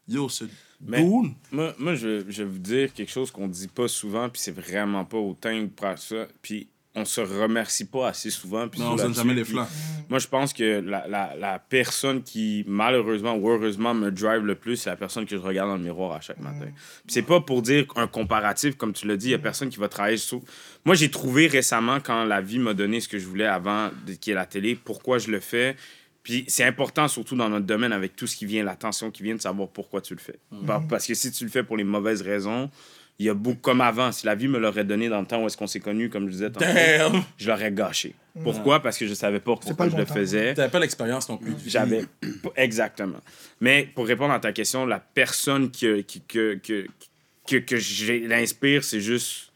yo, 0.06 0.28
ce 0.28 0.44
Mais- 0.86 1.02
dude? 1.02 1.32
Moi, 1.50 1.74
moi 1.78 1.94
je, 1.94 2.24
je 2.28 2.42
vais 2.42 2.48
vous 2.48 2.58
dire 2.58 2.92
quelque 2.92 3.10
chose 3.10 3.30
qu'on 3.30 3.48
dit 3.48 3.68
pas 3.68 3.88
souvent, 3.88 4.28
puis 4.28 4.40
c'est 4.40 4.56
vraiment 4.56 5.04
pas 5.04 5.18
autant 5.18 5.66
pour 5.74 5.98
ça. 5.98 6.26
Puis 6.40 6.68
on 6.94 7.06
se 7.06 7.22
remercie 7.22 7.86
pas 7.86 8.08
assez 8.08 8.28
souvent. 8.28 8.68
Puis 8.68 8.80
Non, 8.80 8.88
on 8.88 8.96
donne 8.96 9.06
là-dessus, 9.06 9.18
jamais 9.20 9.34
les 9.34 9.44
flancs. 9.44 9.66
Moi, 10.10 10.18
je 10.18 10.28
pense 10.28 10.52
que 10.52 10.80
la, 10.80 11.08
la, 11.08 11.34
la 11.36 11.58
personne 11.58 12.22
qui, 12.22 12.64
malheureusement 12.66 13.34
ou 13.34 13.48
heureusement, 13.48 13.94
me 13.94 14.10
drive 14.10 14.44
le 14.44 14.54
plus, 14.56 14.76
c'est 14.76 14.90
la 14.90 14.96
personne 14.96 15.24
que 15.24 15.34
je 15.36 15.40
regarde 15.40 15.70
dans 15.70 15.76
le 15.76 15.82
miroir 15.82 16.12
à 16.12 16.20
chaque 16.20 16.40
matin. 16.40 16.66
Puis 16.66 17.08
c'est 17.08 17.22
pas 17.22 17.40
pour 17.40 17.62
dire 17.62 17.86
un 17.96 18.06
comparatif, 18.06 18.76
comme 18.76 18.92
tu 18.92 19.06
l'as 19.06 19.16
dit, 19.16 19.28
il 19.28 19.30
y 19.30 19.34
a 19.34 19.38
personne 19.38 19.70
qui 19.70 19.78
va 19.78 19.88
travailler 19.88 20.18
sur... 20.18 20.42
Moi, 20.84 20.94
j'ai 20.94 21.10
trouvé 21.10 21.46
récemment, 21.46 21.98
quand 22.00 22.24
la 22.24 22.42
vie 22.42 22.58
m'a 22.58 22.74
donné 22.74 23.00
ce 23.00 23.08
que 23.08 23.18
je 23.18 23.26
voulais 23.26 23.46
avant, 23.46 23.88
qui 24.20 24.32
est 24.32 24.34
la 24.34 24.44
télé, 24.44 24.74
pourquoi 24.74 25.16
je 25.16 25.30
le 25.30 25.40
fais. 25.40 25.76
Puis 26.22 26.44
c'est 26.48 26.64
important, 26.64 27.08
surtout 27.08 27.34
dans 27.36 27.48
notre 27.48 27.66
domaine, 27.66 27.92
avec 27.92 28.14
tout 28.14 28.26
ce 28.26 28.36
qui 28.36 28.46
vient, 28.46 28.62
l'attention 28.64 29.10
qui 29.10 29.22
vient, 29.22 29.34
de 29.34 29.40
savoir 29.40 29.68
pourquoi 29.68 30.00
tu 30.00 30.14
le 30.14 30.20
fais. 30.20 30.38
Par- 30.66 30.86
Parce 30.86 31.06
que 31.06 31.14
si 31.14 31.32
tu 31.32 31.44
le 31.44 31.50
fais 31.50 31.64
pour 31.64 31.76
les 31.76 31.84
mauvaises 31.84 32.22
raisons, 32.22 32.70
il 33.18 33.26
y 33.26 33.28
a 33.28 33.34
beaucoup 33.34 33.60
comme 33.60 33.80
avant. 33.80 34.10
Si 34.12 34.24
la 34.26 34.34
vie 34.34 34.48
me 34.48 34.58
l'aurait 34.58 34.84
donné 34.84 35.08
dans 35.08 35.20
le 35.20 35.26
temps 35.26 35.42
où 35.42 35.46
est-ce 35.46 35.56
qu'on 35.56 35.66
s'est 35.66 35.80
connus, 35.80 36.08
comme 36.10 36.26
je 36.26 36.32
disais 36.32 36.50
tantôt, 36.50 36.64
je 37.36 37.48
l'aurais 37.48 37.72
gâché. 37.72 38.14
Pourquoi? 38.42 38.80
Parce 38.80 38.96
que 38.98 39.06
je 39.06 39.14
savais 39.14 39.38
pas 39.40 39.44
pourquoi 39.52 39.74
pas 39.76 39.84
je 39.90 39.96
le 39.96 40.04
faisais. 40.14 40.54
T'avais 40.54 40.70
pas 40.70 40.78
l'expérience 40.78 41.28
non 41.28 41.36
plus. 41.36 41.52
J'avais. 41.66 42.04
Exactement. 42.56 43.18
Mais 43.60 43.88
pour 43.94 44.06
répondre 44.06 44.32
à 44.32 44.40
ta 44.40 44.52
question, 44.52 44.86
la 44.86 44.98
personne 45.00 45.70
que, 45.70 46.00
qui- 46.00 46.22
que, 46.22 46.54
que, 46.54 46.86
que, 47.46 47.56
que 47.56 47.76
j'ai- 47.76 48.26
l'inspire, 48.26 48.84
c'est 48.84 49.00
juste. 49.00 49.51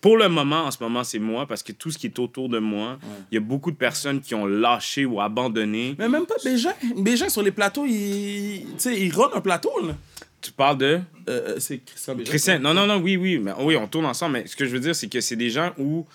Pour 0.00 0.16
le 0.16 0.28
moment, 0.28 0.64
en 0.64 0.70
ce 0.70 0.82
moment, 0.82 1.04
c'est 1.04 1.18
moi, 1.18 1.46
parce 1.46 1.62
que 1.62 1.72
tout 1.72 1.90
ce 1.90 1.98
qui 1.98 2.06
est 2.06 2.18
autour 2.18 2.48
de 2.48 2.58
moi, 2.58 2.98
il 3.30 3.34
y 3.34 3.38
a 3.38 3.40
beaucoup 3.40 3.70
de 3.70 3.76
personnes 3.76 4.20
qui 4.20 4.34
ont 4.34 4.46
lâché 4.46 5.04
ou 5.04 5.20
abandonné. 5.20 5.94
Mais 5.98 6.08
même 6.08 6.24
pas 6.24 6.36
Bégin. 6.42 6.72
Bégin, 6.96 7.28
sur 7.28 7.42
les 7.42 7.50
plateaux, 7.50 7.84
il, 7.86 8.64
il 8.86 9.12
run 9.14 9.30
un 9.34 9.40
plateau. 9.40 9.70
Là. 9.86 9.94
Tu 10.40 10.52
parles 10.52 10.78
de? 10.78 10.86
Euh, 10.86 11.00
euh, 11.28 11.56
c'est 11.58 11.78
Christian 11.78 12.14
Bégin. 12.14 12.30
Christian, 12.30 12.58
non, 12.60 12.72
non, 12.72 12.86
non, 12.86 12.96
oui, 12.96 13.18
oui, 13.18 13.38
mais, 13.38 13.52
oui, 13.58 13.76
on 13.76 13.86
tourne 13.86 14.06
ensemble, 14.06 14.34
mais 14.34 14.46
ce 14.46 14.56
que 14.56 14.64
je 14.64 14.70
veux 14.70 14.80
dire, 14.80 14.94
c'est 14.94 15.08
que 15.08 15.20
c'est 15.20 15.36
des 15.36 15.50
gens 15.50 15.72
où 15.78 16.06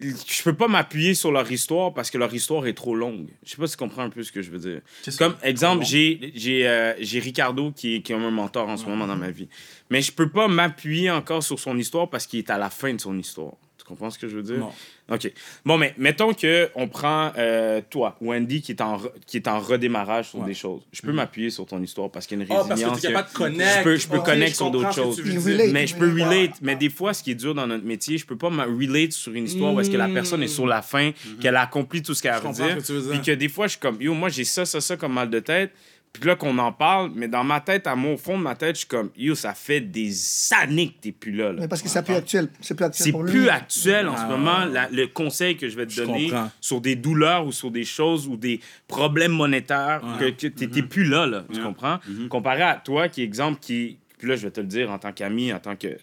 je 0.00 0.42
peux 0.42 0.54
pas 0.54 0.68
m'appuyer 0.68 1.14
sur 1.14 1.32
leur 1.32 1.50
histoire 1.50 1.94
parce 1.94 2.10
que 2.10 2.18
leur 2.18 2.32
histoire 2.34 2.66
est 2.66 2.74
trop 2.74 2.94
longue. 2.94 3.28
Je 3.42 3.50
sais 3.50 3.56
pas 3.56 3.66
si 3.66 3.72
tu 3.72 3.78
comprends 3.78 4.02
un 4.02 4.10
peu 4.10 4.22
ce 4.22 4.30
que 4.30 4.42
je 4.42 4.50
veux 4.50 4.58
dire. 4.58 4.80
Comme 5.18 5.34
exemple, 5.42 5.84
j'ai 5.84 6.32
j'ai 6.34 6.68
euh, 6.68 6.94
j'ai 7.00 7.18
Ricardo 7.18 7.72
qui 7.72 7.96
est, 7.96 8.02
qui 8.02 8.12
est 8.12 8.14
un 8.14 8.30
mentor 8.30 8.68
en 8.68 8.76
ce 8.76 8.84
moment 8.84 9.06
dans 9.06 9.16
ma 9.16 9.30
vie. 9.30 9.48
Mais 9.88 10.02
je 10.02 10.12
peux 10.12 10.28
pas 10.28 10.48
m'appuyer 10.48 11.10
encore 11.10 11.42
sur 11.42 11.58
son 11.58 11.78
histoire 11.78 12.10
parce 12.10 12.26
qu'il 12.26 12.40
est 12.40 12.50
à 12.50 12.58
la 12.58 12.68
fin 12.68 12.92
de 12.92 13.00
son 13.00 13.18
histoire. 13.18 13.54
Tu 13.78 13.84
comprends 13.84 14.10
ce 14.10 14.18
que 14.18 14.28
je 14.28 14.36
veux 14.36 14.42
dire? 14.42 14.58
Non. 14.58 14.72
OK. 15.08 15.32
Bon, 15.64 15.78
mais 15.78 15.94
mettons 15.98 16.34
que 16.34 16.68
on 16.74 16.88
prend 16.88 17.30
euh, 17.38 17.80
toi, 17.90 18.16
Wendy, 18.20 18.60
qui 18.60 18.72
est 18.72 18.80
en, 18.80 18.96
re- 18.98 19.12
qui 19.26 19.36
est 19.36 19.46
en 19.46 19.60
redémarrage 19.60 20.30
sur 20.30 20.40
Ouais. 20.40 20.46
des 20.46 20.54
choses. 20.54 20.82
Je 20.92 21.00
peux 21.00 21.12
m'appuyer 21.12 21.50
sur 21.50 21.64
ton 21.64 21.80
histoire 21.80 22.10
parce 22.10 22.26
qu'il 22.26 22.38
y 22.38 22.40
a 22.40 22.44
une 22.44 22.50
Ah, 22.50 22.56
parce 22.56 22.68
que 22.68 22.72
résilience. 22.74 23.00
t'es 23.00 23.08
capable 23.08 23.28
de 23.28 23.34
connect. 23.34 23.78
Je 23.78 23.82
peux, 23.84 23.96
je 23.96 24.08
peux 24.08 24.18
connecter 24.20 24.50
je 24.50 24.56
sur 24.56 24.70
d'autres 24.72 24.88
que 24.88 24.94
choses. 24.96 25.20
relate. 25.20 25.70
Mais 25.70 25.86
je 25.86 25.94
peux 25.94 26.10
relate. 26.10 26.54
Mais 26.60 26.74
des 26.74 26.90
fois, 26.90 27.14
ce 27.14 27.22
qui 27.22 27.30
est 27.30 27.34
dur 27.36 27.54
dans 27.54 27.68
notre 27.68 27.84
métier, 27.84 28.18
je 28.18 28.26
peux 28.26 28.36
pas 28.36 28.50
me 28.50 28.62
relate 28.64 29.12
sur 29.12 29.32
une 29.32 29.44
histoire 29.44 29.72
où 29.74 29.80
est-ce 29.80 29.90
que 29.90 29.96
la 29.96 30.08
personne 30.08 30.42
est 30.42 30.48
sur 30.48 30.66
la 30.66 30.82
fin, 30.82 31.12
qu'elle 31.40 31.54
a 31.56 31.62
accompli 31.62 32.02
tout 32.02 32.12
ce 32.14 32.22
qu'elle 32.22 32.32
a 32.32 32.36
à 32.38 32.40
que 32.40 32.52
dire. 32.52 32.76
Puis 33.10 33.20
que 33.22 33.30
des 33.32 33.48
fois, 33.48 33.66
je 33.68 33.72
suis 33.72 33.80
comme, 33.80 34.00
yo, 34.02 34.12
moi, 34.12 34.28
j'ai 34.28 34.44
ça, 34.44 34.64
ça, 34.66 34.80
ça 34.80 34.96
comme 34.96 35.12
mal 35.12 35.30
de 35.30 35.38
tête. 35.38 35.70
Puis 36.20 36.28
là, 36.28 36.36
qu'on 36.36 36.56
en 36.58 36.72
parle, 36.72 37.10
mais 37.14 37.28
dans 37.28 37.44
ma 37.44 37.60
tête, 37.60 37.86
à 37.86 37.94
mon 37.96 38.14
au 38.14 38.16
fond 38.16 38.38
de 38.38 38.42
ma 38.42 38.54
tête, 38.54 38.76
je 38.76 38.80
suis 38.80 38.88
comme, 38.88 39.10
yo, 39.16 39.34
ça 39.34 39.54
fait 39.54 39.80
des 39.80 40.12
années 40.60 40.88
que 40.88 41.00
t'es 41.00 41.12
plus 41.12 41.32
là. 41.32 41.52
là. 41.52 41.60
Mais 41.60 41.68
parce 41.68 41.82
que 41.82 41.88
c'est 41.88 42.02
plus 42.04 42.14
actuel. 42.14 42.48
C'est 42.60 42.74
plus 42.74 42.84
actuel 42.84 43.04
C'est 43.04 43.12
pour 43.12 43.22
lui. 43.22 43.32
plus 43.32 43.48
actuel 43.48 44.08
en 44.08 44.14
Ah, 44.16 44.22
ce 44.22 44.26
moment, 44.32 44.64
la- 44.64 44.88
le 44.90 45.06
conseil 45.06 45.56
que 45.56 45.68
je 45.68 45.76
vais 45.76 45.86
te 45.86 45.92
Je 45.92 46.02
donner 46.02 46.28
comprends. 46.30 46.50
sur 46.60 46.80
des 46.80 46.96
douleurs 46.96 47.46
ou 47.46 47.52
sur 47.52 47.70
des 47.70 47.84
choses 47.84 48.26
ou 48.26 48.36
des 48.36 48.60
problèmes 48.88 49.32
monétaires, 49.32 50.02
Ouais. 50.20 50.32
que, 50.32 50.46
que 50.46 50.46
t'étais 50.48 50.82
plus 50.82 51.04
là, 51.04 51.26
là 51.26 51.44
tu 51.52 51.58
Ouais. 51.58 51.64
comprends? 51.64 51.98
Comparé 52.28 52.62
à 52.62 52.74
toi, 52.76 53.08
qui 53.08 53.22
exemple, 53.22 53.58
qui. 53.60 53.98
Puis 54.18 54.28
là, 54.28 54.36
je 54.36 54.42
vais 54.46 54.50
te 54.50 54.60
le 54.60 54.66
dire 54.66 54.90
en 54.90 54.98
tant 54.98 55.12
qu'ami, 55.12 55.52
en 55.52 55.58
tant 55.58 55.76
que. 55.76 55.98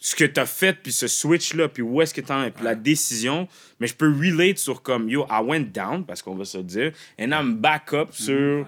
Ce 0.00 0.14
que 0.14 0.24
t'as 0.24 0.46
fait, 0.46 0.74
puis 0.80 0.92
ce 0.92 1.08
switch-là, 1.08 1.68
puis 1.68 1.82
où 1.82 2.00
est-ce 2.00 2.14
que 2.14 2.20
t'en 2.20 2.44
es, 2.44 2.52
puis 2.52 2.62
la 2.64 2.76
décision, 2.76 3.48
mais 3.80 3.88
je 3.88 3.94
peux 3.94 4.08
relate 4.08 4.58
sur 4.58 4.80
comme, 4.80 5.08
yo, 5.08 5.26
I 5.28 5.40
went 5.42 5.72
down, 5.74 6.04
parce 6.04 6.22
qu'on 6.22 6.36
va 6.36 6.44
se 6.44 6.58
le 6.58 6.62
dire, 6.64 6.92
and 7.20 7.30
I'm 7.32 7.54
back 7.56 7.92
up 7.94 8.10
sur 8.12 8.64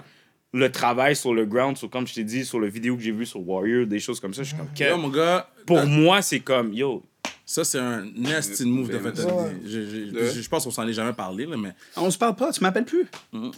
le 0.53 0.71
travail 0.73 1.15
sur 1.17 1.33
le 1.35 1.45
ground, 1.47 1.77
sur, 1.77 1.89
comme 1.91 2.07
je 2.07 2.15
t'ai 2.15 2.25
dit, 2.25 2.45
sur 2.45 2.59
le 2.61 2.69
vidéo 2.69 2.97
que 2.97 3.03
j'ai 3.03 3.13
vu 3.13 3.25
sur 3.27 3.47
Warrior, 3.49 3.87
des 3.87 4.01
choses 4.01 4.19
comme 4.21 4.35
ça. 4.35 4.43
Je 4.43 4.49
suis 4.49 4.57
comme, 4.57 4.69
Yo, 4.79 4.97
mon 4.97 5.09
gars, 5.09 5.49
pour 5.67 5.85
moi, 5.87 6.23
c'est 6.23 6.41
comme, 6.41 6.73
yo, 6.75 7.03
ça, 7.47 7.65
c'est 7.65 7.79
un 7.81 8.05
nasty 8.17 8.65
move 8.65 8.89
de 8.91 8.99
fait. 8.99 9.25
Ouais. 9.25 9.57
Je, 9.65 9.71
je, 9.71 10.11
De- 10.13 10.25
je, 10.33 10.41
je 10.41 10.49
pense 10.49 10.65
qu'on 10.65 10.71
s'en 10.71 10.87
est 10.87 10.93
jamais 10.93 11.13
parlé, 11.13 11.47
là, 11.47 11.57
mais. 11.57 11.73
On 11.97 12.09
se 12.11 12.19
parle 12.19 12.37
pas, 12.37 12.53
tu 12.53 12.63
m'appelles 12.63 12.85
plus. 12.85 13.07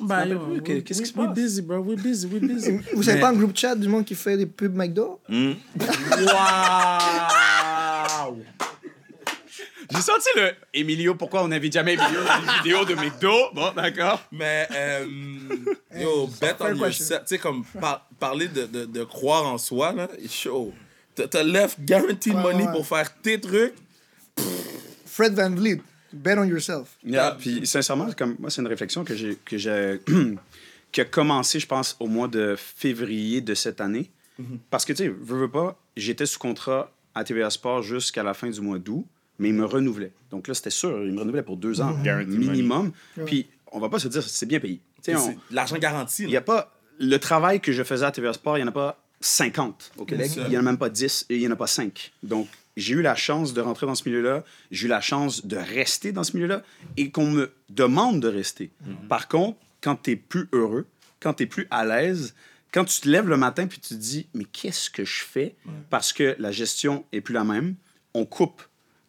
Bah, 0.00 0.26
yo, 0.26 0.38
qu'est- 0.64 0.82
qu'est-ce 0.82 1.02
qui 1.02 1.08
se 1.08 1.12
passe? 1.12 1.24
We're 1.26 1.34
busy, 1.34 1.62
bro. 1.62 1.78
We're 1.80 2.00
busy, 2.02 2.26
we're 2.26 2.40
busy. 2.40 2.78
Vous 2.94 3.02
savez 3.02 3.16
Mais- 3.16 3.20
pas 3.22 3.28
un 3.30 3.34
groupe 3.34 3.56
chat 3.56 3.74
du 3.74 3.88
monde 3.88 4.04
qui 4.04 4.14
fait 4.14 4.36
des 4.36 4.46
pubs 4.46 4.74
McDo? 4.74 5.20
Waouh! 5.28 5.48
J'ai 9.90 10.00
senti 10.00 10.28
le 10.36 10.52
Emilio, 10.74 11.14
pourquoi 11.14 11.42
on 11.44 11.48
n'invite 11.48 11.72
jamais 11.72 11.94
Emilio 11.94 12.20
dans 12.24 12.40
une 12.40 12.62
vidéo 12.62 12.84
de 12.84 12.94
McDo? 12.94 13.32
Bon, 13.54 13.72
d'accord. 13.74 14.22
Mais, 14.32 14.68
euh, 14.72 15.06
yo, 15.98 16.28
bet 16.40 16.54
on 16.60 16.74
yourself. 16.74 17.22
Tu 17.22 17.26
sais, 17.34 17.38
comme 17.38 17.64
par- 17.80 18.06
parler 18.18 18.48
de, 18.48 18.66
de, 18.66 18.84
de 18.84 19.04
croire 19.04 19.44
en 19.46 19.58
soi, 19.58 19.92
là, 19.92 20.08
show. 20.28 20.72
T'as 21.14 21.28
t'as 21.28 21.42
left 21.42 21.78
guaranteed 21.80 22.34
Ouais, 22.34 22.42
money 22.42 22.64
ouais. 22.66 22.72
pour 22.72 22.86
faire 22.86 23.12
tes 23.20 23.38
trucs. 23.40 23.74
Fred 25.06 25.34
Van 25.34 25.50
Vliet, 25.50 25.80
bet 26.12 26.36
on 26.38 26.44
yourself. 26.44 26.96
Yeah, 27.04 27.36
puis 27.38 27.66
sincèrement, 27.66 28.10
comme 28.16 28.36
moi, 28.38 28.50
c'est 28.50 28.62
une 28.62 28.68
réflexion 28.68 29.04
que 29.04 29.14
j'ai 29.14 29.36
que 29.44 29.58
j'ai 29.58 30.00
qui 30.92 31.00
a 31.00 31.04
commencé, 31.04 31.60
je 31.60 31.66
pense, 31.66 31.96
au 32.00 32.06
mois 32.06 32.28
de 32.28 32.54
février 32.56 33.40
de 33.40 33.54
cette 33.54 33.80
année. 33.80 34.10
Parce 34.70 34.84
que, 34.84 34.92
tu 34.92 35.04
sais, 35.04 35.08
veux, 35.08 35.40
veux 35.40 35.50
pas, 35.50 35.76
j'étais 35.96 36.26
sous 36.26 36.38
contrat 36.38 36.90
à 37.14 37.22
TVA 37.22 37.48
Sport 37.50 37.82
jusqu'à 37.82 38.22
la 38.22 38.34
fin 38.34 38.48
du 38.50 38.60
mois 38.60 38.78
d'août, 38.78 39.06
mais 39.42 39.48
il 39.50 39.54
me 39.54 39.64
renouvelait. 39.66 40.12
Donc 40.30 40.48
là, 40.48 40.54
c'était 40.54 40.70
sûr, 40.70 41.04
il 41.04 41.12
me 41.12 41.20
renouvelait 41.20 41.42
pour 41.42 41.56
deux 41.58 41.80
ans 41.82 41.92
minimum. 42.48 42.92
Puis, 43.26 43.48
on 43.72 43.80
va 43.80 43.88
pas 43.88 43.98
se 43.98 44.08
dire, 44.08 44.22
c'est 44.22 44.46
bien 44.46 44.60
payé. 44.60 44.80
Tu 45.02 45.10
sais, 45.12 45.16
on- 45.16 45.26
C'est 45.26 45.36
L'argent 45.50 45.76
garanti. 45.78 46.24
il 46.24 46.30
y 46.30 46.36
a 46.36 46.40
pas 46.40 46.72
le 46.98 47.16
travail 47.18 47.60
que 47.60 47.72
je 47.72 47.82
faisais 47.82 48.06
à 48.06 48.12
TVA 48.12 48.32
Sport, 48.32 48.56
il 48.56 48.60
n'y 48.62 48.64
en 48.64 48.68
a 48.70 48.72
pas 48.72 49.02
50 49.20 49.92
au 49.98 50.04
Québec, 50.04 50.30
il 50.36 50.50
n'y 50.50 50.56
en 50.56 50.60
a 50.60 50.62
même 50.62 50.78
pas 50.78 50.88
10 50.90 51.26
et 51.28 51.36
il 51.36 51.40
n'y 51.40 51.48
en 51.48 51.52
a 51.52 51.56
pas 51.56 51.66
5. 51.66 52.12
Donc, 52.22 52.48
j'ai 52.76 52.94
eu 52.94 53.02
la 53.02 53.14
chance 53.14 53.52
de 53.54 53.60
rentrer 53.60 53.86
dans 53.86 53.94
ce 53.94 54.08
milieu-là, 54.08 54.44
j'ai 54.70 54.86
eu 54.86 54.88
la 54.88 55.00
chance 55.00 55.44
de 55.46 55.56
rester 55.56 56.12
dans 56.12 56.24
ce 56.24 56.34
milieu-là 56.36 56.62
et 56.96 57.10
qu'on 57.10 57.30
me 57.30 57.52
demande 57.68 58.20
de 58.20 58.28
rester. 58.28 58.70
Par 59.08 59.28
contre, 59.28 59.58
quand 59.82 59.96
tu 59.96 60.12
es 60.12 60.16
plus 60.16 60.48
heureux, 60.52 60.86
quand 61.20 61.34
tu 61.34 61.42
es 61.42 61.46
plus 61.46 61.66
à 61.70 61.84
l'aise, 61.84 62.34
quand 62.72 62.84
tu 62.84 63.00
te 63.02 63.08
lèves 63.08 63.28
le 63.28 63.36
matin 63.36 63.66
puis 63.66 63.78
tu 63.80 63.90
te 63.90 64.00
dis 64.00 64.26
mais 64.34 64.44
qu'est-ce 64.44 64.88
que 64.90 65.04
je 65.04 65.22
fais? 65.24 65.54
Parce 65.90 66.12
que 66.12 66.34
la 66.38 66.50
gestion 66.52 67.04
est 67.12 67.20
plus 67.20 67.34
la 67.34 67.44
même, 67.44 67.74
on 68.14 68.24
coupe 68.24 68.62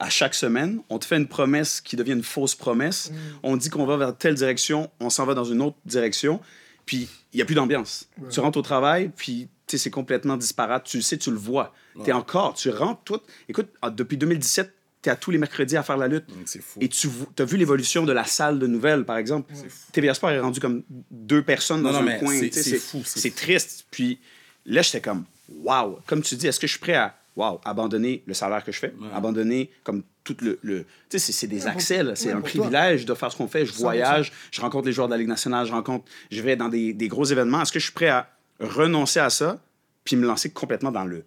à 0.04 0.10
chaque 0.10 0.36
semaine, 0.36 0.82
on 0.90 1.00
te 1.00 1.06
fait 1.06 1.18
une 1.18 1.28
promesse 1.28 1.80
qui 1.82 1.96
devient 1.96 2.12
une 2.12 2.24
fausse 2.24 2.56
promesse, 2.56 3.12
on 3.42 3.56
dit 3.58 3.70
qu'on 3.70 3.86
va 3.86 3.98
vers 3.98 4.18
telle 4.18 4.36
direction, 4.36 4.92
on 5.00 5.10
s'en 5.10 5.26
va 5.26 5.34
dans 5.34 5.46
une 5.46 5.62
autre 5.62 5.78
direction, 5.86 6.40
puis 6.86 7.08
il 7.32 7.38
n'y 7.38 7.42
a 7.42 7.46
plus 7.46 7.56
d'ambiance. 7.56 8.10
Tu 8.30 8.40
rentres 8.40 8.58
au 8.58 8.62
travail, 8.64 9.12
puis 9.16 9.48
c'est 9.68 9.90
complètement 9.90 10.38
disparate, 10.38 10.84
tu 10.84 10.98
le 10.98 11.04
sais, 11.04 11.18
tu 11.18 11.32
le 11.32 11.38
vois. 11.38 11.74
Tu 12.04 12.10
es 12.10 12.14
encore, 12.14 12.54
tu 12.54 12.70
rentres, 12.70 13.02
tout. 13.06 13.20
Écoute, 13.50 13.70
ah, 13.82 13.90
depuis 13.90 14.18
2017, 14.18 14.72
tu 15.02 15.10
es 15.10 15.12
à 15.12 15.16
tous 15.16 15.32
les 15.32 15.38
mercredis 15.40 15.76
à 15.78 15.84
faire 15.84 15.98
la 15.98 16.08
lutte. 16.08 16.26
C'est 16.46 16.62
fou. 16.62 16.78
Et 16.82 16.90
tu 16.90 17.10
as 17.40 17.44
vu 17.46 17.58
l'évolution 17.58 18.04
de 18.06 18.12
la 18.14 18.24
salle 18.26 18.60
de 18.60 18.68
nouvelles, 18.68 19.04
par 19.04 19.18
exemple? 19.18 19.52
TVA 19.92 20.14
Sport 20.14 20.30
est 20.32 20.40
rendu 20.40 20.60
comme 20.60 20.84
deux 21.10 21.42
personnes 21.44 21.82
Non, 21.82 21.92
dans 21.92 22.04
non, 22.04 22.08
un 22.12 22.20
coin. 22.20 22.38
c'est- 22.52 22.78
fou, 22.78 23.02
c'est 23.06 23.34
triste. 23.34 23.86
Puis 23.90 24.20
là, 24.66 24.82
j'étais 24.84 25.02
comme, 25.02 25.24
waouh. 25.50 25.98
Comme 26.06 26.22
tu 26.22 26.36
dis, 26.36 26.46
est-ce 26.48 26.60
que 26.60 26.68
je 26.68 26.74
suis 26.74 26.80
prêt 26.80 26.94
à, 26.96 27.16
waouh, 27.36 27.60
abandonner 27.66 28.24
le 28.26 28.34
salaire 28.34 28.64
que 28.64 28.72
je 28.72 28.80
fais, 28.80 28.94
abandonner 29.14 29.70
comme 29.84 30.04
tout 30.24 30.38
le. 30.42 30.60
le... 30.62 30.84
Tu 30.84 30.86
sais, 31.10 31.20
c'est- 31.20 31.32
c'est 31.34 31.48
des 31.48 31.64
Ouais, 31.64 31.68
accès, 31.72 32.02
c'est 32.16 32.28
ouais, 32.28 32.32
un 32.34 32.42
toi. 32.42 32.50
privilège 32.50 33.06
de 33.06 33.14
faire 33.14 33.32
ce 33.32 33.38
qu'on 33.38 33.48
fait. 33.48 33.66
Je 33.66 33.72
100%. 33.74 33.78
voyage, 33.82 34.32
je 34.52 34.62
rencontre 34.62 34.86
les 34.88 34.94
joueurs 34.94 35.08
de 35.08 35.14
la 35.14 35.18
Ligue 35.18 35.28
nationale, 35.28 35.66
je 35.66 35.72
rencontre, 35.72 36.06
je 36.32 36.42
vais 36.42 36.56
dans 36.56 36.70
des, 36.70 36.94
des 36.94 37.08
gros 37.08 37.26
événements. 37.26 37.62
Est-ce 37.62 37.72
que 37.72 37.80
je 37.80 37.86
suis 37.86 37.94
prêt 37.94 38.08
à 38.10 38.30
renoncer 38.60 39.20
à 39.20 39.30
ça? 39.30 39.60
Puis 40.06 40.18
me 40.18 40.28
lancer 40.28 40.50
complètement 40.52 40.92
dans 40.92 41.06
le 41.06 41.24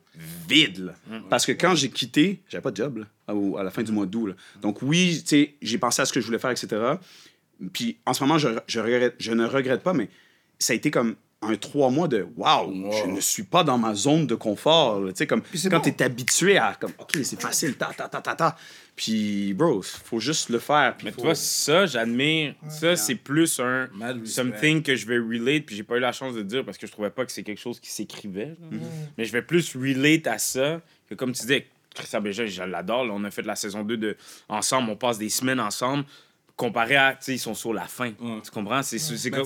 vide. 0.49 0.93
là? 1.11 1.21
Parce 1.31 1.47
que 1.47 1.53
quand 1.53 1.75
j'ai 1.75 1.89
quitté, 1.89 2.43
j'avais 2.47 2.61
pas 2.61 2.71
de 2.71 2.77
job 2.77 2.99
là, 3.29 3.35
au- 3.35 3.57
à 3.57 3.63
la 3.65 3.71
fin 3.71 3.83
du 3.83 3.91
mois 3.91 4.05
d'août. 4.05 4.27
là. 4.27 4.35
Donc 4.61 4.83
oui, 4.83 5.23
tu 5.23 5.29
sais, 5.29 5.55
j'ai 5.63 5.79
pensé 5.79 6.03
à 6.03 6.05
ce 6.05 6.13
que 6.13 6.21
je 6.21 6.27
voulais 6.27 6.39
faire, 6.39 6.51
etc. 6.51 6.69
Puis 7.73 7.97
en 8.05 8.13
ce 8.13 8.23
moment, 8.23 8.37
je, 8.37 8.49
je, 8.67 8.81
regrette, 8.81 9.15
je 9.19 9.33
ne 9.33 9.47
regrette 9.47 9.83
pas, 9.83 9.95
mais 9.95 10.11
ça 10.59 10.75
a 10.75 10.77
été 10.77 10.91
comme 10.91 11.17
un 11.43 11.55
trois 11.57 11.91
mois 11.91 12.09
de 12.09 12.27
waouh, 12.37 12.91
je 12.93 13.07
ne 13.11 13.21
suis 13.21 13.43
pas 13.43 13.63
dans 13.63 13.77
ma 13.79 13.95
zone 13.95 14.27
de 14.27 14.35
confort. 14.35 15.01
Tu 15.09 15.13
sais, 15.17 15.27
comme 15.27 15.43
c'est 15.55 15.69
quand 15.69 15.77
bon. 15.79 15.83
tu 15.83 15.91
es 15.91 16.03
habitué 16.03 16.57
à 16.59 16.75
comme 16.81 16.93
OK, 16.99 17.13
c'est 17.23 17.41
facile, 17.41 17.77
ta 17.77 17.87
ta 17.97 18.09
ta 18.09 18.21
ta 18.21 18.35
ta. 18.35 18.57
Puis 18.97 19.53
bro, 19.53 19.83
faut 19.83 20.19
juste 20.19 20.49
le 20.49 20.59
faire. 20.59 20.97
Mais 21.05 21.11
faut- 21.11 21.19
tu 21.21 21.27
vois, 21.27 21.35
ça, 21.35 21.85
j'admire. 21.85 22.55
Ça, 22.71 22.97
c'est 22.97 23.15
plus 23.15 23.61
un 23.61 23.89
Mad 23.93 24.19
respect. 24.21 24.27
something 24.31 24.83
que 24.83 24.97
je 24.97 25.07
vais 25.07 25.19
relate, 25.19 25.67
puis 25.67 25.77
j'ai 25.77 25.83
pas 25.83 25.97
eu 25.99 26.01
la 26.01 26.13
chance 26.13 26.35
de 26.35 26.43
dire 26.43 26.65
parce 26.65 26.79
que 26.79 26.87
je 26.87 26.93
trouvais 26.93 27.11
pas 27.11 27.27
que 27.27 27.33
c'est 27.33 27.43
quelque 27.43 27.61
chose 27.61 27.79
qui 27.81 27.91
s'écrivait. 27.91 28.57
là. 28.71 28.79
Mais 29.19 29.25
je 29.27 29.33
vais 29.33 29.43
plus 29.43 29.77
relate 29.77 30.27
à 30.27 30.39
ça 30.39 30.81
que 31.09 31.15
comme 31.15 31.33
tu 31.33 31.43
disais, 31.43 31.67
Christian 31.95 32.23
Béja, 32.23 32.47
je 32.47 32.63
l'adore. 32.63 33.05
là, 33.05 33.13
on 33.15 33.23
a 33.25 33.31
fait 33.31 33.43
la 33.43 33.57
saison 33.57 33.83
2 33.85 33.97
de 33.99 34.17
ensemble, 34.49 34.91
on 34.91 34.97
passe 34.97 35.19
des 35.19 35.29
semaines 35.29 35.61
ensemble. 35.61 36.05
Comparé 36.57 36.97
à, 36.97 37.13
tu 37.13 37.19
sais, 37.21 37.35
ils 37.35 37.39
sont 37.39 37.53
sur 37.55 37.75
la 37.75 37.85
fin. 37.87 38.13
Tu 38.13 38.51
comprends? 38.51 38.83
C'est 38.83 38.99
c'est 38.99 39.31
comme. 39.31 39.45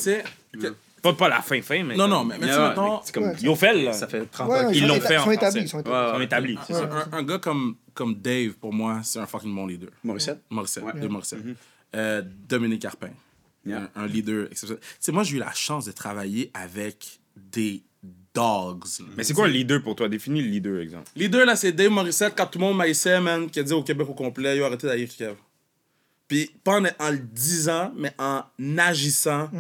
Pas, 1.03 1.13
pas 1.15 1.29
la 1.29 1.41
fin, 1.43 1.61
fin, 1.63 1.83
mais. 1.83 1.95
Non, 1.97 2.05
comme- 2.05 2.11
non, 2.11 2.25
mais, 2.25 2.39
mais 2.39 2.47
Ouais, 2.53 2.69
mettons, 2.69 3.01
c'est 3.05 3.15
comme 3.15 3.25
Ouais. 3.25 3.37
Ils 3.41 3.49
ont 3.49 3.57
fait, 3.57 3.73
là. 3.75 3.93
ça 3.93 4.07
fait 4.07 4.25
30 4.27 4.51
Ouais, 4.51 4.59
ans. 4.65 4.71
Ils 4.71 4.81
sont 4.81 4.87
l'ont 4.89 5.01
fait 5.01 5.17
en 5.17 5.25
sont 5.25 5.31
établis, 5.31 5.67
français. 5.69 5.85
sont 5.85 6.21
établis. 6.21 6.53
Ils 6.69 6.75
sont 6.75 6.79
établis, 6.85 7.03
un, 7.13 7.19
un 7.19 7.23
gars 7.23 7.39
comme, 7.39 7.77
comme 7.95 8.15
Dave, 8.17 8.53
pour 8.55 8.73
moi, 8.73 9.01
c'est 9.03 9.19
un 9.19 9.27
fucking 9.27 9.55
bon 9.55 9.67
leader. 9.67 9.91
Morissette? 10.05 10.41
Morissette, 10.51 10.85
Ouais. 10.85 11.01
de 11.01 11.09
Morissette. 11.09 11.41
Euh, 11.97 12.23
Dominique 12.49 12.83
Carpin, 12.83 13.11
Yeah. 13.67 13.91
un, 13.97 14.03
un 14.03 14.07
leader 14.07 14.47
exceptionnel. 14.51 14.81
Tu 14.83 14.89
sais, 15.01 15.13
moi, 15.13 15.23
j'ai 15.23 15.37
eu 15.37 15.41
la 15.41 15.53
chance 15.53 15.85
de 15.87 15.93
travailler 15.93 16.51
avec 16.55 17.19
des 17.37 17.83
dogs. 18.33 18.85
là. 19.01 19.07
Mais 19.17 19.25
c'est 19.25 19.35
quoi 19.35 19.47
un 19.47 19.49
leader 19.49 19.83
pour 19.83 19.97
toi? 19.97 20.09
Définis 20.09 20.41
le 20.43 20.49
leader, 20.49 20.81
exemple. 20.81 21.11
Leader, 21.17 21.45
là, 21.45 21.57
c'est 21.57 21.73
Dave 21.73 21.91
Morissette, 21.91 22.35
quand 22.37 22.47
tout 22.47 22.59
le 22.59 22.65
monde 22.67 22.77
maïssait, 22.77 23.21
man, 23.21 23.51
qui 23.51 23.59
a 23.59 23.63
dit 23.63 23.73
au 23.73 23.83
Québec 23.83 24.07
au 24.09 24.15
complet, 24.15 24.57
yo, 24.57 24.65
arrêtez 24.65 24.87
d'aller 24.87 25.07
Kev. 25.09 25.35
Puis, 26.31 26.49
pas 26.63 26.79
en, 26.81 26.85
en 26.85 27.11
le 27.11 27.19
disant, 27.19 27.93
mais 27.97 28.13
en 28.17 28.45
agissant 28.79 29.51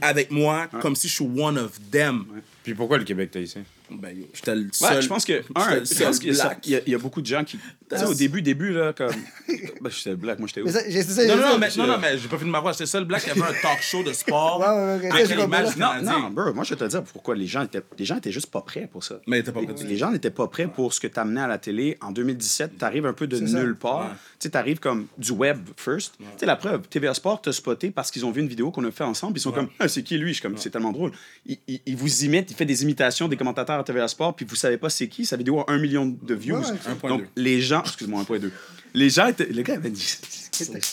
avec 0.00 0.30
moi 0.30 0.68
comme 0.80 0.96
si 0.96 1.06
je 1.06 1.12
suis 1.16 1.24
one 1.38 1.58
of 1.58 1.78
them. 1.90 2.24
Puis 2.62 2.72
pourquoi 2.74 2.96
le 2.96 3.04
Québec 3.04 3.30
t'a 3.30 3.40
ici? 3.40 3.58
Ben, 3.90 4.16
yo, 4.16 4.24
j'étais 4.32 4.54
le 4.54 4.62
Ouais, 4.62 4.68
seul. 4.72 5.02
je 5.02 5.08
pense 5.08 5.24
que, 5.26 5.42
un, 5.54 5.74
le 5.76 5.84
seul 5.84 6.14
y 6.24 6.30
a 6.40 6.58
il 6.64 6.70
y, 6.70 6.76
a- 6.76 6.80
il 6.86 6.92
y 6.92 6.94
a 6.94 6.98
beaucoup 6.98 7.20
de 7.20 7.26
gens 7.26 7.44
qui. 7.44 7.58
Tu 7.58 7.98
sais, 7.98 8.04
au 8.06 8.14
début, 8.14 8.40
début, 8.40 8.72
là, 8.72 8.94
comme. 8.94 9.10
ben, 9.48 9.90
j'étais 9.90 10.10
le 10.10 10.16
black, 10.16 10.38
moi, 10.38 10.48
j'étais 10.48 10.62
où? 10.62 10.64
Mais 10.64 10.72
ça, 10.72 10.80
ça, 10.80 11.26
Non, 11.26 11.36
non, 11.36 11.48
non, 11.52 11.58
mais, 11.58 11.70
je- 11.70 11.78
non, 11.78 11.86
non, 11.86 11.98
mais 12.00 12.16
j'ai 12.16 12.28
pas 12.28 12.38
fini 12.38 12.50
ma 12.50 12.60
voix. 12.60 12.72
J'étais 12.72 12.84
le 12.84 12.88
seul 12.88 13.04
black 13.04 13.22
qui 13.24 13.30
avait 13.30 13.42
un 13.42 13.52
talk 13.62 13.82
show 13.82 14.02
de 14.02 14.12
sport. 14.14 14.58
Ouais, 14.60 14.66
ouais, 14.66 15.10
ouais, 15.12 15.22
avec 15.22 15.36
l'image 15.36 15.76
Non, 15.76 16.02
non, 16.02 16.30
bro, 16.30 16.54
moi, 16.54 16.64
je 16.64 16.70
vais 16.70 16.76
te 16.76 16.84
dire 16.86 17.02
pourquoi 17.02 17.34
les 17.34 17.46
gens 17.46 17.62
étaient, 17.62 17.82
les 17.98 18.04
gens 18.06 18.16
étaient 18.16 18.32
juste 18.32 18.50
pas 18.50 18.62
prêts 18.62 18.88
pour 18.90 19.04
ça. 19.04 19.16
Mais 19.26 19.36
il 19.36 19.40
était 19.40 19.52
pas 19.52 19.62
prêt. 19.62 19.74
Les 19.86 19.96
gens 19.98 20.10
n'étaient 20.10 20.30
pas 20.30 20.48
prêts 20.48 20.66
pour 20.66 20.94
ce 20.94 21.00
que 21.00 21.06
tu 21.06 21.20
amenais 21.20 21.42
à 21.42 21.46
la 21.46 21.58
télé. 21.58 21.98
En 22.00 22.10
2017, 22.10 22.78
tu 22.78 22.84
arrives 22.84 23.04
un 23.06 23.12
peu 23.12 23.26
de 23.26 23.38
nulle 23.38 23.76
part. 23.76 24.00
Ouais. 24.06 24.12
Tu 24.38 24.46
sais, 24.46 24.50
tu 24.50 24.56
arrives 24.56 24.80
comme 24.80 25.06
du 25.18 25.32
web 25.32 25.58
first. 25.76 26.14
Tu 26.18 26.24
sais, 26.38 26.46
la 26.46 26.56
preuve, 26.56 26.82
TVA 26.88 27.12
Sport 27.12 27.42
t'a 27.42 27.52
spoté 27.52 27.90
parce 27.90 28.10
qu'ils 28.10 28.24
ont 28.24 28.30
vu 28.30 28.40
une 28.40 28.48
vidéo 28.48 28.70
qu'on 28.70 28.84
a 28.84 28.90
fait 28.90 29.04
ensemble. 29.04 29.36
Ils 29.36 29.40
sont 29.42 29.52
comme, 29.52 29.68
ah, 29.78 29.88
c'est 29.88 30.02
qui 30.02 30.16
lui? 30.16 30.28
Je 30.30 30.34
suis 30.34 30.42
comme, 30.42 30.56
c'est 30.56 30.70
tellement 30.70 30.92
drôle. 30.92 31.12
Il, 31.46 31.58
il- 31.68 31.80
il 31.86 31.96
vous 31.96 32.24
imite, 32.24 32.50
il 32.50 32.56
fait 32.56 32.64
des 32.64 32.82
imitations 32.82 33.28
des 33.28 33.36
commentateurs 33.36 33.73
à 33.80 33.84
TVA 33.84 34.08
Sport, 34.08 34.34
puis 34.36 34.44
vous 34.46 34.56
savez 34.56 34.76
pas 34.78 34.90
c'est 34.90 35.08
qui. 35.08 35.24
Sa 35.26 35.36
vidéo 35.36 35.60
a 35.60 35.64
un 35.68 35.78
million 35.78 36.06
de 36.06 36.34
views. 36.34 36.58
Ouais, 36.58 37.08
Donc, 37.08 37.24
les 37.36 37.60
gens, 37.60 37.82
excuse-moi, 37.82 38.22
1.2. 38.22 38.50
Les 38.94 39.10
gens 39.10 39.26
étaient, 39.26 39.46
le 39.46 39.62
gars 39.62 39.74
avait 39.74 39.90
dit, 39.90 40.18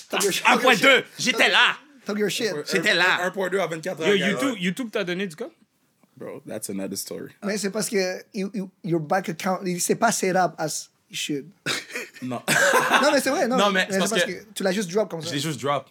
Talk 0.10 0.24
your 0.24 0.32
shit. 0.34 0.44
1.2, 0.46 1.04
j'étais 1.20 1.50
là! 1.50 1.76
Talk 2.06 2.18
your 2.18 2.30
shit. 2.30 2.52
J'étais 2.72 2.96
là. 2.96 3.30
1.2 3.30 3.60
à 3.60 3.68
24 3.68 4.02
heures. 4.02 4.16
Yo. 4.16 4.28
YouTube, 4.28 4.56
YouTube 4.60 4.90
t'a 4.92 5.04
donné 5.04 5.28
du 5.28 5.36
code? 5.36 5.52
Bro, 6.18 6.42
that's 6.48 6.70
another 6.70 6.98
story. 6.98 7.32
Mais 7.44 7.58
c'est 7.58 7.70
parce 7.72 7.90
que 7.90 8.24
you- 8.34 8.52
you- 8.54 8.72
your 8.84 9.00
bank 9.00 9.30
account, 9.30 9.60
c'est 9.80 9.96
pas 9.96 10.12
set 10.12 10.36
up 10.36 10.54
as 10.58 10.90
it 11.10 11.16
should. 11.18 11.46
Non. 12.24 12.40
Non, 13.02 13.10
mais 13.12 13.20
c'est 13.22 13.32
vrai, 13.32 13.48
non. 13.48 13.58
Non, 13.58 13.72
mais 13.72 13.88
c'est 13.90 13.98
parce 13.98 14.12
que- 14.24 14.44
tu 14.54 14.62
l'as 14.62 14.72
juste 14.72 14.92
drop 14.92 15.10
comme 15.10 15.22
ça. 15.22 15.30
Je 15.30 15.34
l'ai 15.34 15.40
juste 15.40 15.60
drop. 15.60 15.88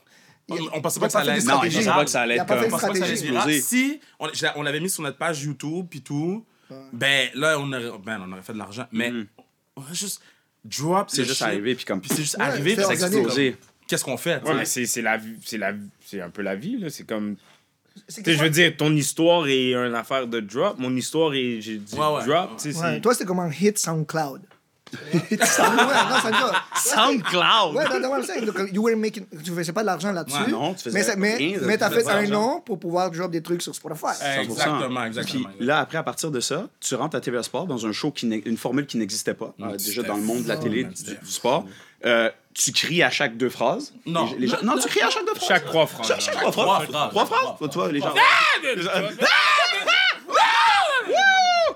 On, 0.49 0.57
on 0.75 0.81
pensait 0.81 0.99
pas 1.01 1.07
que 1.07 1.13
ça 1.13 1.21
allait 1.21 1.33
être 1.39 1.45
Non, 1.45 1.55
stratégie. 1.55 1.77
pensaient 1.79 1.91
pas 1.91 2.05
que 2.05 2.11
ça 2.11 2.21
allait 2.23 2.35
être 2.37 2.43
On 2.43 2.47
pensait 2.47 2.69
pas 2.69 2.89
que 2.89 2.99
ça 2.99 3.05
allait. 3.05 3.13
Explosé. 3.13 3.61
Si 3.61 4.01
on, 4.19 4.29
on 4.57 4.63
l'avait 4.63 4.81
mis 4.81 4.91
sur 4.91 5.03
notre 5.03 5.19
page 5.19 5.43
YouTube 5.43 5.87
puis 5.91 6.03
tout, 6.03 6.45
ben 6.93 7.29
là, 7.35 7.59
on 7.59 7.73
aurait, 7.73 7.91
ben, 8.05 8.23
on 8.27 8.33
aurait 8.33 8.43
fait 8.43 8.53
de 8.53 8.59
l'argent. 8.59 8.87
Mais 8.93 9.13
on 9.77 9.81
aurait 9.83 9.95
juste 9.95 10.21
drop 10.65 11.09
C'est 11.11 11.25
juste 11.25 11.39
shit, 11.39 11.47
arrivé, 11.47 11.75
puis 11.75 11.85
comme. 11.85 12.01
Puis 12.01 12.11
c'est 12.15 12.23
juste 12.23 12.37
Ouais, 12.37 12.45
arrivé, 12.45 12.77
c'est 12.77 12.87
puis 12.89 12.97
ça 12.97 13.07
explosé. 13.07 13.57
Qu'est-ce 13.87 14.05
qu'on 14.05 14.17
fait? 14.17 14.43
Ouais, 14.45 14.55
mais 14.55 14.65
c'est 14.65 14.87
c'est 14.87 15.03
la 15.03 15.17
vie. 15.17 15.37
C'est 15.45 15.59
la 15.59 15.73
c'est 16.05 16.21
un 16.21 16.31
peu 16.31 16.43
la 16.43 16.55
vie, 16.57 16.79
là. 16.79 16.91
C'est 16.91 17.05
comme. 17.05 17.37
C'est 18.07 18.23
Tu 18.23 18.31
sais, 18.31 18.37
je 18.39 18.43
veux 18.43 18.51
dire, 18.51 18.77
ton 18.77 18.95
histoire 18.95 19.47
est 19.49 19.73
une 19.75 19.95
affaire 19.95 20.27
de 20.29 20.39
drop. 20.41 20.79
Mon 20.79 20.95
histoire 20.95 21.35
est. 21.35 21.61
J'ai 21.61 21.77
dit 21.79 21.95
Ouais, 21.95 22.07
ouais. 22.07 22.25
drop. 22.25 22.57
Tu 22.57 22.73
sais, 22.73 22.79
Ouais, 22.81 22.95
c'est. 22.95 23.01
toi, 23.01 23.15
c'était 23.15 23.25
comme 23.27 23.41
un 23.41 23.51
hit 23.51 23.79
SoundCloud. 23.79 24.43
SoundCloud. 25.31 25.89
Non, 26.11 26.17
ça 26.21 26.31
me 26.31 26.33
va. 26.33 26.63
SoundCloud! 26.75 27.75
Ouais, 27.77 27.99
non, 28.01 28.23
c'est- 28.23 28.41
donc, 28.41 28.57
you 28.73 28.83
were 28.83 28.97
making, 28.97 29.25
tu 29.45 29.53
faisais 29.53 29.73
pas 29.73 29.83
de 29.83 29.87
l'argent 29.87 30.13
là-dessus. 30.13 30.37
Ouais, 30.43 30.51
non, 30.51 30.75
tu 30.75 30.85
faisais 30.85 30.99
mais 30.99 31.05
ça- 31.05 31.17
mais, 31.17 31.37
rien 31.37 31.59
de- 31.59 31.65
mais 31.67 31.79
t'as 31.79 31.91
fait 31.91 32.09
un 32.09 32.27
nom 32.27 32.61
pour 32.61 32.79
pouvoir 32.79 33.11
drop 33.11 33.31
des 33.31 33.43
trucs 33.43 33.63
sur 33.63 33.75
Spotify. 33.75 34.07
Eh, 34.21 34.25
100%. 34.47 34.51
Exactement, 34.51 35.05
exactement. 35.05 35.49
Puis 35.59 35.67
là, 35.67 35.79
après, 35.81 35.99
à 35.99 36.03
partir 36.03 36.31
de 36.31 36.41
ça, 36.41 36.67
tu 36.81 36.95
rentres 36.95 37.17
à 37.17 37.21
TVA 37.21 37.43
Sport 37.43 37.67
dans 37.67 37.87
un 37.87 37.93
show, 37.93 38.11
qui 38.11 38.27
n'est- 38.27 38.43
une 38.45 38.57
formule 38.57 38.87
qui 38.87 38.97
n'existait 38.99 39.35
pas, 39.35 39.55
euh, 39.61 39.77
déjà 39.77 40.03
dans 40.03 40.17
le 40.17 40.23
monde 40.23 40.43
de 40.45 40.49
la 40.49 40.57
télé, 40.57 40.85
du, 40.85 40.95
sport. 41.31 41.65
Euh, 42.07 42.31
tu 42.55 42.73
cries 42.73 43.03
à 43.03 43.11
chaque 43.11 43.37
deux 43.37 43.51
phrases. 43.51 43.93
Non. 44.07 44.31
Les- 44.33 44.39
les 44.41 44.47
gens- 44.49 44.57
non, 44.63 44.77
tu 44.79 44.89
cries 44.89 45.03
à 45.03 45.11
chaque 45.11 45.25
deux 45.27 45.35
phrases. 45.35 45.49
Chaque 45.49 45.65
trois 45.67 45.87
francs. 45.87 46.07
Chaque, 46.07 46.21
chaque 46.21 46.35
trois 46.37 46.51
Trois 46.51 46.65
phrases. 46.81 46.89
phrases. 46.89 47.11
Trois 47.11 47.27
phrases. 47.27 47.71
Tu 47.71 47.79
vois, 47.79 47.93
les 47.93 48.01
gens. 48.01 48.15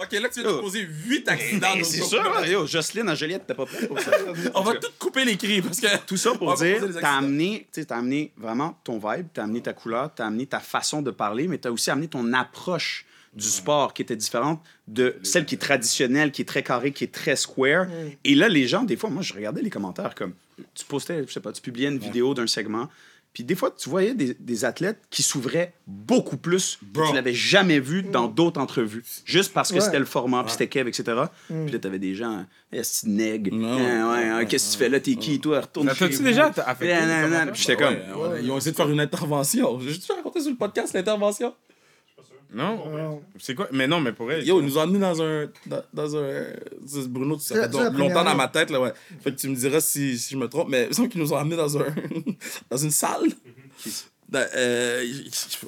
Ok, 0.04 0.20
là, 0.20 0.28
tu 0.28 0.40
viens 0.40 0.52
de 0.52 0.60
causer 0.60 0.80
8 0.80 1.28
accidents. 1.28 1.76
Dans 1.76 1.84
c'est 1.84 2.02
sûr, 2.02 2.46
yo, 2.46 2.66
Jocelyne, 2.66 3.08
Angeliette, 3.08 3.46
t'es 3.46 3.54
pas 3.54 3.66
prêt 3.66 3.86
pour 3.86 4.00
ça. 4.00 4.12
On 4.54 4.62
va 4.62 4.74
tout 4.74 4.90
couper 4.98 5.24
les 5.24 5.36
cris 5.36 5.62
parce 5.62 5.80
que. 5.80 5.86
Tout 6.06 6.16
ça 6.16 6.32
pour 6.34 6.54
dire, 6.54 6.82
t'as 7.00 7.16
amené, 7.18 7.66
t'as 7.72 7.96
amené 7.96 8.32
vraiment 8.36 8.78
ton 8.84 8.98
vibe, 8.98 9.28
t'as 9.32 9.44
amené 9.44 9.62
ta 9.62 9.72
couleur, 9.72 10.10
t'as 10.14 10.26
amené 10.26 10.46
ta 10.46 10.60
façon 10.60 11.02
de 11.02 11.10
parler, 11.10 11.48
mais 11.48 11.58
t'as 11.58 11.70
aussi 11.70 11.90
amené 11.90 12.08
ton 12.08 12.32
approche 12.32 13.06
du 13.34 13.48
sport 13.48 13.94
qui 13.94 14.02
était 14.02 14.16
différente 14.16 14.62
de 14.86 15.16
celle 15.22 15.44
qui 15.44 15.56
est 15.56 15.58
traditionnelle, 15.58 16.30
qui 16.30 16.42
est 16.42 16.44
très 16.44 16.62
carrée, 16.62 16.92
qui 16.92 17.04
est 17.04 17.12
très 17.12 17.36
square. 17.36 17.86
Et 18.22 18.34
là, 18.34 18.48
les 18.48 18.68
gens, 18.68 18.84
des 18.84 18.96
fois, 18.96 19.10
moi, 19.10 19.22
je 19.22 19.34
regardais 19.34 19.62
les 19.62 19.70
commentaires 19.70 20.14
comme, 20.14 20.34
tu 20.74 20.84
postais, 20.84 21.24
je 21.26 21.32
sais 21.32 21.40
pas, 21.40 21.52
tu 21.52 21.60
publiais 21.60 21.88
une 21.88 21.98
vidéo 21.98 22.34
d'un 22.34 22.46
segment, 22.46 22.88
puis 23.34 23.44
des 23.44 23.54
fois, 23.54 23.70
tu 23.76 23.90
voyais 23.90 24.14
des, 24.14 24.32
des 24.32 24.64
athlètes 24.64 25.00
qui 25.10 25.22
s'ouvraient 25.22 25.74
beaucoup 25.86 26.36
plus 26.38 26.78
que 26.94 27.08
tu 27.08 27.14
l'avais 27.14 27.34
jamais 27.34 27.80
vu 27.80 28.02
dans 28.02 28.26
d'autres 28.28 28.58
entrevues. 28.60 29.04
Juste 29.26 29.52
parce 29.52 29.68
que 29.70 29.74
Ouais. 29.74 29.80
c'était 29.82 29.98
le 29.98 30.04
format, 30.06 30.42
puis 30.44 30.52
c'était 30.52 30.68
Kev, 30.68 30.88
etc. 30.88 31.04
Puis 31.48 31.70
là, 31.72 31.78
t'avais 31.78 31.98
des 31.98 32.14
gens, 32.14 32.46
eh, 32.72 32.82
c'est 32.82 33.06
nègre, 33.08 33.54
ouais, 33.54 34.28
hein, 34.28 34.44
qu'est-ce 34.46 34.68
que 34.68 34.72
tu 34.72 34.78
fais 34.78 34.88
là, 34.88 35.00
t'es 35.00 35.16
qui, 35.16 35.40
toi, 35.40 35.60
retourne 35.60 35.92
chez 35.94 36.08
déjà 36.08 36.48
vous. 36.48 36.60
affecté 36.64 36.94
commentaires? 36.96 37.52
Puis 37.52 37.62
j'étais 37.62 37.76
comme, 37.76 37.96
Ils 38.42 38.50
ont 38.50 38.56
essayé 38.56 38.70
de 38.72 38.76
faire 38.76 38.88
une 38.90 39.00
intervention. 39.00 39.78
J'ai 39.80 39.88
juste 39.90 40.10
raconté 40.10 40.40
sur 40.40 40.50
le 40.50 40.56
podcast 40.56 40.94
l'intervention. 40.94 41.52
Non? 42.54 43.20
C'est 43.38 43.54
quoi? 43.54 43.68
Mais 43.72 43.86
non, 43.88 44.00
mais 44.00 44.12
pour 44.12 44.30
elle. 44.30 44.46
Yo, 44.46 44.60
ils 44.60 44.64
nous 44.66 44.78
ont 44.78 44.82
amenés 44.82 45.00
dans 45.00 45.20
un. 45.22 45.46
Dans, 45.66 45.82
dans 45.92 46.16
un. 46.16 46.44
Bruno, 47.08 47.38
ça 47.38 47.54
C'est- 47.54 47.60
fait 47.62 47.68
c'est 47.72 47.82
la 47.82 47.90
longtemps 47.90 48.24
dans 48.24 48.34
ma 48.36 48.48
tête, 48.48 48.70
là, 48.70 48.80
ouais. 48.80 48.92
Fait 49.22 49.32
que 49.32 49.36
tu 49.40 49.48
me 49.48 49.56
diras 49.56 49.80
si, 49.80 50.16
si 50.18 50.34
je 50.34 50.38
me 50.38 50.48
trompe, 50.48 50.68
mais 50.68 50.84
il 50.84 50.88
me 50.88 50.92
semble 50.92 51.08
qu'ils 51.08 51.20
nous 51.20 51.32
ont 51.32 51.36
amenés 51.36 51.56
dans 51.56 51.76
un. 51.78 51.86
dans 52.70 52.76
une 52.76 52.90
salle. 52.92 53.24
Dans- 54.28 54.46
euh, 54.56 55.04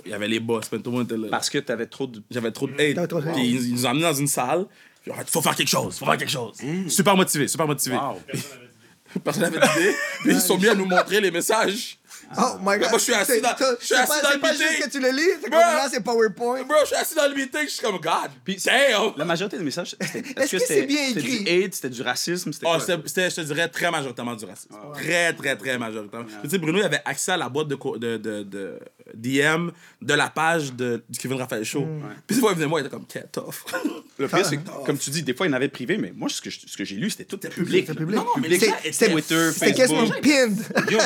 Il 0.04 0.10
y 0.10 0.14
avait 0.14 0.28
les 0.28 0.40
boss, 0.40 0.66
mais 0.72 0.78
tout 0.78 0.90
le 0.90 0.98
monde 0.98 1.06
était 1.06 1.16
là. 1.20 1.28
Parce 1.30 1.50
que 1.50 1.58
t'avais 1.58 1.86
trop 1.86 2.06
de. 2.06 2.22
J'avais 2.30 2.52
trop 2.52 2.66
de 2.68 2.72
hate. 2.74 2.94
De 2.94 3.00
hate. 3.16 3.34
Puis 3.34 3.46
ils, 3.48 3.66
ils 3.68 3.72
nous 3.74 3.86
ont 3.86 3.90
amenés 3.90 4.04
dans 4.04 4.14
une 4.14 4.28
salle. 4.28 4.66
Puis, 5.02 5.12
il 5.16 5.24
faut 5.30 5.42
faire 5.42 5.54
quelque 5.54 5.68
chose, 5.68 5.98
faut 5.98 6.04
faire 6.04 6.16
quelque 6.16 6.30
chose. 6.30 6.56
Super 6.88 7.16
motivé, 7.16 7.46
super 7.48 7.66
motivé. 7.66 7.96
Wow. 7.96 8.20
Personne 9.24 9.42
n'avait 9.44 9.58
d'idée. 9.58 9.94
Puis 10.22 10.32
ils 10.32 10.40
sont 10.40 10.58
mis 10.58 10.66
à 10.68 10.74
nous 10.74 10.84
montrer 10.84 11.20
les 11.20 11.30
messages. 11.30 11.98
Oh 12.38 12.56
my 12.60 12.78
god. 12.78 12.90
moi, 12.90 12.90
je 12.94 12.98
suis 12.98 13.14
assis 13.14 13.32
C'est- 13.32 13.40
dans- 13.40 13.48
c'est- 13.56 13.64
je 13.80 13.84
suis 13.86 13.94
c'est 13.94 14.00
assis 14.00 14.08
pas- 14.08 14.20
dans 14.22 14.28
C'est 14.28 14.34
le 14.34 14.40
pas 14.40 14.52
meeting. 14.52 14.66
juste 14.68 14.82
que 14.84 14.90
tu 14.90 15.00
le 15.00 15.10
lis, 15.10 15.22
c'est 15.42 15.50
là, 15.50 15.88
c'est 15.90 16.00
PowerPoint. 16.02 16.62
Bro, 16.64 16.76
je 16.82 16.86
suis 16.86 16.96
assis 16.96 17.14
dans 17.14 17.28
le 17.28 17.34
meeting, 17.34 17.60
je 17.64 17.68
suis 17.70 17.80
comme 17.82 17.98
God. 17.98 18.30
Puis- 18.44 18.56
Damn! 18.64 19.12
La 19.16 19.24
majorité 19.24 19.58
des 19.58 19.64
messages, 19.64 19.94
c'était. 20.00 20.18
Est-ce 20.18 20.34
que 20.34 20.56
que 20.56 20.58
c'est 20.58 20.58
c'était 20.66 20.86
bien 20.86 21.06
c'était 21.08 21.20
écrit? 21.20 21.44
du 21.44 21.64
hate, 21.64 21.74
c'était 21.74 21.88
du 21.90 22.02
racisme, 22.02 22.52
c'était 22.52 22.66
Oh, 22.66 22.70
quoi? 22.76 22.80
c'était, 22.80 23.02
c'était, 23.06 23.30
je 23.30 23.36
te 23.36 23.40
dirais, 23.42 23.68
très 23.68 23.90
majoritairement 23.90 24.34
du 24.34 24.44
racisme. 24.44 24.74
Très, 24.94 25.32
très, 25.34 25.56
très 25.56 25.78
majoritairement. 25.78 26.26
Tu 26.42 26.50
sais, 26.50 26.58
Bruno, 26.58 26.78
il 26.78 26.84
avait 26.84 27.02
accès 27.04 27.32
à 27.32 27.36
la 27.36 27.48
boîte 27.48 27.68
de, 27.68 27.76
de, 27.98 28.16
de, 28.16 28.42
de 28.42 28.78
DM 29.14 29.70
de 30.02 30.14
la 30.14 30.28
page 30.28 30.72
de, 30.72 31.02
du 31.08 31.18
Kevin 31.18 31.38
Raphaël 31.38 31.64
Show. 31.64 31.86
Puis 32.26 32.34
des 32.36 32.40
fois, 32.40 32.52
il 32.52 32.56
venait 32.56 32.66
moi, 32.68 32.80
il 32.80 32.86
était 32.86 32.94
comme, 32.94 33.06
Get 33.12 33.26
tough. 33.32 33.64
Le 34.18 34.28
pire, 34.28 34.46
c'est 34.46 34.56
que, 34.56 34.68
comme 34.86 34.96
tu 34.98 35.10
dis, 35.10 35.22
des 35.22 35.34
fois, 35.34 35.46
il 35.46 35.50
en 35.50 35.56
avait 35.56 35.68
privé, 35.68 35.98
mais 35.98 36.10
moi, 36.16 36.28
ce 36.30 36.40
que, 36.40 36.48
je- 36.48 36.60
ce 36.66 36.74
que 36.76 36.84
j'ai 36.84 36.96
lu, 36.96 37.10
c'était 37.10 37.24
tout 37.24 37.36
public. 37.36 37.86
C'était. 37.86 38.02
Non, 38.04 38.24
mais 38.40 38.48
les 38.48 38.58
c'était 38.58 38.72
étaient- 38.88 39.10
Twitter, 39.12 39.50
C'était 39.52 39.74
quasiment 39.74 40.06
Facebook. 40.06 40.22
pinned. 40.22 40.90
Yo, 40.90 40.98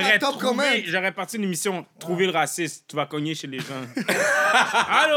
j'aurais, 0.00 0.18
Ah, 0.22 0.32
trouvé, 0.38 0.84
j'aurais 0.86 1.12
parti 1.12 1.36
une 1.36 1.44
émission 1.44 1.86
Trouver 1.98 2.26
le 2.26 2.32
raciste. 2.32 2.84
Tu 2.88 2.96
vas 2.96 3.06
cogner 3.06 3.34
chez 3.34 3.46
les 3.46 3.58
gens. 3.58 3.82
Allô? 4.88 5.16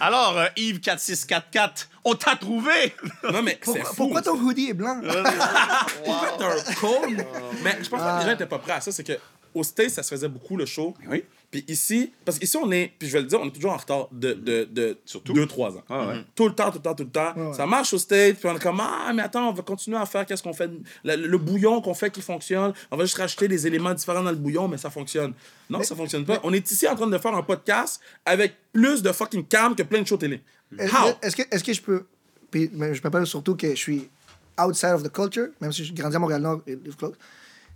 Alors, 0.00 0.38
euh, 0.38 0.46
Yves 0.56 0.80
4644, 0.80 1.88
on 2.04 2.14
t'a 2.14 2.36
trouvé! 2.36 2.94
non, 3.32 3.42
mais 3.42 3.52
c'est 3.62 3.72
Pourquoi, 3.72 3.84
fou. 3.84 3.94
pourquoi 3.96 4.22
ton 4.22 4.34
hoodie 4.38 4.70
est 4.70 4.74
blanc? 4.74 5.00
Pourquoi 6.04 6.36
t'as 6.38 6.46
un 6.70 6.74
code? 6.74 7.26
Mais 7.62 7.78
je 7.82 7.88
pense 7.88 8.00
que 8.02 8.18
les 8.20 8.26
gens 8.26 8.34
étaient 8.34 8.46
pas 8.46 8.58
prêts 8.58 8.72
à 8.72 8.80
ça. 8.80 8.92
C'est 8.92 9.04
que 9.04 9.18
au 9.54 9.62
States, 9.62 9.90
ça 9.90 10.02
se 10.02 10.10
faisait 10.10 10.28
beaucoup 10.28 10.56
le 10.56 10.66
show. 10.66 10.94
Oui. 11.08 11.24
Puis 11.50 11.64
ici, 11.66 12.12
parce 12.26 12.38
qu'ici, 12.38 12.58
on 12.58 12.70
est, 12.70 12.92
puis 12.98 13.08
je 13.08 13.14
vais 13.14 13.22
le 13.22 13.26
dire, 13.26 13.40
on 13.40 13.46
est 13.46 13.52
toujours 13.52 13.72
en 13.72 13.78
retard 13.78 14.08
de, 14.12 14.34
de, 14.34 14.64
de 14.70 14.98
Surtout. 15.06 15.32
2-3 15.32 15.78
ans. 15.78 15.84
Ah 15.88 16.06
ouais. 16.08 16.24
Tout 16.34 16.46
le 16.46 16.54
temps, 16.54 16.70
tout 16.70 16.76
le 16.76 16.82
temps, 16.82 16.94
tout 16.94 17.04
le 17.04 17.10
temps. 17.10 17.32
Ouais. 17.34 17.54
Ça 17.54 17.64
marche 17.64 17.94
au 17.94 17.98
States, 17.98 18.36
puis 18.38 18.48
on 18.50 18.54
est 18.54 18.62
comme, 18.62 18.80
ah, 18.80 19.10
mais 19.14 19.22
attends, 19.22 19.48
on 19.48 19.52
va 19.52 19.62
continuer 19.62 19.96
à 19.96 20.04
faire 20.04 20.26
qu'est-ce 20.26 20.42
qu'on 20.42 20.52
fait. 20.52 20.70
Le, 21.04 21.16
le 21.16 21.38
bouillon 21.38 21.80
qu'on 21.80 21.94
fait 21.94 22.10
qui 22.10 22.20
fonctionne, 22.20 22.74
on 22.90 22.96
va 22.98 23.04
juste 23.04 23.16
rajouter 23.16 23.48
des 23.48 23.66
éléments 23.66 23.94
différents 23.94 24.22
dans 24.22 24.30
le 24.30 24.36
bouillon, 24.36 24.68
mais 24.68 24.76
ça 24.76 24.90
fonctionne. 24.90 25.32
Non, 25.70 25.82
ça 25.82 25.96
fonctionne 25.96 26.26
pas. 26.26 26.38
On 26.42 26.52
est 26.52 26.70
ici 26.70 26.86
en 26.86 26.94
train 26.94 27.06
de 27.06 27.16
faire 27.18 27.34
un 27.34 27.42
podcast 27.42 28.00
avec 28.26 28.54
plus 28.72 29.02
de 29.02 29.10
fucking 29.10 29.46
cam 29.46 29.74
que 29.74 29.82
plein 29.84 30.02
de 30.02 30.06
shows 30.06 30.18
télé. 30.18 30.42
Est-ce 30.78 30.92
How? 30.94 31.14
est-ce 31.22 31.34
que, 31.36 31.42
est-ce 31.50 31.64
que 31.64 31.72
je 31.72 31.80
peux. 31.80 32.04
Puis, 32.50 32.70
mais 32.74 32.94
je 32.94 33.00
me 33.00 33.04
rappelle 33.04 33.26
surtout 33.26 33.56
que 33.56 33.70
je 33.70 33.74
suis 33.74 34.08
outside 34.62 34.90
of 34.90 35.02
the 35.02 35.10
culture, 35.10 35.48
même 35.62 35.72
si 35.72 35.82
je 35.84 35.94
grandis 35.94 36.16
à 36.16 36.18
Montréal-Nord 36.18 36.60
et 36.66 36.72
et 36.72 36.78
close. 36.98 37.14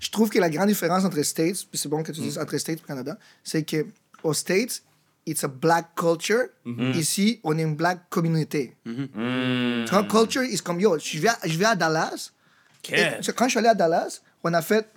Je 0.02 0.10
trouve 0.10 0.28
que 0.30 0.38
la 0.40 0.50
grande 0.50 0.66
différence 0.68 1.04
entre 1.04 1.22
States, 1.22 1.58
puis 1.70 1.78
c'est 1.78 1.88
bon 1.88 2.02
que 2.02 2.10
tu 2.10 2.20
dises 2.20 2.36
entre 2.38 2.58
States 2.58 2.80
et 2.80 2.86
Canada, 2.86 3.16
c'est 3.44 3.62
que 3.62 3.86
aux 4.24 4.34
States, 4.34 4.82
it's 5.26 5.44
a 5.44 5.48
black 5.48 5.94
culture. 5.94 6.46
Ici, 6.94 7.38
on 7.44 7.56
est 7.56 7.62
une 7.62 7.76
black 7.76 7.98
communauté. 8.10 8.74
Tu 8.84 9.90
vois, 9.90 10.02
culture 10.04 10.42
is 10.42 10.58
comme 10.58 10.80
yo. 10.80 10.98
Je 10.98 11.18
vais, 11.20 11.28
à- 11.28 11.38
je 11.44 11.56
vais 11.56 11.66
à 11.66 11.76
Dallas. 11.76 12.30
et 12.88 13.32
quand 13.36 13.44
je 13.44 13.50
suis 13.50 13.58
allé 13.60 13.68
à 13.68 13.74
Dallas, 13.76 14.20
on 14.42 14.52
a 14.54 14.60
fait. 14.60 14.88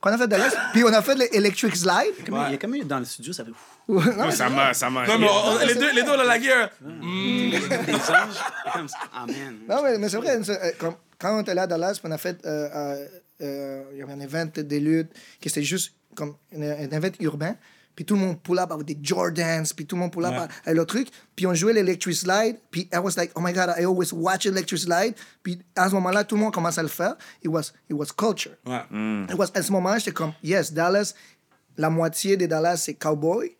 Quand 0.00 0.10
on 0.10 0.14
a 0.14 0.18
fait 0.18 0.28
Dallas, 0.28 0.52
puis 0.72 0.84
on 0.84 0.92
a 0.92 1.02
fait 1.02 1.16
l'Electric 1.16 1.74
Slide. 1.74 2.14
Il 2.28 2.32
y 2.52 2.54
a 2.54 2.56
comme 2.58 2.74
eu 2.76 2.84
dans 2.84 2.98
le 3.00 3.04
studio, 3.06 3.32
ça 3.32 3.44
fait 3.44 3.50
Non, 3.88 4.30
ça 4.30 4.48
m'a, 4.50 4.72
ça 4.74 4.88
m'a. 4.90 5.04
Non, 5.06 5.18
mais 5.18 5.26
on- 5.28 5.66
les, 5.66 5.74
deux, 5.74 5.92
les 5.94 6.02
deux, 6.04 6.10
on 6.10 6.20
a 6.20 6.24
la 6.24 6.38
guerre. 6.38 6.70
ça. 8.06 8.28
Amen. 9.14 9.58
Non, 9.68 9.82
mais, 9.82 9.98
mais 9.98 10.08
c'est 10.08 10.16
vrai. 10.18 10.38
c'est, 10.42 10.62
euh, 10.62 10.90
quand 11.18 11.36
on 11.38 11.42
est 11.42 11.48
allé 11.48 11.60
à 11.60 11.66
Dallas, 11.66 11.98
puis 12.00 12.02
on 12.04 12.12
a 12.12 12.18
fait. 12.18 12.38
euh, 12.46 12.68
euh, 12.74 13.06
euh, 13.42 13.82
il 13.92 13.98
y 13.98 14.02
avait 14.02 14.12
un 14.12 14.20
event 14.20 14.48
de 14.56 14.76
lutte 14.76 15.10
qui 15.40 15.48
était 15.48 15.62
juste 15.62 15.94
comme 16.14 16.34
un, 16.54 16.62
un 16.62 16.90
event 16.90 17.10
urbain. 17.20 17.56
Puis 17.96 18.04
tout 18.04 18.14
le 18.14 18.20
monde 18.22 18.42
pull 18.42 18.58
up 18.58 18.72
avec 18.72 18.86
des 18.86 18.98
Jordans, 19.00 19.62
puis 19.76 19.86
tout 19.86 19.94
le 19.94 20.00
monde 20.02 20.10
pull 20.12 20.24
up 20.24 20.32
Ouais. 20.32 20.48
avec 20.64 20.76
le 20.76 20.84
truc. 20.84 21.08
Puis 21.36 21.46
on 21.46 21.54
jouait 21.54 21.72
l'Electric 21.72 22.14
Slide. 22.16 22.56
Puis 22.70 22.88
I 22.92 22.96
was 22.98 23.12
like, 23.16 23.30
oh 23.36 23.40
my 23.40 23.52
God, 23.52 23.70
I 23.78 23.84
always 23.84 24.12
watch 24.12 24.46
Electric 24.46 24.80
Slide. 24.80 25.14
Puis 25.44 25.60
à 25.76 25.88
ce 25.88 25.94
moment-là, 25.94 26.24
tout 26.24 26.34
le 26.34 26.40
monde 26.42 26.52
commence 26.52 26.76
à 26.76 26.82
le 26.82 26.88
faire. 26.88 27.16
It 27.42 27.48
was, 27.48 27.72
it 27.88 27.94
was 27.94 28.06
culture. 28.16 28.56
Ouais. 28.66 28.82
It 29.30 29.34
was, 29.36 29.46
à 29.54 29.62
ce 29.62 29.70
moment, 29.70 29.96
j'étais 29.96 30.10
comme, 30.12 30.32
yes, 30.42 30.72
Dallas, 30.72 31.14
la 31.76 31.88
moitié 31.88 32.36
de 32.36 32.46
Dallas, 32.46 32.78
c'est 32.78 32.94
cowboy. 32.94 33.56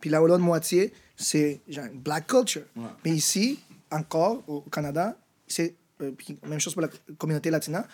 Puis 0.00 0.08
la 0.10 0.18
l'autre 0.20 0.38
moitié, 0.38 0.92
c'est 1.16 1.60
genre 1.68 1.86
black 1.94 2.26
culture. 2.26 2.64
Mais 3.04 3.12
ici, 3.12 3.58
encore, 3.90 4.42
au 4.46 4.60
Canada, 4.62 5.16
c'est 5.46 5.74
euh, 6.02 6.12
même 6.46 6.60
chose 6.60 6.74
pour 6.74 6.82
la 6.82 6.88
communauté 7.16 7.50
latina. 7.50 7.86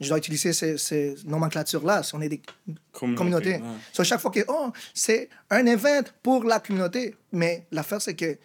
Je 0.00 0.08
dois 0.08 0.18
utiliser 0.18 0.52
ces, 0.52 0.76
ces 0.76 1.16
nomenclatures-là. 1.24 2.02
Si 2.02 2.14
on 2.14 2.20
est 2.20 2.28
des 2.28 2.42
Communauté, 2.92 3.16
communautés. 3.18 3.54
ouais. 3.54 3.62
So, 3.92 4.04
chaque 4.04 4.20
fois 4.20 4.30
que, 4.30 4.40
oh, 4.48 4.70
c'est 4.92 5.28
un 5.50 5.64
événement 5.64 6.08
pour 6.22 6.44
la 6.44 6.60
communauté. 6.60 7.14
Mais 7.32 7.66
l'affaire, 7.70 8.02
c'est 8.02 8.14
que 8.14 8.36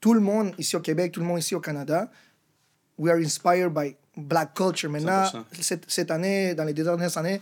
tout 0.00 0.14
le 0.14 0.20
monde 0.20 0.54
ici 0.58 0.76
au 0.76 0.80
Québec, 0.80 1.12
tout 1.12 1.20
le 1.20 1.26
monde 1.26 1.38
ici 1.40 1.54
au 1.54 1.60
Canada, 1.60 2.10
we 2.98 3.10
are 3.10 3.18
inspired 3.18 3.72
by 3.72 3.96
black 4.16 4.54
culture. 4.54 4.88
Maintenant, 4.90 5.24
100%. 5.24 5.44
cette, 5.60 5.90
cette 5.90 6.10
année, 6.12 6.54
dans 6.54 6.64
les 6.64 6.72
deux 6.74 6.84
dernières 6.84 7.16
années, 7.18 7.40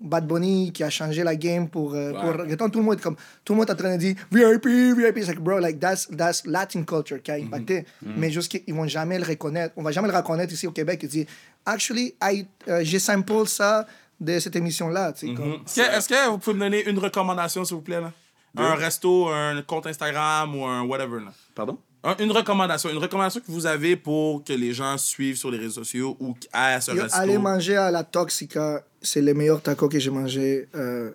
Bad 0.00 0.26
Bunny 0.26 0.70
qui 0.72 0.84
a 0.84 0.90
changé 0.90 1.24
la 1.24 1.34
game 1.34 1.68
pour, 1.68 1.94
euh, 1.94 2.12
Ouais. 2.12 2.20
pour 2.20 2.40
reggaeton, 2.40 2.68
tout 2.70 2.78
le 2.78 2.84
monde 2.84 2.98
est 2.98 3.02
comme 3.02 3.16
tout 3.44 3.52
le 3.52 3.58
monde 3.58 3.68
est 3.68 3.72
en 3.72 3.76
train 3.76 3.92
de 3.92 3.96
dire 3.98 4.14
VIP, 4.30 4.66
VIP. 4.96 5.18
C'est 5.22 5.26
like, 5.28 5.40
bro, 5.40 5.58
like 5.58 5.80
that's, 5.80 6.08
that's 6.16 6.46
Latin 6.46 6.84
culture 6.84 7.20
qui 7.22 7.30
a 7.30 7.34
impacté. 7.34 7.84
Mais 8.02 8.30
juste 8.30 8.50
qu'ils 8.50 8.74
vont 8.74 8.86
jamais 8.86 9.18
le 9.18 9.24
reconnaître. 9.24 9.74
On 9.76 9.82
va 9.82 9.90
jamais 9.90 10.08
le 10.08 10.16
reconnaître 10.16 10.52
ici 10.52 10.66
au 10.66 10.72
Québec 10.72 11.02
et 11.02 11.08
dire, 11.08 11.26
actually, 11.66 12.14
I, 12.22 12.46
euh, 12.68 12.80
j'ai 12.84 12.98
sample 13.00 13.46
ça 13.46 13.86
de 14.20 14.38
cette 14.38 14.54
émission-là. 14.56 15.12
tu 15.12 15.28
sais, 15.28 15.34
comme- 15.34 15.52
Est-ce 15.66 15.80
que, 15.80 15.96
est-ce 15.96 16.08
que 16.08 16.28
vous 16.30 16.38
pouvez 16.38 16.54
me 16.54 16.60
donner 16.60 16.88
une 16.88 16.98
recommandation, 16.98 17.64
s'il 17.64 17.74
vous 17.76 17.82
plaît? 17.82 18.00
Là? 18.00 18.12
Un 18.56 18.74
resto, 18.74 19.28
un 19.28 19.62
compte 19.62 19.86
Instagram 19.86 20.54
ou 20.56 20.64
un 20.64 20.82
whatever. 20.82 21.20
Là? 21.20 21.32
Pardon? 21.54 21.78
Un- 22.04 22.16
une 22.18 22.30
recommandation. 22.32 22.90
Une 22.90 22.98
recommandation 22.98 23.40
que 23.40 23.50
vous 23.50 23.66
avez 23.66 23.96
pour 23.96 24.44
que 24.44 24.52
les 24.52 24.72
gens 24.72 24.96
suivent 24.98 25.36
sur 25.36 25.50
les 25.50 25.58
réseaux 25.58 25.82
sociaux 25.84 26.16
ou 26.20 26.34
à 26.52 26.80
ce 26.80 26.92
Yo, 26.92 27.02
resto? 27.02 27.18
aller 27.18 27.38
manger 27.38 27.76
à 27.76 27.90
la 27.90 28.04
Toxica, 28.04 28.82
c'est 29.02 29.20
le 29.20 29.34
meilleur 29.34 29.60
taco 29.62 29.88
que 29.88 29.98
j'ai 29.98 30.10
mangé 30.10 30.68
euh, 30.74 31.10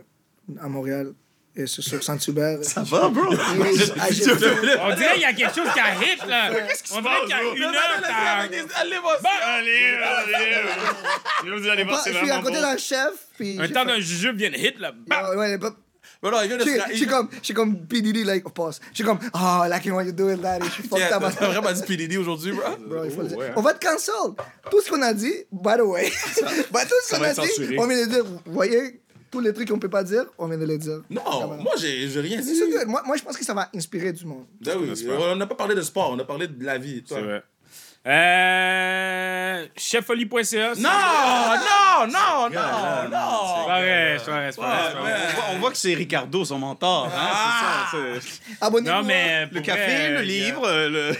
à 0.62 0.68
Montréal. 0.68 1.14
Et 1.56 1.68
c'est 1.68 1.84
sur 1.84 2.02
Saint-Hubert. 2.04 2.64
Ça 2.64 2.82
va, 2.82 3.10
bro? 3.10 3.22
Ah, 4.00 4.08
j'ai- 4.12 4.32
On 4.32 4.96
dirait 4.96 5.14
qu'il 5.14 5.22
y 5.22 5.26
a 5.26 5.34
quelque 5.34 5.56
chose 5.56 5.72
qui 5.72 5.80
a 5.80 5.94
hit, 6.02 6.26
là. 6.28 6.50
On 6.50 7.02
dirait 7.02 7.20
qu'il 7.22 7.30
y 7.30 7.34
a 7.34 7.44
une 7.44 7.64
heure, 7.76 8.02
t'as... 8.02 8.40
Allez, 8.42 8.58
ça. 9.22 9.30
Allez, 9.46 9.72
allez. 10.34 11.60
Vous 11.62 11.68
allez 11.70 11.84
voir, 11.84 12.02
je 12.06 12.10
suis 12.10 12.18
à 12.18 12.24
vraiment 12.24 12.42
côté 12.42 12.56
bon. 12.56 12.62
d'un 12.62 12.78
chef. 12.78 13.12
Puis 13.38 13.58
Un 13.60 13.68
j'ai 13.68 13.74
temps 13.74 13.82
fait- 13.82 13.86
d'un 13.88 14.00
jujube 14.00 14.36
vient 14.38 14.50
de 14.50 14.56
hit, 14.58 14.80
là. 14.80 14.94
Bam! 15.08 15.30
Ouais, 15.30 15.36
ouais, 15.38 15.58
Mais 16.24 16.32
non, 16.32 16.38
il 16.42 16.48
vient 16.48 16.58
de 16.58 16.64
Je 16.64 16.70
se 16.70 16.72
suis- 16.74 16.82
je 16.92 16.96
suis 16.98 17.08
comme, 17.08 17.30
je 17.32 17.44
suis 17.46 17.54
comme 17.54 17.86
P. 17.86 18.02
Diddy, 18.02 18.24
like, 18.24 18.44
oh, 18.46 18.50
pause. 18.50 18.80
Je 18.92 18.96
suis 18.96 19.04
comme, 19.04 19.20
oh, 19.34 19.64
like 19.70 19.86
when 19.86 20.06
you 20.08 20.14
do 20.14 20.30
it, 20.30 20.42
that. 20.42 20.60
Je 20.64 20.70
suis 20.70 20.84
fucked 20.84 21.04
T'as 21.10 21.18
up. 21.18 21.34
t'as 21.38 21.48
vraiment 21.50 21.72
dit 21.74 21.84
PDD 21.84 22.18
aujourd'hui, 22.18 22.54
bro? 22.54 22.62
Bro, 22.88 23.04
il 23.06 23.12
faut 23.12 23.22
le 23.24 23.28
dire. 23.28 23.38
ouais, 23.38 23.48
hein. 23.50 23.54
On 23.58 23.62
va 23.62 23.74
te 23.74 23.86
cancel. 23.86 24.14
Tout 24.72 24.82
ce 24.82 24.90
qu'on 24.90 25.02
a 25.02 25.14
dit, 25.14 25.34
by 25.52 25.74
the 25.78 25.82
way, 25.82 26.10
bah, 26.72 26.82
tout 26.86 26.96
ce 27.06 27.16
qu'on 27.16 27.24
a 27.24 27.30
dit, 27.34 27.36
censuré. 27.36 27.78
on 27.78 27.88
vient 27.88 28.06
de 28.06 28.10
dire. 28.10 28.24
Vous 28.24 28.54
voyez, 28.54 29.02
tous 29.32 29.40
les 29.42 29.52
trucs 29.52 29.68
qu'on 29.70 29.80
peut 29.80 29.90
pas 29.90 30.04
dire, 30.04 30.26
on 30.38 30.48
vient 30.48 30.58
de 30.58 30.66
les 30.66 30.78
dire. 30.78 31.02
Non, 31.10 31.24
va. 31.48 31.58
moi, 31.58 31.74
j'ai 31.78 32.08
rien 32.22 32.40
dit. 32.40 32.62
Moi, 32.88 33.02
moi, 33.06 33.18
je 33.18 33.24
pense 33.24 33.36
que 33.36 33.44
ça 33.44 33.54
va 33.54 33.70
inspirer 33.76 34.14
du 34.14 34.26
monde. 34.26 34.46
Ben 34.62 34.78
oui, 34.80 34.92
on 35.10 35.36
n'a 35.36 35.48
pas 35.48 35.56
parlé 35.56 35.76
de 35.76 35.82
sport, 35.82 36.12
on 36.12 36.20
a 36.20 36.24
parlé 36.24 36.48
de 36.48 36.64
la 36.64 36.78
vie. 36.78 37.04
C'est 37.08 37.20
vrai. 37.22 37.44
Euh... 38.06 39.66
Cheffolie.ca. 39.78 40.74
Non, 40.76 40.90
non, 40.90 42.08
non, 42.08 42.50
non, 42.50 43.10
non. 43.10 43.30
C'est 43.62 43.68
pas 43.68 43.80
vrai, 43.80 44.18
c'est 44.20 44.26
pas 44.26 44.32
vrai, 44.32 44.52
c'est 44.52 44.62
pas 44.62 44.68
vrai, 44.68 44.84
c'est 44.90 44.94
pas 44.98 45.02
vrai. 45.02 45.14
On 45.52 45.60
voit, 45.60 45.72
que 45.72 45.78
c'est 45.78 45.94
Ricardo, 45.94 46.44
son 46.46 46.60
mentor. 46.60 47.06
hein, 47.08 47.12
Ah! 47.16 47.88
c'est 47.92 48.20
ça, 48.20 48.20
c'est- 48.22 48.42
Abonnez-vous. 48.62 48.96
Non, 48.96 49.04
mais. 49.04 49.48
Le 49.52 49.62
café, 49.62 49.86
vrai, 49.86 50.10
le 50.12 50.18
euh, 50.18 50.22
livre, 50.22 50.68
le... 50.90 51.12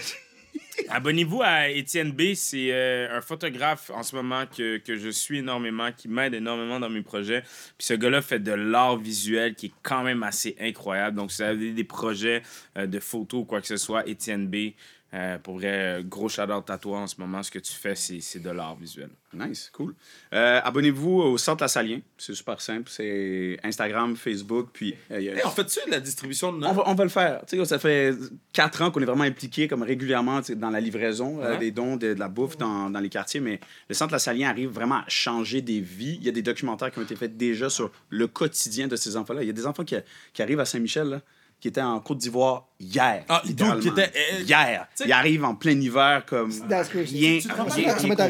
Abonnez-vous 0.88 1.40
à 1.42 1.68
Étienne 1.68 2.10
B. 2.12 2.34
C'est 2.34 2.68
euh, 2.72 3.16
un 3.16 3.20
photographe 3.20 3.90
en 3.94 4.02
ce 4.02 4.14
moment 4.16 4.44
que, 4.46 4.78
que 4.78 4.96
je 4.96 5.08
suis 5.08 5.38
énormément, 5.38 5.90
qui 5.96 6.08
m'aide 6.08 6.34
énormément 6.34 6.80
dans 6.80 6.90
mes 6.90 7.02
projets. 7.02 7.42
Puis 7.78 7.86
ce 7.86 7.94
gars-là 7.94 8.20
fait 8.22 8.40
de 8.40 8.52
l'art 8.52 8.96
visuel 8.96 9.54
qui 9.54 9.66
est 9.66 9.72
quand 9.82 10.02
même 10.02 10.22
assez 10.24 10.56
incroyable. 10.60 11.16
Donc, 11.16 11.30
si 11.32 11.42
vous 11.42 11.48
avez 11.48 11.70
des 11.70 11.84
projets 11.84 12.42
euh, 12.76 12.86
de 12.86 12.98
photos 12.98 13.40
ou 13.42 13.44
quoi 13.44 13.60
que 13.60 13.68
ce 13.68 13.76
soit, 13.76 14.06
Étienne 14.08 14.48
B. 14.48 14.72
euh, 15.14 15.38
pour 15.38 15.54
vrai, 15.58 15.68
euh, 15.98 16.02
gros 16.02 16.28
shout-out 16.28 16.68
à 16.68 16.76
toi 16.78 16.98
en 16.98 17.06
ce 17.06 17.14
moment. 17.20 17.42
Ce 17.42 17.50
que 17.50 17.60
tu 17.60 17.72
fais, 17.72 17.94
c'est 17.94 18.20
c'est 18.20 18.40
de 18.40 18.50
l'art 18.50 18.74
visuel. 18.76 19.10
Nice, 19.32 19.70
cool. 19.72 19.94
Euh, 20.32 20.60
Abonnez-vous 20.62 21.10
au 21.20 21.38
Centre 21.38 21.62
La 21.64 21.68
Salien. 21.68 22.00
C'est 22.18 22.34
super 22.34 22.60
simple. 22.60 22.88
C'est 22.90 23.58
Instagram, 23.64 24.14
Facebook, 24.16 24.68
puis... 24.72 24.94
euh, 25.10 25.18
il 25.20 25.24
y 25.26 25.28
a- 25.30 25.34
Hey, 25.34 25.42
on 25.44 25.50
fait-tu 25.50 25.80
de 25.86 25.90
la 25.90 25.98
distribution 26.00 26.52
de 26.52 26.58
On 26.58 26.60
notes? 26.60 26.76
va, 26.76 26.82
on 26.86 26.94
va 26.94 27.04
le 27.04 27.10
faire. 27.10 27.42
Tu 27.46 27.56
sais, 27.56 27.64
ça 27.64 27.78
fait 27.80 28.14
quatre 28.52 28.82
ans 28.82 28.90
qu'on 28.92 29.00
est 29.02 29.04
vraiment 29.06 29.24
impliqué 29.24 29.66
comme 29.68 29.82
régulièrement 29.82 30.40
tu 30.40 30.48
sais, 30.48 30.54
dans 30.56 30.70
la 30.70 30.80
livraison 30.80 31.42
euh, 31.42 31.58
des 31.58 31.70
dons, 31.72 31.96
de, 31.96 32.14
de 32.14 32.18
la 32.20 32.28
bouffe 32.28 32.56
dans, 32.58 32.90
dans 32.90 33.00
les 33.00 33.08
quartiers. 33.08 33.40
Mais 33.40 33.58
le 33.88 33.94
Centre 33.94 34.12
La 34.12 34.18
Salien 34.20 34.48
arrive 34.50 34.70
vraiment 34.70 34.96
à 34.98 35.04
changer 35.08 35.62
des 35.62 35.80
vies. 35.80 36.16
Il 36.20 36.24
y 36.24 36.28
a 36.28 36.32
des 36.32 36.42
documentaires 36.42 36.90
qui 36.92 36.98
ont 37.00 37.02
été 37.02 37.16
faits 37.16 37.36
déjà 37.36 37.68
sur 37.70 37.90
le 38.10 38.26
quotidien 38.28 38.86
de 38.88 38.94
ces 38.96 39.16
enfants-là. 39.16 39.42
Il 39.42 39.46
y 39.46 39.50
a 39.50 39.54
des 39.54 39.66
enfants 39.66 39.84
qui, 39.84 39.96
qui 40.32 40.42
arrivent 40.42 40.60
à 40.60 40.64
Saint-Michel. 40.64 41.20
Qui 41.64 41.68
était 41.68 41.80
en 41.80 41.98
Côte 41.98 42.18
d'Ivoire 42.18 42.66
hier. 42.78 43.24
Ah, 43.26 43.40
littéralement. 43.42 43.80
qui 43.80 43.88
était- 43.88 44.12
euh, 44.34 44.42
Hier. 44.42 44.86
sais- 44.94 45.04
Il 45.06 45.12
arrive 45.12 45.46
en 45.46 45.54
plein 45.54 45.80
hiver 45.80 46.22
comme 46.26 46.50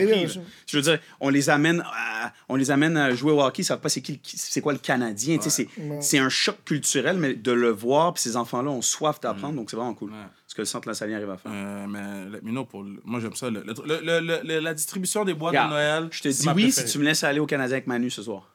rien. 0.04 0.22
Là. 0.28 0.42
Je 0.68 0.76
veux 0.76 0.82
dire, 0.84 1.00
on 1.18 1.30
les 1.30 1.50
amène, 1.50 1.80
à, 1.84 2.32
on 2.48 2.54
les 2.54 2.70
amène 2.70 2.96
à 2.96 3.12
jouer 3.12 3.32
au 3.32 3.42
hockey, 3.42 3.62
ils 3.62 3.64
savent 3.64 3.80
pas 3.80 3.88
c'est 3.88 4.02
qui, 4.02 4.20
c'est 4.22 4.60
quoi 4.60 4.72
le 4.72 4.78
Canadien. 4.78 5.38
tu 5.38 5.50
sais, 5.50 5.50
C'est, 5.50 5.82
Ouais. 5.82 5.98
c'est 6.00 6.18
un 6.20 6.28
choc 6.28 6.58
culturel, 6.64 7.16
mais 7.18 7.34
de 7.34 7.50
le 7.50 7.70
voir, 7.70 8.14
puis 8.14 8.22
ces 8.22 8.36
enfants-là 8.36 8.70
ont 8.70 8.82
soif 8.82 9.18
d'apprendre, 9.20 9.54
donc 9.56 9.68
c'est 9.68 9.76
vraiment 9.76 9.94
cool. 9.94 10.10
Ouais. 10.10 10.16
Ce 10.46 10.54
que 10.54 10.62
le 10.62 10.66
Centre 10.66 10.86
La 10.86 10.94
Saline 10.94 11.16
arrive 11.16 11.30
à 11.30 11.36
faire. 11.36 11.50
Euh, 11.52 11.86
mais 11.88 12.30
let 12.36 12.40
me 12.44 12.52
know 12.52 12.64
pour 12.64 12.84
le- 12.84 13.00
moi 13.04 13.18
j'aime 13.18 13.34
ça 13.34 13.50
le- 13.50 13.64
le- 13.66 13.74
le- 14.04 14.20
le- 14.20 14.40
le- 14.44 14.60
la 14.60 14.74
distribution 14.74 15.24
des 15.24 15.34
boîtes 15.34 15.54
de 15.54 15.68
Noël 15.70 16.06
Je 16.12 16.20
te 16.22 16.28
dis 16.28 16.46
oui 16.54 16.62
préférée. 16.66 16.86
si 16.86 16.92
tu 16.92 16.98
me 17.00 17.04
laisses 17.04 17.24
aller 17.24 17.40
au 17.40 17.46
Canadien 17.46 17.74
avec 17.78 17.88
Manu 17.88 18.10
ce 18.10 18.22
soir. 18.22 18.53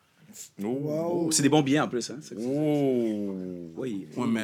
Wow. 0.61 1.31
C'est 1.31 1.41
des 1.43 1.49
bons 1.49 1.61
billets 1.61 1.79
en 1.79 1.87
plus. 1.87 2.09
Hein? 2.09 2.17
Oh. 2.39 3.33
Oui. 3.77 4.07
mais 4.17 4.41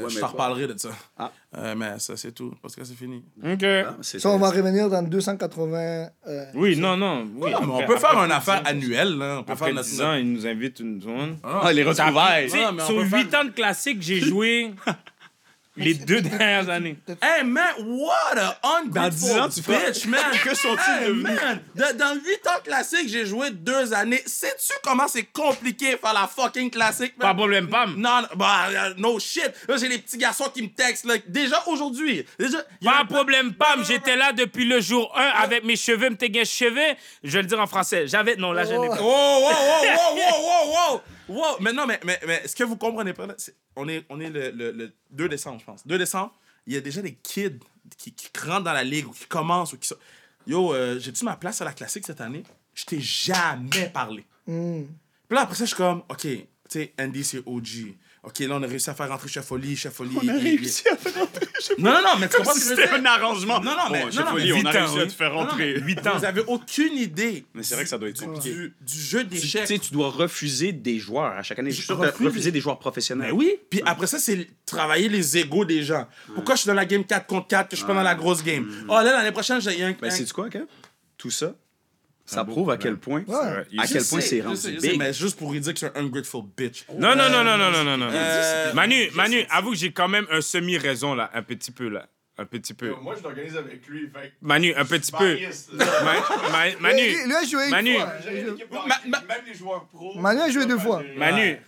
Ouais, 0.00 0.10
je 0.10 0.20
t'en 0.20 0.28
reparlerai 0.28 0.68
de 0.68 0.78
ça 0.78 0.90
Ah. 1.18 1.32
Euh, 1.56 1.74
mais 1.76 1.98
ça 1.98 2.16
c'est 2.16 2.30
tout 2.32 2.54
parce 2.62 2.76
que 2.76 2.84
c'est 2.84 2.94
fini 2.94 3.24
OK. 3.44 3.64
Ah, 3.64 3.96
Ça, 4.00 4.28
on 4.30 4.38
va 4.38 4.50
revenir 4.50 4.88
dans 4.88 5.02
280. 5.02 6.08
euh, 6.28 6.44
Oui, 6.54 6.76
non, 6.76 6.96
non. 6.96 7.26
Oui, 7.36 7.50
Non, 7.50 7.60
mais 7.60 7.66
on 7.66 7.74
après- 7.80 7.86
peut 7.86 7.96
faire 7.98 8.10
après 8.10 8.26
une 8.26 8.32
affaire 8.32 8.62
10 8.62 8.66
ans, 8.68 8.70
annuelle 8.70 9.18
là 9.18 9.38
on 9.40 9.44
peut 9.44 9.52
Après 9.52 9.66
faire 9.66 9.74
notre 9.74 9.88
10 9.88 10.02
ans, 10.02 10.14
ils 10.14 10.32
nous 10.32 10.46
invitent 10.46 10.80
une 10.80 11.00
zone. 11.02 11.38
Ah, 11.42 11.72
les 11.72 11.82
retrouvailles. 11.82 12.48
Sur 12.50 12.70
peut 12.76 13.04
faire- 13.06 13.18
8 13.18 13.34
ans 13.34 13.44
de 13.44 13.50
classique, 13.50 13.98
j'ai 14.02 14.20
joué 14.20 14.72
les 15.78 15.94
deux 15.94 16.20
dernières 16.20 16.68
années. 16.68 16.96
Hey 17.22 17.44
man, 17.44 17.74
what 17.78 18.36
a 18.38 18.58
ungrateful 18.78 18.92
Dans 18.92 19.08
10 19.08 19.38
ans, 19.38 19.48
tu 19.48 19.60
bitch, 19.62 20.06
man. 20.06 20.20
Que 20.44 20.54
sont-ils 20.54 21.02
hey, 21.04 21.08
devenus? 21.08 21.22
man, 21.40 21.60
de- 21.74 21.96
dans 21.98 22.14
8 22.14 22.46
ans 22.46 22.60
classique, 22.64 23.08
j'ai 23.08 23.24
joué 23.26 23.50
deux 23.50 23.92
années. 23.94 24.22
Sais-tu 24.26 24.72
comment 24.82 25.08
c'est 25.08 25.24
compliqué 25.24 25.96
faire 25.96 26.12
la 26.14 26.26
fucking 26.28 26.70
classique, 26.70 27.14
man? 27.18 27.28
Pas 27.28 27.34
problème, 27.34 27.68
Pam. 27.68 27.94
Non, 27.96 28.22
bah, 28.36 28.66
euh, 28.70 28.94
no 28.96 29.18
shit. 29.18 29.50
Là, 29.68 29.76
j'ai 29.76 29.88
les 29.88 29.98
petits 29.98 30.18
garçons 30.18 30.50
qui 30.52 30.62
me 30.62 30.68
textent, 30.68 31.04
là, 31.06 31.14
déjà 31.26 31.62
aujourd'hui. 31.66 32.24
Déjà, 32.38 32.58
Pas 32.84 33.04
de 33.04 33.08
problème, 33.08 33.54
Pam. 33.54 33.84
J'étais 33.84 34.16
là 34.16 34.32
depuis 34.32 34.64
le 34.64 34.80
jour 34.80 35.12
1 35.16 35.22
avec 35.42 35.64
mes 35.64 35.76
cheveux, 35.76 36.10
mes 36.10 36.44
cheveux. 36.44 36.94
Je 37.22 37.30
vais 37.32 37.42
le 37.42 37.48
dire 37.48 37.60
en 37.60 37.66
français. 37.66 38.06
J'avais. 38.06 38.36
Non, 38.36 38.52
là, 38.52 38.64
je 38.64 38.70
n'ai 38.72 38.88
Wow, 38.88 38.96
pas. 38.96 39.00
wow, 39.02 39.40
wow, 39.40 39.48
wow, 39.48 40.14
wow, 40.16 40.42
wow, 40.42 40.92
wow, 40.94 41.00
wow. 41.28 41.56
Mais 41.60 41.72
non, 41.72 41.86
mais, 41.86 42.00
mais, 42.04 42.18
mais 42.26 42.46
ce 42.46 42.54
que 42.56 42.64
vous 42.64 42.76
comprenez 42.76 43.12
pas, 43.12 43.26
on 43.76 43.88
est, 43.88 44.04
on 44.08 44.20
est 44.20 44.30
le, 44.30 44.50
le, 44.50 44.72
le 44.72 44.92
2 45.10 45.28
décembre, 45.28 45.60
je 45.60 45.64
pense. 45.64 45.86
2 45.86 45.98
décembre, 45.98 46.34
il 46.66 46.74
y 46.74 46.76
a 46.76 46.80
déjà 46.80 47.00
des 47.02 47.14
kids 47.14 47.60
qui, 47.96 48.12
qui 48.12 48.28
rentrent 48.40 48.64
dans 48.64 48.72
la 48.72 48.84
ligue 48.84 49.06
ou 49.06 49.12
qui 49.12 49.26
commencent 49.26 49.72
ou 49.72 49.78
qui 49.78 49.88
sont... 49.88 49.96
Yo, 50.46 50.72
euh, 50.72 50.98
j'ai-tu 50.98 51.24
ma 51.24 51.36
place 51.36 51.60
à 51.60 51.64
la 51.64 51.72
classique 51.72 52.06
cette 52.06 52.20
année? 52.20 52.42
Je 52.74 52.84
t'ai 52.84 53.00
jamais 53.00 53.90
parlé. 53.92 54.24
hmm. 54.46 54.84
Puis 55.28 55.34
là, 55.36 55.42
après 55.42 55.54
ça, 55.56 55.64
je 55.64 55.68
suis 55.68 55.76
comme, 55.76 56.02
OK, 56.08 56.22
tu 56.22 56.46
sais, 56.68 56.94
Andy, 56.98 57.22
c'est 57.24 57.42
OG. 57.44 57.94
OK, 58.22 58.38
là, 58.40 58.56
on 58.56 58.62
a 58.62 58.66
réussi 58.66 58.88
à 58.88 58.94
faire 58.94 59.08
rentrer 59.08 59.28
Chefoli. 59.28 59.76
Chefoli. 59.76 60.16
On 60.22 60.28
a 60.28 60.32
réussi 60.32 60.88
à 60.88 60.96
faire 60.96 61.14
rentrer. 61.20 61.47
Non, 61.78 61.90
non, 61.92 62.00
non, 62.02 62.08
mais 62.20 62.28
tu 62.28 62.36
comprends 62.36 62.52
ce 62.54 62.58
que 62.58 62.64
je 62.64 62.70
veux 62.70 62.76
c'était 62.76 62.88
dire? 62.88 62.98
un 63.00 63.04
arrangement. 63.04 63.60
Non, 63.60 63.72
non, 63.72 63.76
mais- 63.90 64.00
Bon, 64.00 64.06
non, 64.06 64.12
Chef 64.12 64.24
non, 64.24 64.32
mais 64.34 64.42
Oli, 64.42 64.52
on 64.52 64.56
huit 64.56 64.66
a 64.66 64.68
ans, 64.68 64.72
réussi 64.72 64.98
à 64.98 65.02
oui. 65.02 65.08
te 65.08 65.12
faire 65.12 65.30
Non, 65.32 65.40
non, 65.42 65.46
rentrer. 65.48 65.74
mais 65.74 65.80
Huit 65.80 66.06
ans. 66.06 66.18
Vous 66.18 66.24
avez 66.24 66.40
aucune 66.46 66.96
idée 66.96 67.44
Mais 67.54 67.62
c'est 67.62 67.74
vrai 67.74 67.84
que 67.84 67.90
ça 67.90 67.98
doit 67.98 68.08
être 68.08 68.18
ça. 68.18 68.26
du, 68.26 68.74
du 68.80 69.00
jeu 69.00 69.20
Tu 69.24 69.28
tu 69.28 69.34
d'échecs. 69.40 69.66
sais, 69.66 69.78
tu 69.78 69.92
dois 69.92 70.10
refuser 70.10 70.72
des 70.72 70.98
joueurs 70.98 71.32
à 71.36 71.42
chaque 71.42 71.58
année. 71.58 71.70
Je 71.70 71.74
suis 71.76 71.82
Je 71.82 71.86
sûr 71.86 71.96
que 71.98 72.02
t'as 72.04 72.10
refuse. 72.12 72.26
refusé 72.26 72.50
des 72.52 72.60
joueurs 72.60 72.78
professionnels. 72.78 73.30
Ben 73.32 73.36
oui. 73.36 73.56
Puis 73.70 73.80
après 73.86 74.06
ça, 74.06 74.18
c'est 74.18 74.48
travailler 74.66 75.08
les 75.08 75.38
égaux 75.38 75.64
des 75.64 75.82
gens. 75.82 76.06
Pourquoi 76.34 76.54
je 76.54 76.60
suis 76.62 76.68
dans 76.68 76.74
la 76.74 76.86
game 76.86 77.04
4 77.04 77.26
contre 77.26 77.48
4 77.48 77.68
que 77.68 77.76
je 77.76 77.78
suis 77.80 77.86
pas 77.86 77.94
dans 77.94 78.02
la 78.02 78.14
grosse 78.14 78.42
game? 78.42 78.68
Oh 78.88 78.92
là, 78.92 79.04
l'année 79.04 79.32
prochaine, 79.32 79.60
j'ai 79.60 79.82
un. 79.82 79.92
Ben, 80.00 80.08
un- 80.08 80.10
c'est 80.10 80.30
quoi, 80.32 80.48
Kev? 80.48 80.64
Tout 81.16 81.30
ça, 81.30 81.54
ça 82.30 82.44
beau 82.44 82.52
prouve 82.52 82.70
à 82.70 82.76
quel 82.76 82.96
point, 82.96 83.24
Ouais. 83.26 83.64
à 83.78 83.86
quel 83.86 84.04
point 84.04 84.20
c'est 84.20 84.40
rendu 84.40 84.78
big. 84.80 84.98
mais 84.98 85.12
juste 85.12 85.38
pour 85.38 85.52
lui 85.52 85.60
dire 85.60 85.72
que 85.74 85.78
c'est 85.80 85.96
un 85.96 86.00
ungrateful 86.04 86.42
bitch. 86.56 86.84
Non, 86.94 87.16
non, 87.16 87.28
non, 87.30 87.42
non, 87.44 87.56
non, 87.58 87.70
non, 87.70 87.84
non, 87.84 87.96
non. 87.96 88.08
Euh, 88.12 88.72
Manu, 88.74 89.10
Manu, 89.14 89.44
avoue 89.50 89.70
que 89.72 89.76
j'ai 89.76 89.92
quand 89.92 90.08
même 90.08 90.26
un 90.30 90.40
semi-raison, 90.40 91.14
là. 91.14 91.30
Un 91.34 91.42
petit 91.42 91.70
peu, 91.70 91.88
là. 91.88 92.06
Un 92.40 92.44
petit 92.44 92.72
peu. 92.72 92.94
Moi, 93.02 93.16
je 93.18 93.22
l'organise 93.24 93.56
avec 93.56 93.84
lui. 93.88 94.08
Fait 94.14 94.32
Manu, 94.40 94.72
un 94.76 94.84
petit 94.84 95.10
peu. 95.10 95.34
bias. 95.34 95.66
Ma- 95.72 95.84
ma- 95.84 96.76
Manu, 96.78 97.02
Lui, 97.02 97.24
lui 97.26 97.34
a 97.34 97.44
joué 97.44 97.68
Manu. 97.68 97.96
Même 97.98 99.42
les 99.46 99.54
joueurs 99.54 99.86
pros. 99.86 100.14
Manu 100.18 100.40
a 100.42 100.50
joué 100.50 100.66
deux 100.66 100.78
fois. 100.78 101.02
Manu. 101.16 101.58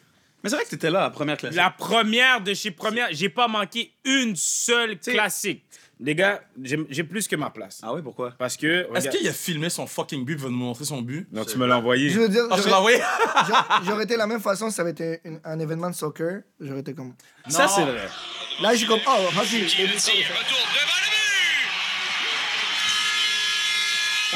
Mais 0.43 0.49
c'est 0.49 0.57
vrai 0.57 0.65
que 0.65 0.71
t'étais 0.71 0.91
là 0.91 1.01
la 1.01 1.11
première 1.11 1.37
classe. 1.37 1.55
La 1.55 1.71
première 1.71 2.41
de 2.41 2.55
chez 2.55 2.71
première, 2.71 3.09
j'ai 3.11 3.29
pas 3.29 3.47
manqué 3.49 3.93
une 4.05 4.35
seule 4.37 4.99
classique. 4.99 5.65
Les 6.03 6.15
gars, 6.15 6.41
j'ai 6.63 7.05
plus 7.05 7.29
que 7.29 7.37
ma 7.37 7.51
place. 7.51 7.81
Ah 7.83 7.93
oui, 7.93 8.01
pourquoi? 8.03 8.31
Parce 8.39 8.57
que. 8.57 8.89
Est-ce 8.97 9.11
qu'il 9.11 9.29
a 9.29 9.33
filmé 9.35 9.69
son 9.69 9.87
fucking 9.87 10.25
but, 10.25 10.33
il 10.33 10.39
va 10.39 10.49
nous 10.49 10.57
montrer 10.57 10.87
son 10.87 11.03
but? 11.03 11.29
Non, 11.31 11.45
tu 11.45 11.59
me 11.59 11.67
l'as 11.67 11.77
envoyé. 11.77 12.09
Je 12.09 12.21
veux 12.21 12.29
dire, 12.31 12.45
Ah, 12.51 12.57
je 12.57 12.63
l'ai 12.63 12.69
j'aurais- 12.71 12.79
envoyé? 12.79 12.99
j'aurais- 13.85 14.05
été 14.05 14.15
de 14.15 14.19
la 14.19 14.27
même 14.27 14.41
façon 14.41 14.71
si 14.71 14.77
ça 14.77 14.83
avait 14.83 14.93
été 14.93 15.21
une- 15.25 15.41
un 15.45 15.59
événement 15.59 15.91
de 15.91 15.95
soccer. 15.95 16.41
J'aurais 16.59 16.81
été 16.81 16.95
comme. 16.95 17.13
Ça, 17.49 17.65
Non. 17.65 17.69
c'est 17.69 17.83
vrai. 17.83 18.09
Là, 18.63 18.73
je 18.73 18.79
suis 18.79 18.87
comme. 18.87 19.01
Oh, 19.07 19.11
hockey. 19.39 19.67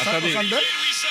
Attendez. 0.00 0.32
Ça? 0.32 1.08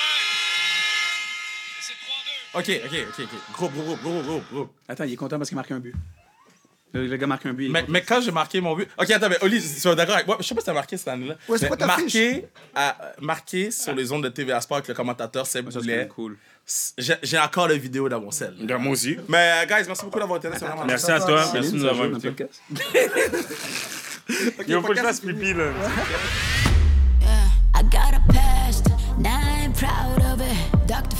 Ok, 2.54 2.70
ok, 2.84 2.92
ok, 3.08 3.20
ok. 3.20 3.28
Groupe, 3.52 3.72
groupe, 3.74 4.00
groupe, 4.02 4.22
groupe, 4.24 4.44
groupe. 4.52 4.72
Attends, 4.86 5.04
il 5.04 5.12
est 5.14 5.16
content 5.16 5.38
parce 5.38 5.48
qu'il 5.48 5.56
marque 5.56 5.72
un 5.72 5.80
but. 5.80 5.94
Le, 6.94 7.06
le 7.08 7.16
gars 7.16 7.26
marque 7.26 7.44
un 7.46 7.52
but. 7.52 7.70
Mais, 7.88 8.02
quand 8.02 8.20
j'ai 8.20 8.30
marqué 8.30 8.60
mon 8.60 8.74
but. 8.76 8.88
Ok, 8.96 9.10
attends, 9.10 9.28
mais 9.28 9.36
Oli, 9.42 9.60
tu 9.60 9.88
es 9.88 9.94
d'accord 9.96 10.14
avec 10.14 10.26
moi? 10.28 10.36
Je 10.40 10.46
sais 10.46 10.54
pas 10.54 10.60
si 10.60 10.66
t'as 10.66 10.72
marqué 10.72 10.96
cette 10.96 11.08
année-là. 11.08 11.34
Ouais, 11.48 11.58
c'est 11.58 11.68
ta 11.76 11.86
marqué, 11.86 12.46
à- 12.74 12.96
marqué 13.20 13.70
sur 13.72 13.94
les 13.94 14.10
ondes 14.12 14.22
de 14.22 14.28
TVA 14.28 14.60
Sport 14.60 14.76
avec 14.78 14.88
le 14.88 14.94
commentateur 14.94 15.44
Seb 15.46 15.66
Ça, 15.66 15.72
c'est 15.72 15.78
Boulet. 15.80 16.08
cool. 16.14 16.36
J'ai 16.96 17.16
j'ai 17.22 17.38
encore 17.38 17.68
la 17.68 17.76
vidéo 17.76 18.08
dans 18.08 18.20
mon 18.20 18.30
sel. 18.30 18.54
Moi 18.78 18.92
aussi. 18.92 19.18
Mais, 19.28 19.64
euh, 19.64 19.66
guys, 19.66 19.84
merci 19.86 20.04
beaucoup 20.04 20.18
d'avoir 20.20 20.38
été 20.38 20.48
là. 20.48 20.54
c'est 20.58 20.64
vraiment 20.64 20.84
Merci 20.86 21.10
à 21.10 21.20
toi. 21.20 21.44
Merci 21.52 21.72
de 21.72 21.76
nous 21.78 21.84
avoir 21.84 22.06
invités. 22.06 22.30
podcast? 22.30 22.62
Yo, 24.68 24.80
faut 24.80 24.88
que 24.88 24.94
je 24.96 25.02
fasse 25.02 25.20
pipi, 25.20 25.52
là. 25.52 25.64
I 27.76 27.82
got 27.90 28.14
a 28.14 28.20
past, 28.32 28.86
now 29.18 29.30
I 29.30 29.64
ain't 29.64 29.76
proud 29.76 30.22
of 30.32 30.40
it. 30.40 30.86
Dr. 30.86 31.16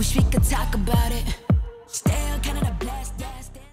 Wish 0.00 0.16
we 0.16 0.22
could 0.22 0.42
talk 0.44 0.74
about 0.74 1.12
it. 1.12 1.24
Still 1.86 2.38
kind 2.42 2.66
of. 2.66 2.79